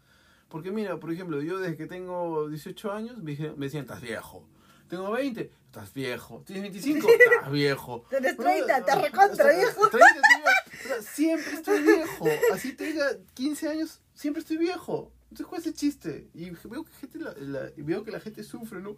Porque 0.51 0.73
mira, 0.73 0.99
por 0.99 1.13
ejemplo, 1.13 1.41
yo 1.41 1.59
desde 1.59 1.77
que 1.77 1.87
tengo 1.87 2.49
18 2.49 2.93
años 2.93 3.17
me, 3.19 3.37
me 3.57 3.67
decían, 3.67 3.85
estás 3.85 4.03
viejo. 4.03 4.45
Tengo 4.89 5.09
20, 5.13 5.49
estás 5.67 5.95
viejo. 5.95 6.43
Tienes 6.45 6.65
25, 6.65 7.09
estás 7.37 7.53
viejo. 7.53 8.05
Tienes 8.11 8.37
Bueno, 8.37 8.51
30, 8.67 8.85
te 8.85 8.91
ah, 8.91 8.95
recontra 9.01 9.51
viejo. 9.53 9.89
30, 9.89 10.07
estoy 10.07 10.43
viejo. 10.43 10.51
O 10.73 10.89
sea, 10.89 11.03
siempre 11.03 11.55
estoy 11.55 11.83
viejo. 11.83 12.27
Así 12.53 12.73
tenga 12.73 13.07
15 13.35 13.69
años, 13.69 14.01
siempre 14.13 14.41
estoy 14.41 14.57
viejo. 14.57 15.13
Entonces, 15.31 15.47
¿cuál 15.47 15.61
es 15.61 15.67
el 15.69 15.75
chiste? 15.75 16.29
Y 16.35 16.51
veo 16.51 16.85
que, 16.85 16.93
gente 16.95 17.19
la, 17.21 17.71
veo 17.77 18.03
que 18.03 18.11
la 18.11 18.19
gente 18.19 18.43
sufre, 18.43 18.81
¿no? 18.81 18.97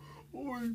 Ay, 0.56 0.74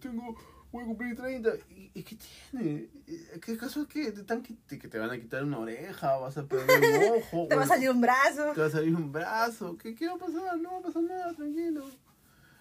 tengo, 0.00 0.36
voy 0.72 0.82
a 0.82 0.86
cumplir 0.86 1.16
30. 1.16 1.50
¿Y, 1.70 1.90
y 1.94 2.02
qué 2.02 2.16
tiene? 2.50 2.88
¿Y 3.06 3.40
¿Qué 3.40 3.56
caso 3.56 3.82
es 3.82 3.88
que 3.88 4.12
te, 4.12 4.20
están, 4.20 4.42
que, 4.42 4.54
te, 4.66 4.78
que 4.78 4.88
te 4.88 4.98
van 4.98 5.10
a 5.10 5.18
quitar 5.18 5.44
una 5.44 5.58
oreja? 5.58 6.16
¿Vas 6.16 6.36
a 6.38 6.46
perder 6.46 6.80
un 6.80 7.18
ojo? 7.32 7.48
te 7.48 7.56
va 7.56 7.62
a 7.62 7.66
salir 7.66 7.90
un 7.90 8.00
brazo. 8.00 8.52
te 8.54 8.60
va 8.60 8.66
a 8.66 8.70
salir 8.70 8.94
un 8.94 9.12
brazo. 9.12 9.76
¿Qué, 9.76 9.94
qué 9.94 10.08
va 10.08 10.14
a 10.14 10.18
pasar? 10.18 10.58
No 10.58 10.72
va 10.72 10.78
a 10.78 10.82
pasar 10.82 11.02
nada, 11.02 11.32
tranquilo. 11.34 11.88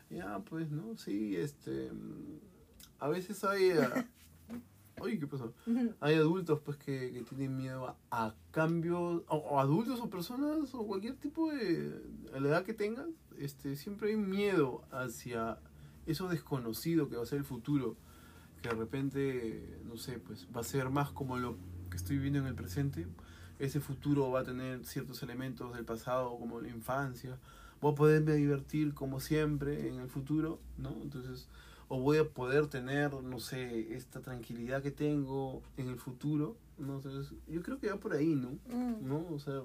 Ya, 0.09 0.39
pues, 0.39 0.69
¿no? 0.71 0.95
Sí, 0.97 1.35
este... 1.35 1.91
A 2.99 3.09
veces 3.09 3.43
hay... 3.43 3.71
ah, 3.71 4.05
Oye, 5.01 5.19
¿qué 5.19 5.27
pasó? 5.27 5.53
Hay 5.99 6.15
adultos, 6.15 6.61
pues, 6.63 6.77
que, 6.77 7.11
que 7.11 7.35
tienen 7.35 7.57
miedo 7.57 7.87
a, 7.87 7.97
a 8.11 8.35
cambios... 8.51 9.23
O, 9.27 9.35
o 9.35 9.59
adultos 9.59 9.99
o 9.99 10.09
personas 10.09 10.73
o 10.73 10.87
cualquier 10.87 11.15
tipo 11.15 11.51
de... 11.51 12.01
A 12.33 12.39
la 12.39 12.49
edad 12.49 12.63
que 12.63 12.73
tengas, 12.73 13.07
este, 13.37 13.75
siempre 13.75 14.11
hay 14.11 14.15
miedo 14.15 14.83
hacia 14.91 15.57
eso 16.05 16.27
desconocido 16.29 17.09
que 17.09 17.15
va 17.17 17.23
a 17.23 17.25
ser 17.25 17.39
el 17.39 17.45
futuro. 17.45 17.95
Que 18.61 18.69
de 18.69 18.75
repente, 18.75 19.79
no 19.85 19.97
sé, 19.97 20.19
pues, 20.19 20.47
va 20.55 20.61
a 20.61 20.63
ser 20.63 20.89
más 20.89 21.11
como 21.11 21.37
lo 21.37 21.55
que 21.89 21.97
estoy 21.97 22.15
viviendo 22.17 22.39
en 22.39 22.47
el 22.47 22.55
presente 22.55 23.07
ese 23.57 23.79
futuro 23.79 24.29
va 24.31 24.41
a 24.41 24.43
tener 24.43 24.83
ciertos 24.85 25.23
elementos 25.23 25.73
del 25.73 25.85
pasado 25.85 26.37
como 26.37 26.59
la 26.59 26.67
infancia 26.67 27.37
voy 27.79 27.93
a 27.93 27.95
poderme 27.95 28.33
divertir 28.33 28.93
como 28.93 29.21
siempre 29.21 29.87
en 29.87 29.99
el 29.99 30.09
futuro 30.09 30.59
no 30.77 30.89
entonces 31.01 31.47
o 31.87 32.01
voy 32.01 32.17
a 32.17 32.25
poder 32.27 32.67
tener 32.67 33.13
no 33.13 33.39
sé 33.39 33.95
esta 33.95 34.19
tranquilidad 34.19 34.83
que 34.83 34.91
tengo 34.91 35.61
en 35.77 35.87
el 35.87 35.97
futuro 35.97 36.57
no 36.77 36.97
entonces 36.97 37.33
yo 37.47 37.61
creo 37.61 37.79
que 37.79 37.89
va 37.89 37.95
por 37.97 38.11
ahí 38.11 38.35
no 38.35 38.49
Mm. 38.69 39.07
no 39.07 39.25
o 39.31 39.39
sea 39.39 39.61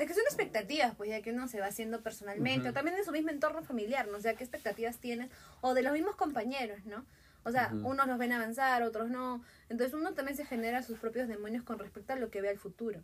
Es 0.00 0.06
que 0.08 0.14
son 0.14 0.24
expectativas, 0.24 0.94
pues 0.96 1.10
ya 1.10 1.20
que 1.20 1.30
uno 1.30 1.46
se 1.46 1.60
va 1.60 1.66
haciendo 1.66 2.00
personalmente, 2.02 2.60
Ujú. 2.62 2.70
o 2.70 2.72
también 2.72 2.96
de 2.96 3.04
su 3.04 3.12
mismo 3.12 3.28
entorno 3.28 3.62
familiar, 3.62 4.08
¿no? 4.08 4.16
O 4.16 4.20
sea, 4.20 4.34
qué 4.34 4.42
expectativas 4.42 4.96
tienes, 4.98 5.30
o 5.60 5.74
de 5.74 5.82
los 5.82 5.92
mismos 5.92 6.16
compañeros, 6.16 6.86
¿no? 6.86 7.04
O 7.44 7.52
sea, 7.52 7.68
Ujú. 7.74 7.90
unos 7.90 8.06
los 8.06 8.18
ven 8.18 8.32
avanzar, 8.32 8.82
otros 8.82 9.10
no. 9.10 9.44
Entonces 9.68 9.94
uno 9.94 10.14
también 10.14 10.36
se 10.38 10.46
genera 10.46 10.82
sus 10.82 10.98
propios 10.98 11.28
demonios 11.28 11.64
con 11.64 11.78
respecto 11.78 12.14
a 12.14 12.16
lo 12.16 12.30
que 12.30 12.40
ve 12.40 12.48
al 12.48 12.58
futuro. 12.58 13.02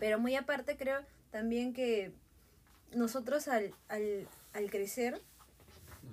Pero 0.00 0.18
muy 0.18 0.34
aparte 0.34 0.76
creo 0.76 1.00
también 1.30 1.72
que 1.72 2.12
nosotros 2.92 3.46
al, 3.46 3.72
al, 3.88 4.26
al 4.52 4.70
crecer 4.70 5.20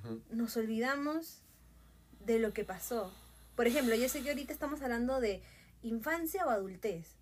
ujú, 0.04 0.22
nos 0.30 0.56
olvidamos 0.56 1.42
de 2.26 2.38
lo 2.38 2.54
que 2.54 2.64
pasó. 2.64 3.12
Por 3.56 3.66
ejemplo, 3.66 3.96
yo 3.96 4.08
sé 4.08 4.22
que 4.22 4.30
ahorita 4.30 4.54
estamos 4.54 4.84
hablando 4.84 5.20
de 5.20 5.42
infancia 5.82 6.46
o 6.46 6.50
adultez. 6.52 7.16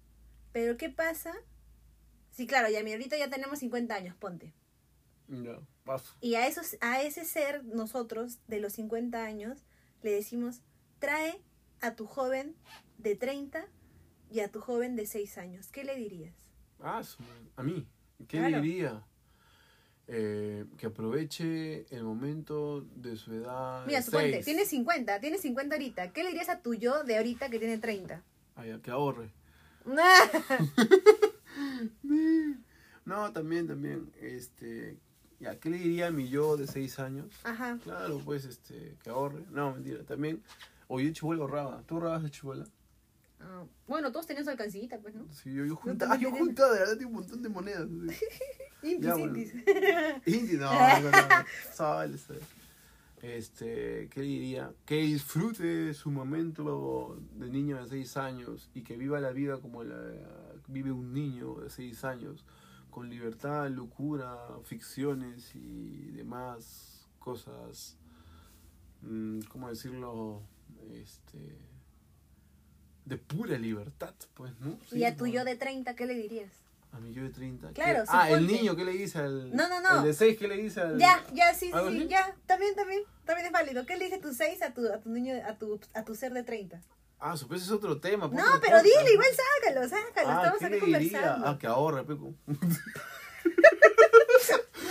Pero 0.51 0.75
¿qué 0.75 0.89
pasa? 0.89 1.33
Sí, 2.35 2.47
claro, 2.47 2.69
ya 2.69 2.83
mira, 2.83 2.97
ahorita 2.97 3.17
ya 3.17 3.29
tenemos 3.29 3.59
50 3.59 3.95
años, 3.95 4.15
ponte. 4.17 4.53
ya 5.29 5.57
vas. 5.85 6.15
Y 6.19 6.35
a, 6.35 6.47
esos, 6.47 6.75
a 6.81 7.01
ese 7.01 7.23
ser, 7.23 7.63
nosotros, 7.63 8.39
de 8.47 8.59
los 8.59 8.73
50 8.73 9.23
años, 9.23 9.63
le 10.01 10.11
decimos, 10.11 10.61
trae 10.99 11.41
a 11.81 11.95
tu 11.95 12.05
joven 12.07 12.55
de 12.97 13.15
30 13.15 13.65
y 14.29 14.41
a 14.41 14.51
tu 14.51 14.59
joven 14.59 14.95
de 14.97 15.05
6 15.05 15.37
años. 15.37 15.71
¿Qué 15.71 15.83
le 15.85 15.95
dirías? 15.95 16.33
Ah, 16.81 17.01
a 17.55 17.63
mí 17.63 17.87
qué 18.27 18.37
Claro. 18.39 18.61
diría 18.61 19.03
Eh, 20.07 20.65
que 20.77 20.85
aproveche 20.87 21.85
el 21.95 22.03
momento 22.03 22.81
de 22.95 23.15
su 23.17 23.33
edad 23.33 23.85
Mira, 23.87 24.01
suponte, 24.03 24.33
seis. 24.33 24.45
tienes 24.45 24.67
50, 24.69 25.19
tienes 25.19 25.41
50 25.41 25.75
ahorita. 25.75 26.11
¿Qué 26.11 26.21
le 26.23 26.29
dirías 26.29 26.49
a 26.49 26.59
tu 26.61 26.73
yo 26.75 27.03
de 27.03 27.17
ahorita 27.17 27.49
que 27.49 27.57
tiene 27.59 27.77
30? 27.79 28.21
Ah, 28.55 28.65
ya, 28.67 28.79
que 28.81 28.91
ahorre 28.91 29.31
No, 33.05 33.31
también, 33.31 33.67
también, 33.67 34.11
este, 34.19 34.97
ya, 35.39 35.59
¿qué 35.59 35.69
le 35.69 35.77
diría 35.77 36.07
a 36.07 36.11
mi 36.11 36.27
yo 36.27 36.57
de 36.57 36.67
6 36.67 36.99
años? 36.99 37.27
Ajá. 37.43 37.77
Claro, 37.83 38.19
pues, 38.25 38.45
este, 38.45 38.97
que 39.03 39.09
ahorre. 39.09 39.45
No, 39.51 39.73
mentira, 39.73 40.03
también, 40.03 40.41
o 40.87 40.99
yo 40.99 41.11
chivuela 41.11 41.43
ahorraba. 41.43 41.83
¿Tú 41.83 41.95
ahorrabas 41.95 42.23
de 42.23 42.31
chivuela? 42.31 42.65
Ah, 43.39 43.63
bueno, 43.87 44.11
todos 44.11 44.25
tenían 44.25 44.43
su 44.43 44.49
alcancita, 44.49 44.97
pues, 44.99 45.13
¿no? 45.13 45.31
Sí, 45.31 45.53
yo, 45.53 45.65
yo 45.65 45.75
juntaba, 45.75 46.17
yo 46.17 46.31
juntaba, 46.31 46.73
de 46.73 46.79
verdad, 46.79 46.93
tenía 46.93 47.07
un 47.07 47.13
montón 47.13 47.43
de 47.43 47.49
monedas. 47.49 47.87
Intis, 48.81 49.17
intis. 49.17 49.53
Inti, 50.25 50.57
no, 50.57 50.71
no, 50.73 50.99
no, 50.99 51.11
no. 51.11 51.45
Sale, 51.73 52.17
sale. 52.17 52.39
Este, 53.21 54.07
¿qué 54.11 54.21
diría? 54.21 54.71
Que 54.85 54.97
disfrute 54.97 55.93
su 55.93 56.11
momento 56.11 57.19
de 57.33 57.49
niño 57.49 57.81
de 57.81 57.87
6 57.87 58.17
años 58.17 58.69
y 58.73 58.81
que 58.81 58.97
viva 58.97 59.19
la 59.19 59.31
vida 59.31 59.57
como 59.59 59.83
la 59.83 59.95
vive 60.67 60.91
un 60.91 61.13
niño 61.13 61.55
de 61.55 61.69
6 61.69 62.03
años, 62.03 62.45
con 62.89 63.09
libertad, 63.09 63.69
locura, 63.69 64.37
ficciones 64.63 65.53
y 65.55 66.11
demás 66.11 67.07
cosas, 67.19 67.97
mm, 69.01 69.41
¿cómo 69.49 69.69
decirlo? 69.69 70.41
Este, 70.93 71.57
de 73.05 73.17
pura 73.17 73.57
libertad, 73.57 74.13
pues, 74.33 74.53
¿no? 74.59 74.77
y 74.91 75.03
a 75.03 75.11
Sí, 75.11 75.17
tu 75.17 75.27
yo 75.27 75.43
de 75.43 75.55
30, 75.55 75.95
¿qué 75.95 76.05
le 76.05 76.15
dirías? 76.15 76.51
A 76.91 76.99
mi 76.99 77.11
yo 77.13 77.23
de 77.23 77.29
30. 77.29 77.67
¿qué? 77.69 77.73
Claro, 77.73 78.03
Ah, 78.07 78.29
el 78.31 78.47
niño, 78.47 78.73
¿qué 78.75 78.85
le 78.85 78.93
dice 78.93 79.19
al. 79.19 79.53
No, 79.53 79.67
no, 79.67 79.81
no. 79.81 79.99
El 79.99 80.05
de 80.05 80.13
6, 80.13 80.37
¿qué 80.37 80.47
le 80.47 80.55
dice 80.55 80.79
al. 80.79 80.97
Ya, 80.97 81.25
ya, 81.33 81.53
sí, 81.53 81.69
¿Algo 81.73 81.89
sí, 81.91 81.97
así? 81.97 82.07
ya. 82.07 82.35
También, 82.45 82.73
también, 82.73 83.01
también 83.25 83.47
es 83.47 83.51
válido. 83.51 83.85
¿Qué 83.85 83.97
le 83.97 84.05
dice 84.05 84.17
tu 84.19 84.33
6 84.33 84.61
a 84.61 84.73
tu, 84.73 84.87
a 84.87 84.99
tu 85.01 85.09
niño, 85.09 85.33
a 85.45 85.57
tu, 85.57 85.77
a 85.93 86.05
tu 86.05 86.15
ser 86.15 86.33
de 86.33 86.43
30? 86.43 86.81
Ah, 87.27 87.35
su 87.35 87.51
es 87.55 87.71
otro 87.71 87.99
tema. 87.99 88.29
pues, 88.29 88.39
No, 88.45 88.51
pero 88.61 88.83
dile, 88.83 89.13
igual 89.13 89.27
sácalo, 89.33 89.89
sácalo. 89.89 90.29
Ah, 90.29 90.41
Estamos 90.43 90.59
¿qué 90.59 90.65
aquí 90.67 90.79
conversando. 90.79 91.47
Ah, 91.47 91.57
que 91.59 91.65
ahorre, 91.65 92.03
peco. 92.03 92.35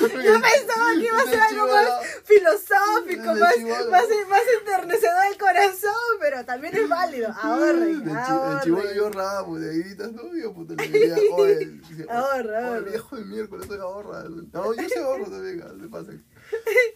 Yo 0.01 0.33
pensaba 0.41 0.93
que 0.99 1.05
iba 1.05 1.17
a 1.19 1.25
ser 1.27 1.41
algo 1.41 1.67
más 1.69 1.89
filosófico, 2.25 3.35
más, 3.37 3.57
más, 3.89 4.05
más 4.29 4.43
enternecedor 4.59 5.29
del 5.29 5.39
corazón, 5.39 5.93
pero 6.21 6.45
también 6.45 6.77
es 6.77 6.89
válido. 6.89 7.33
Ahorren, 7.41 8.03
El 8.09 8.61
chivolo 8.65 8.93
yo 8.93 9.05
ahorraba, 9.05 9.47
pues, 9.47 9.63
de 9.63 9.71
ahí 9.71 10.13
no, 10.13 10.35
yo, 10.37 10.53
puta, 10.53 10.75
le 10.75 10.89
diría, 10.89 11.17
oye, 11.35 11.81
Ahorra, 12.11 12.67
ahorra. 12.69 12.81
viejo 12.81 13.17
de 13.17 13.25
miércoles, 13.27 13.71
ahorra. 13.71 14.25
No, 14.53 14.75
yo 14.75 14.89
se 14.89 14.99
ahorro 14.99 15.25
también, 15.27 15.63
ah, 15.65 15.73
se 15.81 15.89
pasa. 15.89 16.13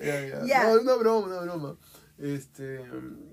Ya. 0.01 0.45
Ya. 0.45 0.64
No, 0.64 0.80
una 0.80 0.95
broma, 0.97 1.26
una 1.28 1.41
broma. 1.43 1.76
Este, 2.18 2.84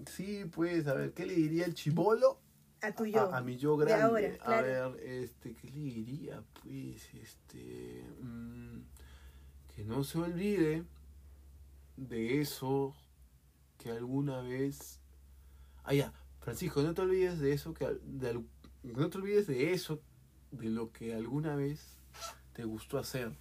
sí, 0.09 0.45
pues, 0.51 0.87
a 0.87 0.93
ver, 0.93 1.13
¿qué 1.13 1.25
le 1.25 1.33
diría 1.33 1.65
el 1.65 1.73
chivolo? 1.73 2.39
A 2.81 2.91
tu 2.93 3.05
yo. 3.05 3.33
A, 3.33 3.37
a 3.37 3.41
mi 3.41 3.57
yo 3.57 3.77
de 3.77 3.85
grande. 3.85 4.03
ahora, 4.03 4.37
claro. 4.37 4.83
A 4.83 4.89
ver, 4.89 5.03
este, 5.03 5.53
¿qué 5.55 5.67
le 5.69 5.79
diría? 5.79 6.43
Pues, 6.61 7.13
este, 7.15 8.05
mm, 8.21 8.81
que 9.75 9.83
no 9.85 10.03
se 10.03 10.19
olvide 10.19 10.83
de 11.97 12.41
eso 12.41 12.95
que 13.77 13.91
alguna 13.91 14.41
vez... 14.41 14.99
Ah, 15.83 15.93
ya, 15.93 16.13
Francisco, 16.39 16.81
no 16.81 16.93
te 16.93 17.01
olvides 17.01 17.39
de 17.39 17.53
eso 17.53 17.73
que... 17.73 17.87
de 18.03 18.41
no 18.83 19.09
te 19.09 19.17
olvides 19.17 19.47
de 19.47 19.73
eso, 19.73 19.99
de 20.51 20.69
lo 20.69 20.91
que 20.91 21.15
alguna 21.15 21.55
vez 21.55 21.97
te 22.53 22.63
gustó 22.65 22.99
hacer 22.99 23.31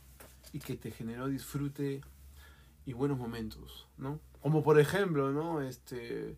y 0.53 0.59
que 0.59 0.77
te 0.77 0.91
generó 0.91 1.29
disfrute 1.29 2.01
y 2.87 2.93
buenos 2.93 3.19
momentos, 3.19 3.89
¿no? 3.97 4.21
Como 4.41 4.63
por 4.63 4.79
ejemplo, 4.79 5.33
¿no? 5.33 5.63
Este... 5.63 6.37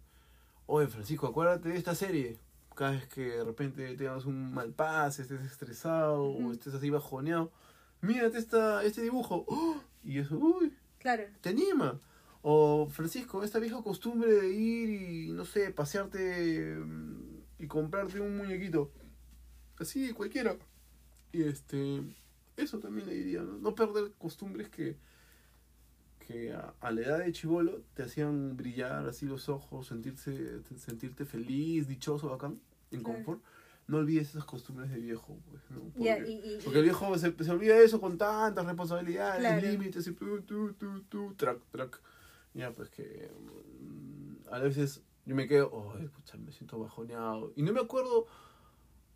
Oye, 0.66 0.88
Francisco, 0.88 1.26
acuérdate 1.28 1.68
de 1.68 1.76
esta 1.76 1.94
serie. 1.94 2.38
Cada 2.74 2.92
vez 2.92 3.06
que 3.06 3.22
de 3.22 3.44
repente 3.44 3.94
tengas 3.96 4.26
un 4.26 4.52
mal 4.52 4.72
pase, 4.72 5.22
estés 5.22 5.40
estresado 5.42 6.22
o 6.24 6.52
estés 6.52 6.74
así 6.74 6.90
bajoneado, 6.90 7.50
mírate 8.00 8.38
esta, 8.38 8.84
este 8.84 9.02
dibujo. 9.02 9.44
¡Oh! 9.48 9.76
Y 10.04 10.18
eso, 10.18 10.36
uy, 10.36 10.72
Claro. 10.98 11.24
te 11.40 11.50
anima. 11.50 12.00
O 12.42 12.88
Francisco, 12.90 13.42
esta 13.42 13.58
vieja 13.58 13.82
costumbre 13.82 14.30
de 14.30 14.50
ir 14.50 14.90
y, 14.90 15.32
no 15.32 15.44
sé, 15.44 15.70
pasearte 15.72 16.76
mm, 16.76 17.40
y 17.60 17.66
comprarte 17.66 18.20
un 18.20 18.36
muñequito. 18.36 18.92
Así, 19.78 20.12
cualquiera. 20.12 20.56
Y 21.32 21.42
este, 21.42 22.02
eso 22.56 22.78
también 22.78 23.06
le 23.08 23.14
diría, 23.14 23.42
¿no? 23.42 23.58
No 23.58 23.74
perder 23.74 24.12
costumbres 24.18 24.68
que, 24.68 24.96
que 26.26 26.52
a, 26.52 26.74
a 26.80 26.90
la 26.90 27.00
edad 27.02 27.18
de 27.20 27.32
chivolo 27.32 27.82
te 27.94 28.02
hacían 28.02 28.56
brillar 28.56 29.06
así 29.06 29.26
los 29.26 29.48
ojos, 29.48 29.86
sentirse, 29.86 30.60
sentirte 30.76 31.24
feliz, 31.24 31.86
dichoso, 31.88 32.28
bacán, 32.28 32.60
en 32.90 33.02
Claro. 33.02 33.18
confort. 33.18 33.42
No 33.88 33.98
olvides 33.98 34.30
esas 34.30 34.44
costumbres 34.44 34.90
de 34.90 34.98
viejo, 34.98 35.38
pues, 35.48 35.62
¿no? 35.70 35.82
Porque- 35.96 36.24
y, 36.26 36.32
y- 36.32 36.58
porque 36.64 36.78
el 36.78 36.84
viejo 36.84 37.16
se, 37.18 37.32
se 37.44 37.50
olvida 37.52 37.76
de 37.76 37.84
eso 37.84 38.00
con 38.00 38.18
tantas 38.18 38.66
responsabilidades, 38.66 39.40
Claro. 39.40 39.60
límites, 39.64 40.06
y 40.08 40.12
tu, 40.12 40.40
tu, 40.42 40.72
tu, 40.72 41.02
tu, 41.04 41.34
track, 41.34 41.60
track. 41.70 42.00
Ya, 42.54 42.72
pues 42.72 42.90
que 42.90 43.30
mm, 43.80 44.48
a 44.52 44.58
veces 44.58 45.02
yo 45.24 45.36
me 45.36 45.46
quedo, 45.46 45.70
oh, 45.72 45.94
pucha, 46.16 46.36
me 46.38 46.50
siento 46.50 46.78
bajoneado. 46.80 47.52
Y 47.54 47.62
no 47.62 47.72
me 47.72 47.80
acuerdo 47.80 48.26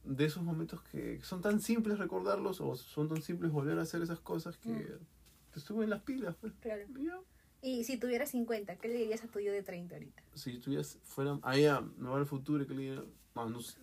de 0.05 0.25
esos 0.25 0.43
momentos 0.45 0.81
que 0.83 1.21
son 1.23 1.41
tan 1.41 1.61
simples 1.61 1.99
recordarlos 1.99 2.61
o 2.61 2.77
son 2.77 3.09
tan 3.09 3.23
simples 3.23 3.51
volver 3.51 3.79
a 3.79 3.83
hacer 3.83 4.03
esas 4.03 4.21
cosas 4.21 4.57
que 4.57 4.71
Mm. 4.71 5.05
Te 5.53 5.61
suben 5.61 5.91
las 5.91 6.03
pilas, 6.03 6.37
pues. 6.41 6.53
claro. 6.61 6.85
Y 6.99 7.07
ya, 7.07 7.21
Y 7.63 7.85
si 7.85 7.99
tuvieras 7.99 8.31
50, 8.31 8.77
¿qué 8.77 8.89
le 8.89 8.95
dirías 8.95 9.23
a 9.25 9.29
tu 9.29 9.41
yo 9.41 9.53
de 9.53 9.63
30 9.63 9.95
ahorita? 9.95 10.23
si 10.35 10.59
tuvieras, 10.59 10.99
fuera, 11.03 11.39
ah, 11.43 11.57
ya, 11.57 11.81
me 11.81 12.09
va 12.09 12.19
al 12.19 12.27
futuro, 12.27 12.67
que 12.67 12.75
le 12.75 12.83
diga, 12.83 13.05
no, 13.35 13.51
no 13.51 13.61
sé. 13.61 13.79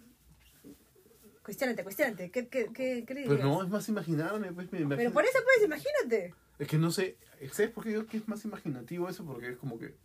Cuestiónate, 1.43 1.83
cuestiónate. 1.83 2.29
¿Qué, 2.29 2.49
qué, 2.49 2.65
qué, 2.73 3.05
qué 3.07 3.13
le 3.13 3.21
dirías? 3.21 3.37
Pero 3.37 3.43
no, 3.43 3.63
es 3.63 3.69
más 3.69 3.87
imaginarme, 3.87 4.51
pues, 4.51 4.71
me 4.71 4.79
imagino. 4.79 4.97
Pero 4.97 5.13
por 5.13 5.23
eso, 5.23 5.39
pues, 5.43 5.65
imagínate. 5.65 6.33
Es 6.59 6.67
que 6.67 6.77
no 6.77 6.91
sé, 6.91 7.17
¿sabes 7.51 7.71
por 7.71 7.83
qué 7.83 7.91
digo 7.91 8.05
que 8.05 8.17
es 8.17 8.27
más 8.27 8.43
imaginativo 8.43 9.07
eso? 9.07 9.23
Porque 9.23 9.51
es 9.51 9.57
como 9.57 9.77
que 9.77 9.95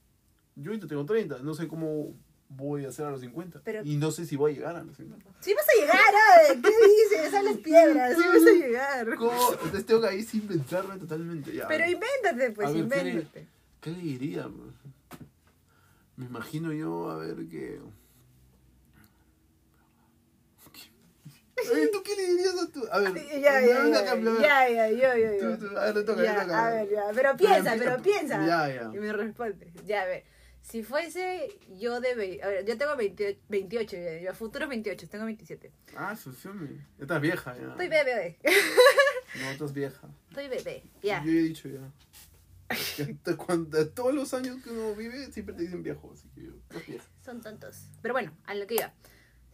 yo 0.55 0.71
ahorita 0.71 0.87
tengo 0.87 1.05
30, 1.05 1.39
no 1.39 1.55
sé 1.55 1.67
cómo 1.67 2.15
voy 2.55 2.85
a 2.85 2.89
hacer 2.89 3.07
a 3.07 3.11
los 3.11 3.21
50. 3.21 3.61
Pero- 3.65 3.83
y 3.85 3.97
no 3.97 4.11
sé 4.11 4.27
si 4.27 4.37
voy 4.37 4.53
a 4.53 4.55
llegar 4.55 4.77
a 4.77 4.83
los 4.85 4.97
50. 4.97 5.31
Sí 5.41 5.55
vas 5.55 5.67
a 5.69 5.81
llegar, 5.81 5.99
¿eh? 5.99 6.61
¿Qué 6.63 7.15
dices? 7.15 7.31
Sales 7.31 7.59
piedras, 7.59 8.17
sí 8.17 8.23
vas 8.29 8.47
a 8.47 8.53
llegar. 8.53 9.17
¿Cómo? 9.17 9.53
Entonces 9.53 9.87
tengo 9.87 10.01
que 10.01 10.09
ahí 10.09 10.23
sin 10.23 10.43
pensarme 10.47 10.97
totalmente. 10.99 11.53
Ya. 11.53 11.67
Pero 11.69 11.85
invéntate, 11.85 12.51
pues, 12.53 12.69
A 12.69 12.73
ver, 12.73 12.89
¿qué 12.89 13.05
le- 13.05 13.11
invéntate. 13.11 13.47
¿Qué 13.81 13.91
le 13.91 13.99
diría? 14.01 14.49
Me 16.17 16.27
imagino 16.27 16.73
yo 16.73 17.11
a 17.11 17.17
ver 17.17 17.37
que... 17.49 17.81
Oye, 21.73 21.89
¿tú 21.89 22.03
qué 22.03 22.17
le 22.17 22.27
dirías 22.27 22.55
a 22.61 22.67
tu...? 22.73 22.85
A 22.91 22.99
ver, 22.99 23.15
Ya, 23.15 23.61
ya, 23.61 23.61
ya, 23.61 23.83
a 23.83 24.17
ya, 24.17 24.69
ya, 24.69 24.91
yo, 24.91 25.17
yo, 25.17 25.33
yo. 25.41 25.59
Tú, 25.59 25.69
tú, 25.69 25.79
a 25.79 25.93
ver, 25.93 26.05
toca, 26.05 26.25
Ya, 26.25 26.43
toca. 26.43 26.67
a 26.67 26.71
ver, 26.71 26.91
ya, 26.91 27.03
pero 27.15 27.37
piensa, 27.37 27.57
empieza, 27.75 27.77
pero 27.79 28.03
piensa. 28.03 28.47
Ya, 28.47 28.69
ya. 28.75 28.91
Y 28.93 28.99
me 28.99 29.13
responde. 29.13 29.73
Ya, 29.87 30.03
a 30.03 30.07
ver. 30.07 30.25
Si 30.63 30.83
fuese 30.85 31.49
yo 31.77 32.01
de... 32.01 32.15
ve- 32.15 32.41
A 32.43 32.49
ver, 32.49 32.65
yo 32.65 32.79
tengo 32.79 32.97
20 32.97 33.41
28, 33.49 33.97
ya, 33.97 34.19
yo 34.21 34.31
a 34.31 34.35
futuro 34.35 34.69
28, 34.69 35.09
tengo 35.09 35.25
27. 35.25 35.71
Ah, 35.97 36.17
Susiumi. 36.17 36.69
Ya 36.99 37.03
estás 37.03 37.21
vieja 37.21 37.57
ya. 37.59 37.69
Estoy 37.73 37.89
bebé, 37.89 38.39
No, 39.41 39.51
estás 39.51 39.73
vieja. 39.73 40.09
estoy 40.29 40.49
bebé, 40.49 40.85
ya. 41.03 41.23
Yo 41.25 41.31
he 41.33 41.43
dicho 41.43 41.69
ya. 41.69 41.81
Que 42.97 43.37
cuando, 43.37 43.87
todos 43.89 44.15
los 44.15 44.33
años 44.35 44.63
que 44.63 44.71
uno 44.71 44.95
vive 44.95 45.31
siempre 45.33 45.55
te 45.55 45.63
dicen 45.63 45.83
viejo, 45.83 46.13
así 46.15 46.29
que 46.35 46.45
yo, 46.45 46.53
vieja. 46.87 47.05
Son 47.25 47.41
tontos. 47.43 47.89
Pero 48.01 48.15
bueno, 48.15 48.33
a 48.45 48.55
lo 48.55 48.67
que 48.67 48.77
iba. 48.77 48.93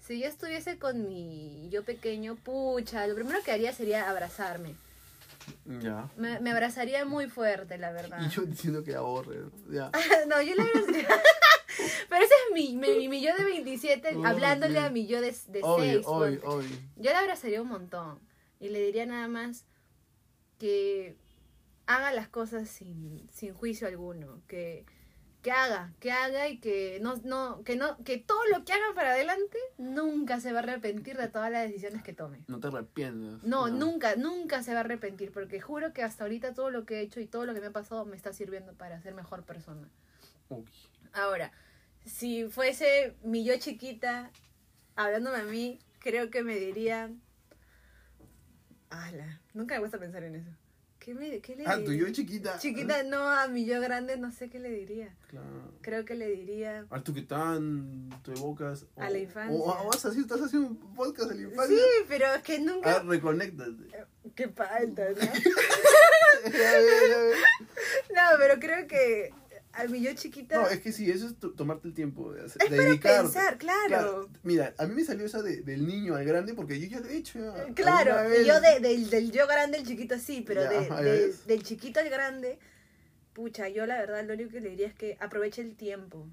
Si 0.00 0.20
yo 0.20 0.26
estuviese 0.28 0.78
con 0.78 1.08
mi 1.08 1.68
yo 1.70 1.84
pequeño, 1.84 2.36
pucha, 2.36 3.06
lo 3.06 3.14
primero 3.14 3.42
que 3.42 3.50
haría 3.50 3.72
sería 3.72 4.08
abrazarme. 4.10 4.74
Ya. 5.80 6.10
Me, 6.16 6.40
me 6.40 6.50
abrazaría 6.50 7.04
muy 7.04 7.28
fuerte, 7.28 7.78
la 7.78 7.92
verdad. 7.92 8.20
Y 8.24 8.28
yo 8.28 8.42
diciendo 8.42 8.82
que 8.82 8.94
ahorre, 8.94 9.36
¿no? 9.38 9.72
ya. 9.72 9.90
no, 10.28 10.40
yo 10.42 10.54
le 10.54 10.62
abrazaría. 10.62 11.08
Pero 12.08 12.24
ese 12.24 12.34
es 12.48 12.54
mi, 12.54 12.76
mi, 12.76 13.08
mi 13.08 13.20
yo 13.22 13.36
de 13.36 13.44
27, 13.44 14.16
Oh, 14.16 14.26
hablándole 14.26 14.78
a 14.80 14.90
mi 14.90 15.06
yo 15.06 15.20
de, 15.20 15.34
de 15.48 15.60
Obvio, 15.62 15.84
6. 15.92 16.06
obvio, 16.06 16.40
obvio. 16.44 16.68
Yo 16.96 17.10
le 17.10 17.16
abrazaría 17.16 17.62
un 17.62 17.68
montón. 17.68 18.18
Y 18.60 18.70
le 18.70 18.80
diría 18.84 19.06
nada 19.06 19.28
más 19.28 19.64
que 20.58 21.16
haga 21.86 22.12
las 22.12 22.28
cosas 22.28 22.68
sin, 22.68 23.28
sin 23.32 23.54
juicio 23.54 23.86
alguno. 23.86 24.40
Que, 24.48 24.84
que 25.42 25.52
haga, 25.52 25.92
que 26.00 26.10
haga 26.10 26.48
y 26.48 26.58
que 26.58 26.98
no, 27.00 27.16
no, 27.24 27.62
que 27.62 27.76
no, 27.76 27.96
que 28.04 28.18
todo 28.18 28.44
lo 28.52 28.64
que 28.64 28.72
hagan 28.72 28.94
para 28.94 29.12
adelante 29.12 29.58
nunca 29.78 30.40
se 30.40 30.52
va 30.52 30.60
a 30.60 30.62
arrepentir 30.62 31.16
de 31.16 31.28
todas 31.28 31.50
las 31.50 31.66
decisiones 31.68 32.02
que 32.02 32.12
tome. 32.12 32.44
No 32.48 32.58
te 32.58 32.68
arrepientas. 32.68 33.42
No, 33.44 33.68
nunca, 33.68 34.16
nunca 34.16 34.62
se 34.62 34.72
va 34.72 34.78
a 34.78 34.80
arrepentir, 34.80 35.30
porque 35.32 35.60
juro 35.60 35.92
que 35.92 36.02
hasta 36.02 36.24
ahorita 36.24 36.54
todo 36.54 36.70
lo 36.70 36.84
que 36.84 36.98
he 36.98 37.00
hecho 37.02 37.20
y 37.20 37.26
todo 37.26 37.46
lo 37.46 37.54
que 37.54 37.60
me 37.60 37.66
ha 37.68 37.72
pasado 37.72 38.04
me 38.04 38.16
está 38.16 38.32
sirviendo 38.32 38.74
para 38.74 39.00
ser 39.00 39.14
mejor 39.14 39.44
persona. 39.44 39.88
Uy. 40.48 40.64
Ahora, 41.12 41.52
si 42.04 42.48
fuese 42.48 43.16
mi 43.22 43.44
yo 43.44 43.56
chiquita 43.58 44.30
hablándome 44.96 45.38
a 45.38 45.44
mí, 45.44 45.78
creo 46.00 46.30
que 46.30 46.42
me 46.42 46.56
diría. 46.56 47.10
Ala, 48.90 49.40
nunca 49.54 49.74
me 49.76 49.80
gusta 49.82 49.98
pensar 49.98 50.24
en 50.24 50.34
eso. 50.34 50.50
¿Qué, 50.98 51.14
me, 51.14 51.40
qué 51.40 51.56
le 51.56 51.64
Ah, 51.66 51.76
tu 51.76 51.90
diría? 51.90 52.06
yo 52.08 52.12
chiquita. 52.12 52.58
Chiquita, 52.58 53.02
no, 53.04 53.28
a 53.30 53.46
mi 53.48 53.64
yo 53.64 53.80
grande 53.80 54.16
no 54.16 54.30
sé 54.32 54.50
qué 54.50 54.58
le 54.58 54.68
diría. 54.70 55.14
Claro. 55.28 55.72
Creo 55.80 56.04
que 56.04 56.14
le 56.14 56.28
diría... 56.28 56.86
Al 56.90 57.02
tú 57.02 57.14
que 57.14 57.22
tan 57.22 58.10
te 58.24 58.32
evocas. 58.32 58.84
o- 58.94 59.02
A 59.02 59.08
la 59.08 59.18
infancia. 59.18 59.56
O, 59.56 59.70
o 59.84 59.86
vas 59.88 60.04
a 60.04 60.08
hacer, 60.08 60.20
estás 60.22 60.40
haciendo 60.42 60.68
un 60.68 60.94
podcast 60.94 61.30
de 61.30 61.36
la 61.36 61.42
infancia. 61.42 61.76
Sí, 61.76 62.04
pero 62.08 62.26
es 62.34 62.42
que 62.42 62.58
nunca... 62.58 62.96
Ah, 62.96 63.02
reconéctate. 63.06 63.88
Qué 64.34 64.48
falta, 64.48 65.08
¿no? 65.10 65.16
No, 68.14 68.22
pero 68.38 68.58
creo 68.60 68.86
que 68.86 69.32
a 69.78 69.84
mi 69.86 70.00
yo 70.02 70.12
chiquita... 70.14 70.56
No, 70.60 70.68
es 70.68 70.80
que 70.80 70.92
sí, 70.92 71.10
eso 71.10 71.26
es 71.28 71.38
to- 71.38 71.52
tomarte 71.52 71.86
el 71.88 71.94
tiempo 71.94 72.32
de, 72.32 72.44
hacer, 72.44 72.62
Es 72.62 72.70
de 72.70 72.76
para 72.76 72.88
dedicarte. 72.88 73.22
pensar, 73.22 73.58
claro. 73.58 74.28
Mira, 74.42 74.74
a 74.78 74.86
mí 74.86 74.94
me 74.94 75.04
salió 75.04 75.24
esa 75.26 75.40
de- 75.42 75.62
del 75.62 75.86
niño 75.86 76.14
al 76.16 76.24
grande 76.24 76.54
porque 76.54 76.78
yo 76.80 76.86
ya 76.88 77.00
lo 77.00 77.08
he 77.08 77.16
hecho. 77.16 77.38
ya. 77.38 77.62
Eh, 77.64 77.72
Claro, 77.74 78.16
y 78.34 78.44
yo 78.44 78.60
de, 78.60 78.80
del- 78.80 79.08
del 79.10 79.30
yo 79.30 79.46
grande 79.46 79.78
al 79.78 79.86
chiquito 79.86 80.18
sí, 80.18 80.42
pero 80.46 80.62
Ya, 80.62 80.80
ajá, 80.80 81.00
del 81.02 81.62
chiquito 81.62 82.00
al 82.00 82.10
grande, 82.10 82.58
pucha, 83.32 83.68
yo 83.68 83.86
la 83.86 83.98
verdad 83.98 84.24
lo 84.24 84.34
único 84.34 84.50
que 84.50 84.60
le 84.60 84.70
diría 84.70 84.88
es 84.88 84.94
que 84.94 85.16
aproveche 85.20 85.62
el 85.62 85.76
tiempo. 85.76 86.26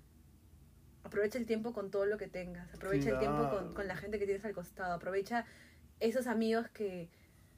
Aprovecha 1.03 1.37
el 1.37 1.45
tiempo 1.45 1.71
con 1.71 1.91
todo 1.91 2.05
lo 2.07 2.17
que 2.17 2.27
tengas. 2.27 2.73
Aprovecha 2.73 3.11
el 3.11 3.19
tiempo 3.19 3.47
con, 3.51 3.73
con 3.75 3.87
la 3.87 3.95
gente 3.95 4.17
que 4.17 4.25
tienes 4.25 4.43
al 4.43 4.53
costado. 4.53 4.93
Aprovecha 4.93 5.45
esos 5.99 6.25
amigos 6.25 6.67
que 6.71 7.09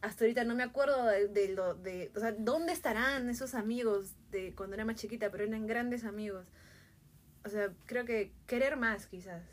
hasta 0.01 0.23
ahorita 0.25 0.43
no 0.43 0.55
me 0.55 0.63
acuerdo 0.63 1.05
de, 1.05 1.27
de 1.27 1.49
lo 1.49 1.73
de, 1.75 2.11
o 2.15 2.19
sea, 2.19 2.31
¿dónde 2.31 2.71
estarán 2.73 3.29
esos 3.29 3.55
amigos 3.55 4.13
de 4.31 4.53
cuando 4.55 4.75
era 4.75 4.85
más 4.85 4.95
chiquita, 4.95 5.31
pero 5.31 5.43
eran 5.43 5.67
grandes 5.67 6.03
amigos? 6.03 6.45
O 7.45 7.49
sea, 7.49 7.73
creo 7.85 8.05
que 8.05 8.33
querer 8.45 8.77
más 8.77 9.07
quizás. 9.07 9.43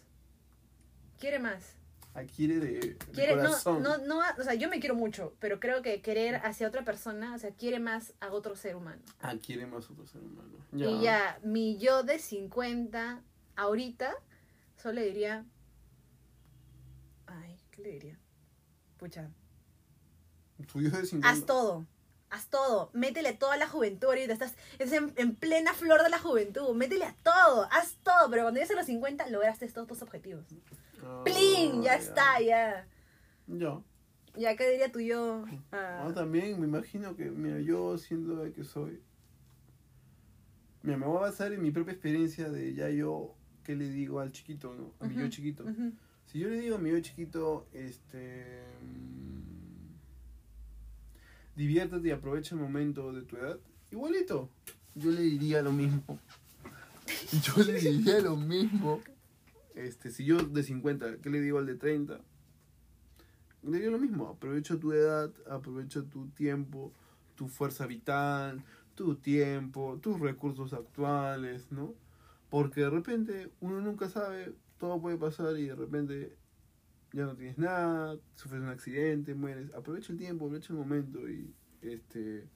Quiere 1.19 1.39
más. 1.39 1.77
Adquiere 2.15 2.61
de, 2.61 2.81
de 2.81 2.97
Quiere, 3.13 3.35
no, 3.37 3.43
corazón. 3.43 3.83
no, 3.83 3.99
no, 3.99 4.21
o 4.39 4.43
sea, 4.43 4.55
yo 4.55 4.69
me 4.69 4.79
quiero 4.79 4.95
mucho, 4.95 5.35
pero 5.41 5.59
creo 5.59 5.83
que 5.83 6.01
querer 6.01 6.37
hacia 6.37 6.69
otra 6.69 6.85
persona, 6.85 7.35
o 7.35 7.39
sea, 7.39 7.51
quiere 7.51 7.81
más 7.81 8.15
a 8.21 8.31
otro 8.33 8.55
ser 8.55 8.77
humano. 8.77 9.03
Adquiere 9.21 9.67
más 9.67 9.91
otro 9.91 10.07
ser 10.07 10.23
humano. 10.23 10.59
Y 10.73 11.03
ya, 11.03 11.41
mi 11.43 11.77
yo 11.79 12.05
de 12.05 12.21
50, 12.21 13.21
ahorita, 13.57 14.15
solo 14.77 14.95
le 14.95 15.07
diría. 15.07 15.45
Ay, 17.27 17.59
¿qué 17.73 17.83
le 17.83 17.91
diría? 17.91 18.19
Pucha. 18.97 19.29
De 20.59 21.07
50. 21.07 21.29
Haz 21.29 21.47
todo. 21.47 21.87
Haz 22.31 22.49
todo. 22.49 22.91
Métele 22.95 23.33
toda 23.33 23.57
la 23.57 23.69
juventud 23.69 24.09
ahorita. 24.09 24.33
Estás, 24.33 24.57
estás 24.79 24.93
en, 24.93 25.13
en 25.17 25.35
plena 25.37 25.73
flor 25.75 26.03
de 26.03 26.09
la 26.09 26.19
juventud. 26.19 26.75
Métele 26.75 27.05
a 27.05 27.15
todo. 27.23 27.69
Haz 27.71 27.99
todo. 28.03 28.29
Pero 28.31 28.43
cuando 28.43 28.59
llegues 28.59 28.71
a 28.73 28.75
los 28.75 28.87
50, 28.87 29.29
lograste 29.31 29.69
todos 29.69 29.87
tus 29.89 30.03
objetivos. 30.03 30.45
Ah, 31.03 31.23
¡Plin! 31.25 31.83
Ya 31.83 31.95
está, 31.97 32.41
ya. 32.41 32.87
Ya. 33.47 33.81
Ya, 34.37 34.57
¿qué 34.57 34.69
diría 34.71 34.91
tú 34.91 35.01
yo? 35.01 35.45
Ah, 35.71 36.07
Ah, 36.07 36.13
también 36.15 36.59
me 36.61 36.67
imagino 36.67 37.15
que, 37.15 37.31
mira, 37.31 37.61
yo 37.61 37.97
siendo 37.99 38.43
el 38.43 38.53
que 38.53 38.65
soy, 38.65 39.01
mira, 40.83 40.97
me 40.99 41.07
voy 41.07 41.19
a 41.19 41.21
basar 41.21 41.53
en 41.53 41.63
mi 41.63 41.71
propia 41.71 41.93
experiencia 41.93 42.49
de 42.49 42.75
ya 42.75 42.89
yo, 42.91 43.37
¿qué 43.63 43.77
le 43.77 43.89
digo 43.89 44.19
al 44.19 44.33
chiquito, 44.33 44.75
no? 44.75 44.93
A 44.99 45.07
mi 45.07 45.15
yo 45.15 45.29
chiquito. 45.29 45.65
Si 46.27 46.41
yo 46.41 46.49
le 46.49 46.59
digo 46.59 46.77
a 46.77 46.79
mi 46.79 46.91
yo 46.91 46.99
chiquito, 47.01 47.69
este, 47.73 48.65
diviértete 51.57 52.09
y 52.09 52.11
aprovecha 52.11 52.55
el 52.55 52.61
momento 52.61 53.13
de 53.13 53.23
tu 53.23 53.37
edad, 53.37 53.59
igualito, 53.91 54.51
yo 54.95 55.11
le 55.11 55.23
diría 55.23 55.63
lo 55.63 55.73
mismo. 55.73 56.19
Yo 57.43 57.63
le 57.63 57.75
diría 57.75 58.21
lo 58.21 58.37
mismo. 58.37 59.03
Este, 59.75 60.11
si 60.11 60.25
yo 60.25 60.39
de 60.39 60.63
50, 60.63 61.19
¿qué 61.19 61.31
le 61.31 61.41
digo 61.41 61.59
al 61.59 61.67
de 61.67 61.75
30? 61.75 62.21
Le 63.65 63.79
digo 63.79 63.91
lo 63.91 63.99
mismo, 63.99 64.29
aprovecha 64.29 64.79
tu 64.79 64.93
edad, 64.93 65.31
aprovecha 65.51 66.03
tu 66.03 66.29
tiempo, 66.29 66.93
tu 67.35 67.49
fuerza 67.49 67.87
vital, 67.87 68.63
tu 68.95 69.17
tiempo, 69.17 69.99
tus 70.01 70.21
recursos 70.21 70.73
actuales, 70.73 71.71
¿no? 71.71 71.95
Porque 72.51 72.83
de 72.83 72.91
repente 72.91 73.51
uno 73.61 73.81
nunca 73.81 74.09
sabe, 74.09 74.55
todo 74.79 75.01
puede 75.01 75.17
pasar 75.17 75.59
y 75.59 75.67
de 75.67 75.75
repente 75.75 76.37
ya 77.15 77.25
no 77.27 77.37
tienes 77.37 77.57
nada, 77.59 78.19
sufres 78.35 78.61
un 78.61 78.69
accidente, 78.69 79.35
mueres. 79.35 79.73
Aprovecha 79.73 80.13
el 80.13 80.19
tiempo, 80.19 80.47
aprovecha 80.47 80.73
el 80.73 80.79
momento 80.81 81.29
y 81.29 81.55
este 81.81 82.49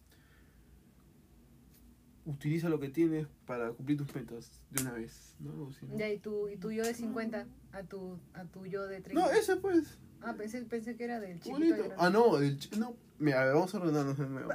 utiliza 2.24 2.68
lo 2.68 2.78
que 2.78 2.88
tienes 2.88 3.26
para 3.46 3.72
cumplir 3.72 3.96
tus 3.96 4.14
metas 4.14 4.60
de 4.70 4.82
una 4.82 4.92
vez, 4.92 5.34
¿no? 5.38 5.52
¿no? 5.52 5.96
Ya, 5.96 6.10
y 6.12 6.18
tu, 6.18 6.48
y 6.48 6.58
tu 6.58 6.70
yo 6.70 6.84
de 6.84 6.92
50 6.92 7.46
a 7.72 7.82
tu, 7.84 8.18
a 8.34 8.44
tu 8.44 8.66
yo 8.66 8.86
de 8.86 9.00
30. 9.00 9.14
No, 9.20 9.30
ese 9.30 9.56
pues. 9.56 9.98
Ah, 10.20 10.34
pensé, 10.36 10.62
pensé 10.64 10.96
que 10.96 11.04
era 11.04 11.20
del 11.20 11.40
chiquito. 11.40 11.76
Ah, 11.96 12.10
no, 12.10 12.38
el 12.38 12.58
chi- 12.58 12.76
no. 12.78 12.94
Mira, 13.18 13.40
a 13.40 13.44
ver, 13.46 13.54
vamos 13.54 13.74
a 13.74 13.78
ordenarnos 13.78 14.18
de 14.18 14.26
nuevo. 14.28 14.50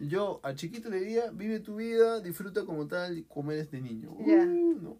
Yo 0.00 0.40
a 0.42 0.54
chiquito 0.54 0.88
le 0.88 1.00
diría, 1.00 1.30
vive 1.32 1.60
tu 1.60 1.76
vida, 1.76 2.20
disfruta 2.20 2.64
como 2.64 2.86
tal, 2.86 3.26
como 3.28 3.52
eres 3.52 3.70
de 3.70 3.80
niño. 3.82 4.16
Ya. 4.24 4.44
Uh, 4.44 4.78
no. 4.80 4.98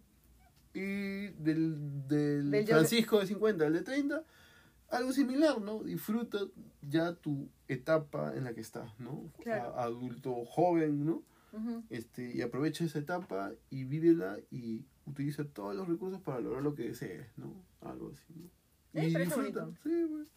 Y 0.73 1.27
del, 1.43 2.07
del, 2.07 2.65
Francisco 2.65 3.19
de 3.19 3.27
50, 3.27 3.67
el 3.67 3.73
de 3.73 3.81
30, 3.81 4.23
algo 4.89 5.13
similar, 5.13 5.61
¿no? 5.61 5.83
Disfruta 5.83 6.39
ya 6.81 7.13
tu 7.13 7.47
etapa 7.67 8.35
en 8.35 8.43
la 8.43 8.53
que 8.53 8.61
estás, 8.61 8.99
¿no? 8.99 9.31
Claro. 9.41 9.75
A- 9.77 9.83
adulto 9.83 10.33
joven, 10.45 11.05
¿no? 11.05 11.23
Este, 11.91 12.35
y 12.35 12.41
aprovecha 12.41 12.83
esa 12.83 12.97
etapa 12.97 13.51
y 13.69 13.83
vívela 13.83 14.37
y 14.49 14.83
utiliza 15.05 15.43
todos 15.43 15.75
los 15.75 15.87
recursos 15.87 16.19
para 16.21 16.39
lograr 16.39 16.63
lo 16.63 16.73
que 16.73 16.87
desees, 16.87 17.27
¿no? 17.37 17.53
Algo 17.81 18.11
así, 18.11 18.33
¿no? 18.35 18.49
Eh, 18.99 19.09
y 19.09 19.15
disfruta, 19.15 19.65
bonito. 19.65 19.73
sí, 19.83 20.05
pues. 20.09 20.27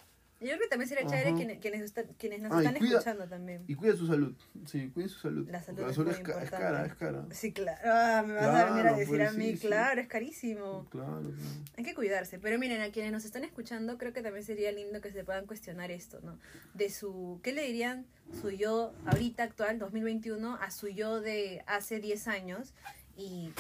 Yo 0.47 0.53
creo 0.57 0.61
que 0.61 0.69
también 0.69 0.89
sería 0.89 1.07
chévere 1.07 1.35
quienes, 1.35 1.59
quienes, 1.59 1.83
está- 1.83 2.05
quienes 2.19 2.41
nos 2.43 2.53
Ah, 2.53 2.59
están 2.59 2.75
cuida- 2.77 2.99
escuchando 2.99 3.29
también. 3.29 3.65
Y 3.69 3.75
cuida 3.75 3.97
su 3.97 4.07
salud. 4.07 4.35
Sí, 4.67 4.91
cuida 4.95 5.09
su 5.09 5.19
salud. 5.19 5.49
La 5.51 5.63
salud 5.63 5.81
es 5.89 5.95
salud 5.97 6.11
es, 6.11 6.19
ca- 6.21 6.43
es 6.43 6.51
cara, 6.51 6.87
es 6.87 6.95
cara. 6.95 7.27
Sí, 7.33 7.53
claro. 7.53 7.81
Ah, 7.85 8.25
me 8.27 8.35
vas 8.35 8.47
a 8.47 8.65
venir 8.71 8.87
a 8.87 8.93
decir 8.97 9.17
pues, 9.19 9.29
a 9.29 9.33
mí, 9.33 9.51
sí, 9.53 9.57
sí. 9.59 9.67
claro, 9.67 10.01
es 10.01 10.09
carísimo. 10.09 10.87
Claro, 10.91 11.21
claro. 11.21 11.35
Hay 11.77 11.85
que 11.85 11.95
cuidarse. 11.95 12.39
Pero 12.39 12.59
miren, 12.59 12.81
a 12.81 12.91
quienes 12.91 13.13
nos 13.13 13.25
están 13.25 13.45
escuchando, 13.45 13.99
creo 13.99 14.13
que 14.13 14.23
también 14.23 14.45
sería 14.45 14.73
lindo 14.73 15.01
que 15.01 15.11
se 15.13 15.25
puedan 15.25 15.47
cuestionar 15.47 15.91
esto, 15.91 16.21
¿no? 16.23 16.39
De 16.75 16.91
su, 16.91 17.41
¿qué 17.43 17.53
le 17.53 17.63
dirían 17.63 18.07
su 18.41 18.51
yo 18.51 18.93
ahorita 19.07 19.43
actual, 19.43 19.79
2021, 19.79 20.57
a 20.61 20.71
su 20.71 20.89
yo 20.89 21.21
de 21.21 21.63
hace 21.67 22.01
10 22.01 22.29
años? 22.29 22.75
Y 23.17 23.53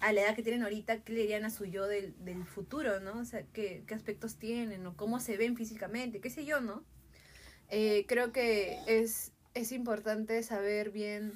a 0.00 0.12
la 0.12 0.22
edad 0.22 0.36
que 0.36 0.42
tienen 0.42 0.62
ahorita, 0.62 1.02
¿qué 1.02 1.12
le 1.12 1.20
dirían 1.20 1.44
a 1.44 1.50
su 1.50 1.64
yo 1.64 1.86
del, 1.86 2.14
del 2.24 2.44
futuro, 2.44 3.00
¿no? 3.00 3.18
O 3.20 3.24
sea, 3.24 3.44
¿qué, 3.52 3.84
qué 3.86 3.94
aspectos 3.94 4.36
tienen 4.36 4.86
o 4.86 4.96
cómo 4.96 5.20
se 5.20 5.36
ven 5.36 5.56
físicamente, 5.56 6.20
qué 6.20 6.30
sé 6.30 6.44
yo, 6.44 6.60
¿no? 6.60 6.84
Eh, 7.68 8.04
creo 8.06 8.32
que 8.32 8.78
es, 8.86 9.32
es 9.54 9.72
importante 9.72 10.42
saber 10.42 10.90
bien... 10.90 11.32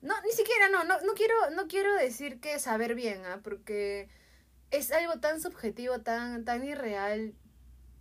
No, 0.00 0.14
ni 0.22 0.30
siquiera, 0.30 0.68
no, 0.68 0.84
no, 0.84 1.00
no 1.00 1.14
quiero, 1.14 1.34
no 1.50 1.66
quiero 1.66 1.92
decir 1.94 2.38
que 2.40 2.58
saber 2.60 2.94
bien, 2.94 3.24
¿ah? 3.24 3.40
Porque 3.42 4.08
es 4.70 4.92
algo 4.92 5.18
tan 5.18 5.40
subjetivo, 5.40 6.00
tan, 6.00 6.44
tan 6.44 6.64
irreal 6.64 7.34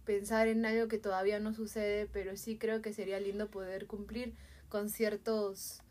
pensar 0.05 0.47
en 0.47 0.65
algo 0.65 0.87
que 0.87 0.99
todavía 0.99 1.39
no 1.39 1.53
sucede, 1.53 2.07
pero 2.07 2.37
sí 2.37 2.57
creo 2.57 2.81
que 2.81 2.93
sería 2.93 3.19
lindo 3.19 3.49
poder 3.49 3.87
cumplir 3.87 4.35
con 4.69 4.89
ciertos, 4.89 5.81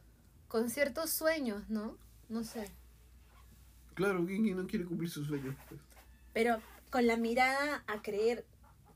con 0.48 0.70
ciertos 0.70 1.10
sueños, 1.10 1.68
¿no? 1.68 1.98
No 2.28 2.44
sé. 2.44 2.68
Claro, 3.94 4.24
¿quién, 4.26 4.42
quién 4.44 4.56
no 4.56 4.66
quiere 4.66 4.84
cumplir 4.84 5.10
sus 5.10 5.26
sueños? 5.26 5.54
pues? 5.68 5.80
Pero 6.32 6.60
con 6.90 7.06
la 7.06 7.16
mirada 7.16 7.82
a 7.86 8.02
creer 8.02 8.44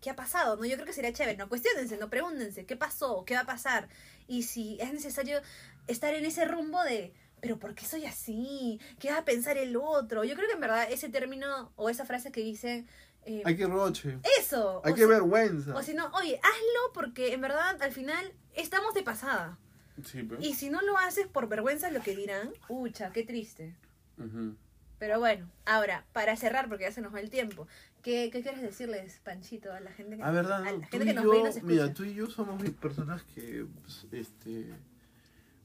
qué 0.01 0.11
ha 0.11 0.17
pasado, 0.17 0.57
¿no? 0.57 0.65
Yo 0.65 0.75
creo 0.77 0.87
que 0.87 0.93
sería 0.93 1.13
chévere, 1.13 1.37
no 1.37 1.49
cuestionense, 1.49 1.97
no 1.97 2.11
pregúntense 2.11 2.67
qué 2.67 2.77
pasó, 2.77 3.25
qué 3.25 3.35
va 3.35 3.41
a 3.41 3.47
pasar. 3.47 3.89
Y 4.27 4.43
si 4.45 4.79
es 4.81 4.93
necesario 4.93 5.41
estar 5.87 6.15
en 6.15 6.25
ese 6.25 6.45
rumbo 6.45 6.83
de, 6.85 7.13
pero 7.41 7.59
¿por 7.59 7.75
qué 7.75 7.85
soy 7.87 8.05
así? 8.05 8.79
¿Qué 8.99 9.11
va 9.11 9.19
a 9.19 9.25
pensar 9.25 9.57
el 9.59 9.77
otro? 9.77 10.25
Yo 10.25 10.35
creo 10.37 10.47
que 10.49 10.55
en 10.55 10.61
verdad 10.61 10.87
ese 10.91 11.09
término 11.09 11.73
o 11.77 11.89
esa 11.91 12.05
frase 12.05 12.31
que 12.31 12.41
dicen, 12.43 12.87
eh, 13.25 13.43
Hay 13.45 13.57
que 13.57 13.67
roche. 13.67 14.19
eso. 14.39 14.81
Hay 14.85 14.95
que 14.95 15.03
si- 15.03 15.07
vergüenza. 15.07 15.75
O 15.75 15.83
si 15.83 15.95
no, 15.95 16.11
oye, 16.13 16.39
hazlo 16.43 16.93
porque 16.95 17.33
en 17.33 17.41
verdad 17.41 17.81
al 17.83 17.93
final 17.93 18.33
estamos 18.55 18.95
de 18.95 19.03
pasada. 19.03 19.59
Sí, 20.05 20.23
pero. 20.23 20.41
Y 20.41 20.55
si 20.55 20.71
no 20.71 20.81
lo 20.83 20.97
haces 20.99 21.27
por 21.27 21.49
vergüenza 21.49 21.91
lo 21.91 22.01
que 22.03 22.17
dirán, 22.17 22.51
pucha, 22.69 23.11
qué 23.13 23.23
triste. 23.25 23.75
Ujú. 24.19 24.57
Pero 24.99 25.19
bueno, 25.19 25.51
ahora, 25.65 26.05
para 26.13 26.37
cerrar, 26.37 26.69
porque 26.69 26.85
ya 26.85 26.93
se 26.93 27.01
nos 27.01 27.15
va 27.15 27.21
el 27.21 27.31
tiempo, 27.31 27.67
¿qué, 28.03 28.29
qué 28.31 28.43
quieres 28.43 28.61
decirles, 28.61 29.19
Panchito, 29.25 29.73
a 29.73 29.81
la 29.81 29.91
gente 29.93 30.17
que, 30.19 30.23
Ah, 30.23 30.31
verdad, 30.31 30.63
a 30.67 30.73
la 30.73 30.87
gente 30.87 31.07
que 31.07 31.15
nos 31.15 31.25
yo, 31.25 31.31
ve 31.31 31.39
y 31.39 31.43
nos 31.43 31.57
escucha? 31.57 31.67
mira, 31.73 31.95
tú 31.95 32.05
y 32.05 32.13
yo 32.15 32.27
somos 32.29 32.63
personas 32.73 33.23
que, 33.35 33.67
pues, 33.81 34.07
este, 34.13 34.67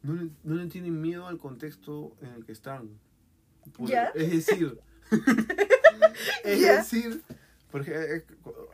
no 0.04 0.14
le, 0.14 0.30
no 0.46 0.56
le 0.56 0.68
tienen 0.68 1.02
miedo 1.02 1.28
al 1.28 1.38
contexto 1.38 2.16
en 2.22 2.30
el 2.30 2.46
que 2.46 2.54
están. 2.54 2.90
Por- 3.78 3.90
¿Ya? 3.90 4.06
Es 4.16 4.32
decir, 4.48 4.80
es 6.44 6.62
¿Ya? 6.62 6.78
decir, 6.78 7.22
porque 7.72 8.24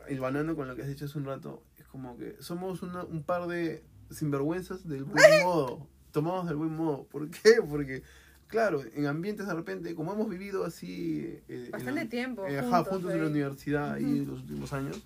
el 0.08 0.20
banano 0.20 0.54
con 0.54 0.68
lo 0.68 0.76
que 0.76 0.82
has 0.82 0.88
dicho 0.88 1.06
hace 1.06 1.18
un 1.18 1.24
rato, 1.24 1.62
es 1.78 1.86
como 1.86 2.16
que 2.16 2.36
somos 2.40 2.82
una- 2.82 3.04
un 3.04 3.22
par 3.24 3.48
de 3.48 3.82
sinvergüenzas 4.12 4.86
del 4.88 5.04
buen 5.04 5.22
modo, 5.42 5.86
tomados 6.12 6.46
del 6.46 6.56
buen 6.56 6.74
modo. 6.74 7.04
¿Por 7.04 7.30
qué? 7.30 7.56
Porque, 7.68 8.02
claro, 8.48 8.82
en 8.94 9.06
ambientes 9.06 9.46
de 9.46 9.54
repente, 9.54 9.94
como 9.94 10.12
hemos 10.12 10.28
vivido 10.28 10.64
así... 10.64 11.20
eh, 11.48 11.66
en 11.66 11.70
Bastante 11.72 12.04
la- 12.04 12.10
tiempo. 12.10 12.46
eh, 12.46 12.58
ajá, 12.58 12.68
juntos, 12.68 12.88
juntos 12.88 13.12
en 13.14 13.20
la 13.22 13.26
universidad 13.28 13.98
y 13.98 14.20
Ujú. 14.22 14.32
los 14.32 14.40
últimos 14.42 14.72
años. 14.72 15.02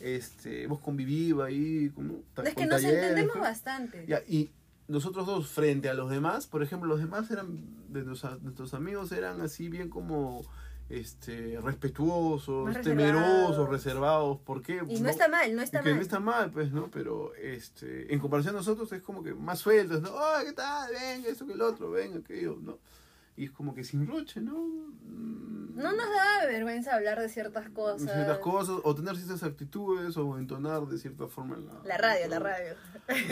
este, 0.00 0.62
hemos 0.64 0.80
convivido 0.80 1.42
ahí. 1.42 1.90
Con, 1.90 2.22
Es 2.44 2.54
que 2.54 2.66
nos 2.66 2.82
entendemos 2.84 3.36
¿no? 3.36 3.42
bastante. 3.42 4.04
Ya, 4.06 4.20
y 4.28 4.50
nosotros 4.86 5.26
dos, 5.26 5.48
frente 5.48 5.88
a 5.88 5.94
los 5.94 6.08
demás, 6.10 6.46
por 6.46 6.62
ejemplo, 6.62 6.88
los 6.88 7.00
demás 7.00 7.30
eran, 7.30 7.58
de 7.88 8.04
nuestros, 8.04 8.40
nuestros 8.42 8.74
amigos 8.74 9.10
eran 9.12 9.40
así 9.40 9.68
bien 9.68 9.88
como 9.90 10.42
este 10.88 11.58
respetuosos, 11.62 12.66
Más 12.66 12.80
temerosos, 12.80 13.68
reservados. 13.68 13.70
reservados, 13.70 14.38
¿por 14.40 14.62
qué? 14.62 14.80
Y 14.88 15.00
no, 15.00 15.08
está 15.10 15.28
mal, 15.28 15.54
no 15.54 15.62
está 15.62 15.80
que 15.80 15.90
mal. 15.90 15.96
no 15.96 16.02
está 16.02 16.20
mal, 16.20 16.50
pues, 16.50 16.72
¿no? 16.72 16.90
Pero 16.90 17.34
este, 17.34 18.12
en 18.12 18.18
comparación 18.20 18.54
a 18.54 18.58
nosotros 18.58 18.90
es 18.92 19.02
como 19.02 19.22
que 19.22 19.34
más 19.34 19.58
sueltos, 19.58 20.00
¿no? 20.02 20.10
¡Oh, 20.12 20.38
qué 20.44 20.52
tal! 20.52 20.90
Venga, 20.92 21.28
esto 21.28 21.46
que 21.46 21.52
el 21.52 21.62
otro, 21.62 21.90
venga, 21.90 22.18
aquello, 22.18 22.56
¿no? 22.60 22.78
Y 23.36 23.44
es 23.44 23.50
como 23.52 23.72
que 23.74 23.84
sin 23.84 24.06
roche, 24.06 24.40
¿no? 24.40 24.54
Mm, 24.58 25.76
No 25.76 25.92
nos 25.92 26.06
da 26.10 26.46
vergüenza 26.48 26.96
hablar 26.96 27.20
de 27.20 27.28
ciertas 27.28 27.68
cosas. 27.70 28.10
Ciertas 28.12 28.38
cosas, 28.38 28.76
o 28.82 28.94
tener 28.96 29.14
ciertas 29.16 29.44
actitudes, 29.44 30.16
o 30.16 30.38
entonar 30.38 30.86
de 30.86 30.98
cierta 30.98 31.28
forma 31.28 31.56
la... 31.56 31.80
La 31.84 31.98
radio, 31.98 32.26
la 32.28 32.38
radio. 32.40 32.74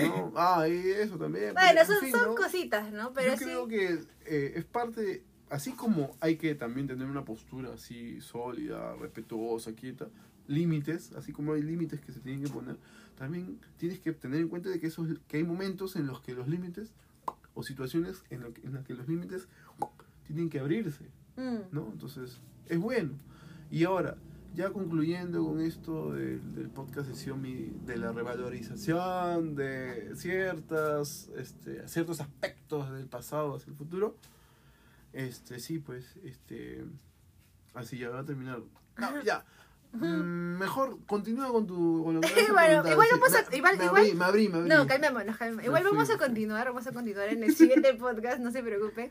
¿no? 0.06 0.32
Ah, 0.36 0.68
y 0.68 0.90
eso 0.90 1.16
también. 1.18 1.54
Bueno, 1.54 1.68
pero, 1.70 1.80
en 1.80 1.86
son, 1.86 2.00
fin, 2.00 2.10
son 2.12 2.24
¿no? 2.28 2.34
cositas, 2.36 2.92
¿no? 2.92 3.12
Pero 3.14 3.32
Yo 3.32 3.36
sí. 3.38 3.44
creo 3.46 3.66
que 3.66 3.98
eh, 4.26 4.52
es 4.54 4.64
parte, 4.64 5.24
así 5.50 5.72
como 5.72 6.16
hay 6.20 6.36
que 6.36 6.54
también 6.54 6.86
tener 6.86 7.06
una 7.08 7.24
postura 7.24 7.72
así 7.74 8.20
sólida, 8.20 8.94
respetuosa, 8.96 9.72
quieta, 9.74 10.08
límites, 10.48 11.12
así 11.12 11.32
como 11.32 11.52
hay 11.52 11.62
límites 11.62 12.00
que 12.00 12.12
se 12.12 12.20
tienen 12.20 12.42
que 12.44 12.50
poner, 12.50 12.76
también 13.18 13.58
tienes 13.78 13.98
que 14.00 14.12
tener 14.12 14.40
en 14.40 14.48
cuenta 14.48 14.68
de 14.68 14.78
que, 14.80 14.86
esos, 14.88 15.08
que 15.28 15.38
hay 15.38 15.44
momentos 15.44 15.96
en 15.96 16.06
los 16.06 16.20
que 16.20 16.34
los 16.34 16.48
límites, 16.48 16.92
o 17.54 17.62
situaciones 17.62 18.22
en, 18.30 18.42
lo 18.42 18.52
que- 18.52 18.60
en 18.66 18.74
las 18.74 18.84
que 18.84 18.94
los 18.94 19.08
límites 19.08 19.48
tienen 20.26 20.50
que 20.50 20.60
abrirse, 20.60 21.04
Mm. 21.36 21.58
¿no? 21.72 21.88
Entonces, 21.92 22.38
es 22.68 22.78
bueno. 22.78 23.10
Y 23.70 23.84
ahora, 23.84 24.16
ya 24.54 24.70
concluyendo 24.70 25.44
con 25.44 25.60
esto 25.60 26.12
del, 26.14 26.54
del 26.54 26.68
podcast 26.70 27.08
de 27.08 27.14
Xiaomi, 27.14 27.72
de 27.84 27.96
la 27.98 28.10
revalorización 28.12 29.54
de 29.54 30.12
ciertas, 30.16 31.28
este, 31.36 31.86
ciertos 31.88 32.20
aspectos 32.20 32.90
del 32.92 33.06
pasado 33.06 33.56
hacia 33.56 33.70
el 33.70 33.76
futuro, 33.76 34.16
este, 35.16 35.58
sí, 35.60 35.78
pues, 35.78 36.16
este, 36.22 36.84
así 37.74 37.98
ya 37.98 38.10
va 38.10 38.20
a 38.20 38.24
terminar. 38.24 38.60
No, 38.98 39.22
ya. 39.22 39.44
Mm, 39.92 40.58
mejor 40.58 40.98
continúa 41.06 41.48
con 41.48 41.66
tu 41.66 42.02
con 42.04 42.14
lo 42.16 42.20
que 42.20 42.26
a 42.50 42.52
Bueno, 42.52 42.90
igual 42.90 43.08
sí. 43.08 43.14
vamos 43.18 43.34
a- 43.34 43.50
Me- 43.50 43.56
igual- 43.56 43.78
me 43.78 43.84
igual- 43.84 44.02
abrí, 44.02 44.14
me 44.14 44.24
abrí, 44.24 44.48
me 44.48 44.56
abrí. 44.58 44.68
No, 44.68 44.86
calmémonos, 44.86 45.36
calmémonos. 45.36 45.64
Igual 45.66 45.84
vamos 45.84 46.10
a 46.10 46.18
continuar, 46.18 46.66
vamos 46.66 46.86
a 46.86 46.92
continuar 46.92 47.28
en 47.28 47.42
el 47.44 47.54
siguiente 47.56 47.94
podcast, 47.94 48.38
no 48.40 48.50
se 48.50 48.62
preocupe. 48.62 49.10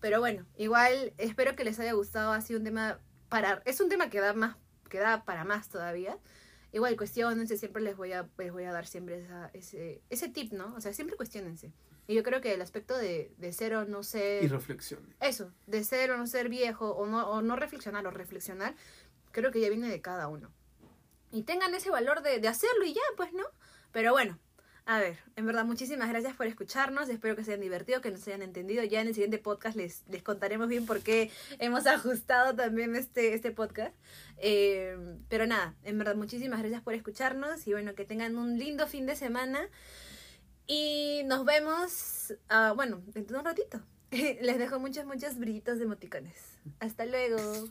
Pero 0.00 0.20
bueno, 0.20 0.44
igual 0.56 1.12
espero 1.18 1.54
que 1.56 1.64
les 1.64 1.78
haya 1.78 1.92
gustado. 1.92 2.32
Ha 2.32 2.40
sido 2.40 2.58
un 2.58 2.64
tema 2.64 2.98
para. 3.28 3.62
Es 3.64 3.80
un 3.80 3.88
tema 3.88 4.10
que 4.10 4.20
da 4.20 4.32
más, 4.34 4.56
que 4.90 4.98
da 4.98 5.24
para 5.24 5.44
más 5.44 5.68
todavía. 5.68 6.18
Igual 6.72 6.96
cuestionense, 6.96 7.56
siempre 7.56 7.82
les 7.82 7.96
voy 7.96 8.12
a, 8.12 8.28
les 8.36 8.52
voy 8.52 8.64
a 8.64 8.72
dar 8.72 8.86
siempre 8.86 9.20
esa, 9.22 9.48
ese, 9.54 10.02
ese 10.10 10.28
tip, 10.28 10.52
¿no? 10.52 10.74
O 10.74 10.80
sea, 10.80 10.92
siempre 10.92 11.16
cuestionense. 11.16 11.72
Y 12.06 12.14
yo 12.14 12.22
creo 12.22 12.40
que 12.40 12.52
el 12.52 12.62
aspecto 12.62 12.96
de, 12.96 13.32
de 13.38 13.52
ser 13.52 13.74
o 13.74 13.84
no 13.84 14.02
ser. 14.02 14.42
Y 14.44 14.48
reflexión. 14.48 15.14
eso, 15.20 15.52
de 15.66 15.84
ser 15.84 16.10
o 16.10 16.18
no 16.18 16.26
ser 16.26 16.48
viejo, 16.48 16.90
o 16.90 17.06
no, 17.06 17.26
o 17.28 17.42
no 17.42 17.56
reflexionar 17.56 18.06
o 18.06 18.10
reflexionar, 18.10 18.74
creo 19.32 19.50
que 19.50 19.60
ya 19.60 19.68
viene 19.68 19.88
de 19.88 20.00
cada 20.00 20.28
uno. 20.28 20.50
Y 21.32 21.42
tengan 21.42 21.74
ese 21.74 21.90
valor 21.90 22.22
de, 22.22 22.38
de 22.40 22.48
hacerlo 22.48 22.84
y 22.84 22.94
ya, 22.94 23.02
pues, 23.16 23.32
¿no? 23.32 23.44
Pero 23.92 24.12
bueno, 24.12 24.38
a 24.86 24.98
ver, 24.98 25.16
en 25.36 25.46
verdad, 25.46 25.64
muchísimas 25.64 26.10
gracias 26.10 26.36
por 26.36 26.46
escucharnos. 26.46 27.08
Espero 27.08 27.34
que 27.36 27.42
se 27.42 27.52
hayan 27.52 27.62
divertido, 27.62 28.02
que 28.02 28.10
nos 28.10 28.26
hayan 28.26 28.42
entendido. 28.42 28.84
Ya 28.84 29.00
en 29.00 29.08
el 29.08 29.14
siguiente 29.14 29.38
podcast 29.38 29.76
les, 29.76 30.02
les 30.08 30.22
contaremos 30.22 30.68
bien 30.68 30.84
por 30.84 31.00
qué 31.00 31.30
hemos 31.58 31.86
ajustado 31.86 32.54
también 32.54 32.94
este, 32.94 33.32
este 33.32 33.50
podcast. 33.50 33.94
Eh, 34.36 34.94
pero 35.30 35.46
nada, 35.46 35.74
en 35.84 35.96
verdad, 35.96 36.16
muchísimas 36.16 36.60
gracias 36.60 36.82
por 36.82 36.92
escucharnos 36.92 37.66
y 37.66 37.72
bueno, 37.72 37.94
que 37.94 38.04
tengan 38.04 38.36
un 38.36 38.58
lindo 38.58 38.86
fin 38.86 39.06
de 39.06 39.16
semana. 39.16 39.68
Y 40.66 41.22
nos 41.26 41.44
vemos, 41.44 42.34
ah, 42.48 42.72
bueno, 42.74 43.02
de 43.06 43.36
un 43.36 43.44
ratito. 43.44 43.80
Les 44.10 44.58
dejo 44.58 44.78
muchos, 44.78 45.04
muchos 45.04 45.38
brillitos 45.38 45.78
de 45.78 45.84
emoticones. 45.84 46.58
Hasta 46.80 47.04
luego. 47.04 47.68